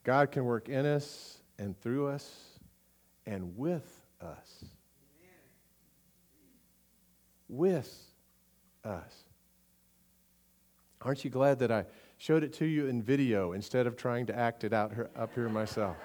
God 0.03 0.31
can 0.31 0.45
work 0.45 0.69
in 0.69 0.85
us 0.85 1.39
and 1.57 1.79
through 1.81 2.07
us 2.07 2.59
and 3.25 3.57
with 3.57 4.01
us 4.21 4.65
with 7.47 8.11
us. 8.83 9.23
Aren't 11.01 11.23
you 11.23 11.29
glad 11.29 11.59
that 11.59 11.71
I 11.71 11.85
showed 12.17 12.43
it 12.43 12.53
to 12.53 12.65
you 12.65 12.87
in 12.87 13.01
video 13.01 13.53
instead 13.53 13.87
of 13.87 13.95
trying 13.95 14.25
to 14.27 14.37
act 14.37 14.63
it 14.63 14.73
out 14.73 14.93
up 15.15 15.33
here 15.35 15.49
myself? 15.49 15.97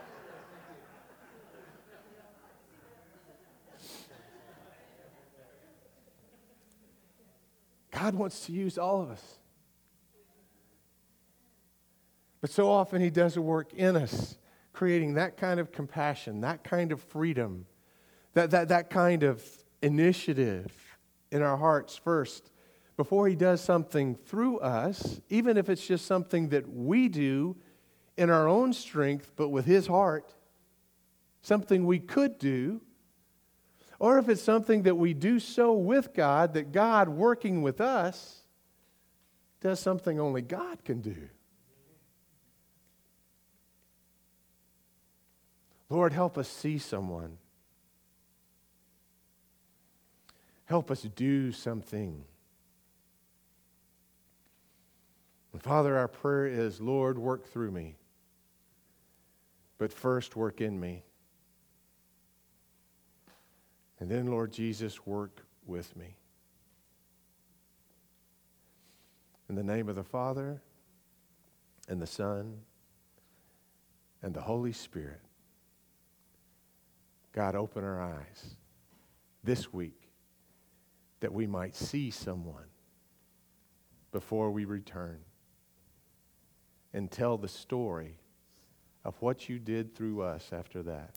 God 8.00 8.14
wants 8.14 8.46
to 8.46 8.52
use 8.52 8.78
all 8.78 9.02
of 9.02 9.10
us. 9.10 9.22
But 12.40 12.48
so 12.48 12.70
often 12.70 13.02
He 13.02 13.10
does 13.10 13.36
a 13.36 13.42
work 13.42 13.74
in 13.74 13.94
us, 13.94 14.38
creating 14.72 15.14
that 15.14 15.36
kind 15.36 15.60
of 15.60 15.70
compassion, 15.70 16.40
that 16.40 16.64
kind 16.64 16.92
of 16.92 17.02
freedom, 17.02 17.66
that, 18.32 18.52
that, 18.52 18.68
that 18.68 18.88
kind 18.88 19.22
of 19.22 19.44
initiative 19.82 20.72
in 21.30 21.42
our 21.42 21.58
hearts 21.58 21.94
first 21.94 22.50
before 22.96 23.28
He 23.28 23.34
does 23.34 23.60
something 23.60 24.14
through 24.14 24.60
us, 24.60 25.20
even 25.28 25.58
if 25.58 25.68
it's 25.68 25.86
just 25.86 26.06
something 26.06 26.48
that 26.48 26.66
we 26.72 27.06
do 27.08 27.54
in 28.16 28.30
our 28.30 28.48
own 28.48 28.72
strength, 28.72 29.32
but 29.36 29.50
with 29.50 29.66
His 29.66 29.86
heart, 29.86 30.32
something 31.42 31.84
we 31.84 31.98
could 31.98 32.38
do, 32.38 32.80
or 34.00 34.18
if 34.18 34.30
it's 34.30 34.42
something 34.42 34.82
that 34.84 34.96
we 34.96 35.12
do 35.12 35.38
so 35.38 35.74
with 35.74 36.14
God 36.14 36.54
that 36.54 36.72
God, 36.72 37.10
working 37.10 37.60
with 37.60 37.82
us, 37.82 38.40
does 39.60 39.78
something 39.78 40.18
only 40.18 40.40
God 40.40 40.82
can 40.84 41.02
do. 41.02 41.28
Lord, 45.90 46.14
help 46.14 46.38
us 46.38 46.48
see 46.48 46.78
someone. 46.78 47.36
Help 50.64 50.90
us 50.90 51.02
do 51.02 51.52
something. 51.52 52.24
And 55.52 55.62
Father, 55.62 55.98
our 55.98 56.08
prayer 56.08 56.46
is, 56.46 56.80
Lord, 56.80 57.18
work 57.18 57.46
through 57.46 57.72
me, 57.72 57.96
but 59.76 59.92
first 59.92 60.36
work 60.36 60.62
in 60.62 60.80
me. 60.80 61.04
And 64.00 64.10
then, 64.10 64.26
Lord 64.26 64.50
Jesus, 64.50 65.06
work 65.06 65.44
with 65.66 65.94
me. 65.94 66.16
In 69.48 69.54
the 69.54 69.62
name 69.62 69.88
of 69.88 69.96
the 69.96 70.04
Father, 70.04 70.62
and 71.88 72.00
the 72.00 72.06
Son, 72.06 72.60
and 74.22 74.32
the 74.32 74.40
Holy 74.40 74.72
Spirit, 74.72 75.20
God, 77.32 77.54
open 77.54 77.84
our 77.84 78.00
eyes 78.00 78.56
this 79.44 79.72
week 79.72 80.10
that 81.20 81.32
we 81.32 81.46
might 81.46 81.76
see 81.76 82.10
someone 82.10 82.64
before 84.12 84.50
we 84.50 84.64
return 84.64 85.18
and 86.92 87.10
tell 87.10 87.36
the 87.36 87.48
story 87.48 88.18
of 89.04 89.14
what 89.20 89.48
you 89.48 89.58
did 89.58 89.94
through 89.94 90.22
us 90.22 90.50
after 90.52 90.82
that. 90.82 91.14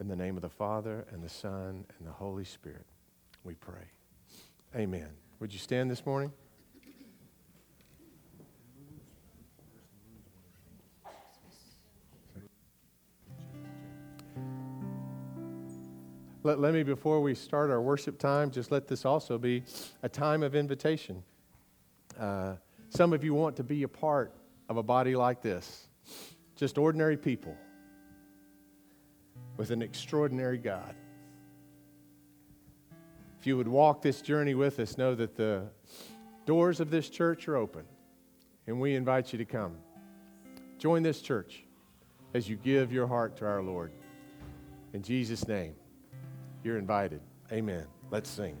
In 0.00 0.08
the 0.08 0.16
name 0.16 0.34
of 0.34 0.42
the 0.42 0.48
Father, 0.48 1.06
and 1.12 1.22
the 1.22 1.28
Son, 1.28 1.84
and 1.98 2.08
the 2.08 2.12
Holy 2.12 2.44
Spirit, 2.44 2.84
we 3.44 3.54
pray. 3.54 3.92
Amen. 4.74 5.08
Would 5.38 5.52
you 5.52 5.60
stand 5.60 5.88
this 5.88 6.04
morning? 6.04 6.32
Let, 16.42 16.58
let 16.58 16.74
me, 16.74 16.82
before 16.82 17.20
we 17.22 17.34
start 17.34 17.70
our 17.70 17.80
worship 17.80 18.18
time, 18.18 18.50
just 18.50 18.72
let 18.72 18.88
this 18.88 19.04
also 19.04 19.38
be 19.38 19.62
a 20.02 20.08
time 20.08 20.42
of 20.42 20.56
invitation. 20.56 21.22
Uh, 22.18 22.56
some 22.88 23.12
of 23.12 23.22
you 23.22 23.32
want 23.32 23.56
to 23.56 23.62
be 23.62 23.84
a 23.84 23.88
part 23.88 24.34
of 24.68 24.76
a 24.76 24.82
body 24.82 25.14
like 25.14 25.40
this, 25.40 25.86
just 26.56 26.78
ordinary 26.78 27.16
people 27.16 27.56
with 29.56 29.70
an 29.70 29.82
extraordinary 29.82 30.58
God. 30.58 30.94
If 33.40 33.46
you 33.46 33.56
would 33.56 33.68
walk 33.68 34.02
this 34.02 34.22
journey 34.22 34.54
with 34.54 34.80
us, 34.80 34.96
know 34.96 35.14
that 35.14 35.36
the 35.36 35.68
doors 36.46 36.80
of 36.80 36.90
this 36.90 37.08
church 37.08 37.46
are 37.48 37.56
open, 37.56 37.84
and 38.66 38.80
we 38.80 38.94
invite 38.94 39.32
you 39.32 39.38
to 39.38 39.44
come. 39.44 39.76
Join 40.78 41.02
this 41.02 41.20
church 41.20 41.64
as 42.32 42.48
you 42.48 42.56
give 42.56 42.92
your 42.92 43.06
heart 43.06 43.36
to 43.36 43.46
our 43.46 43.62
Lord. 43.62 43.92
In 44.92 45.02
Jesus' 45.02 45.46
name, 45.46 45.74
you're 46.62 46.78
invited. 46.78 47.20
Amen. 47.52 47.86
Let's 48.10 48.30
sing. 48.30 48.56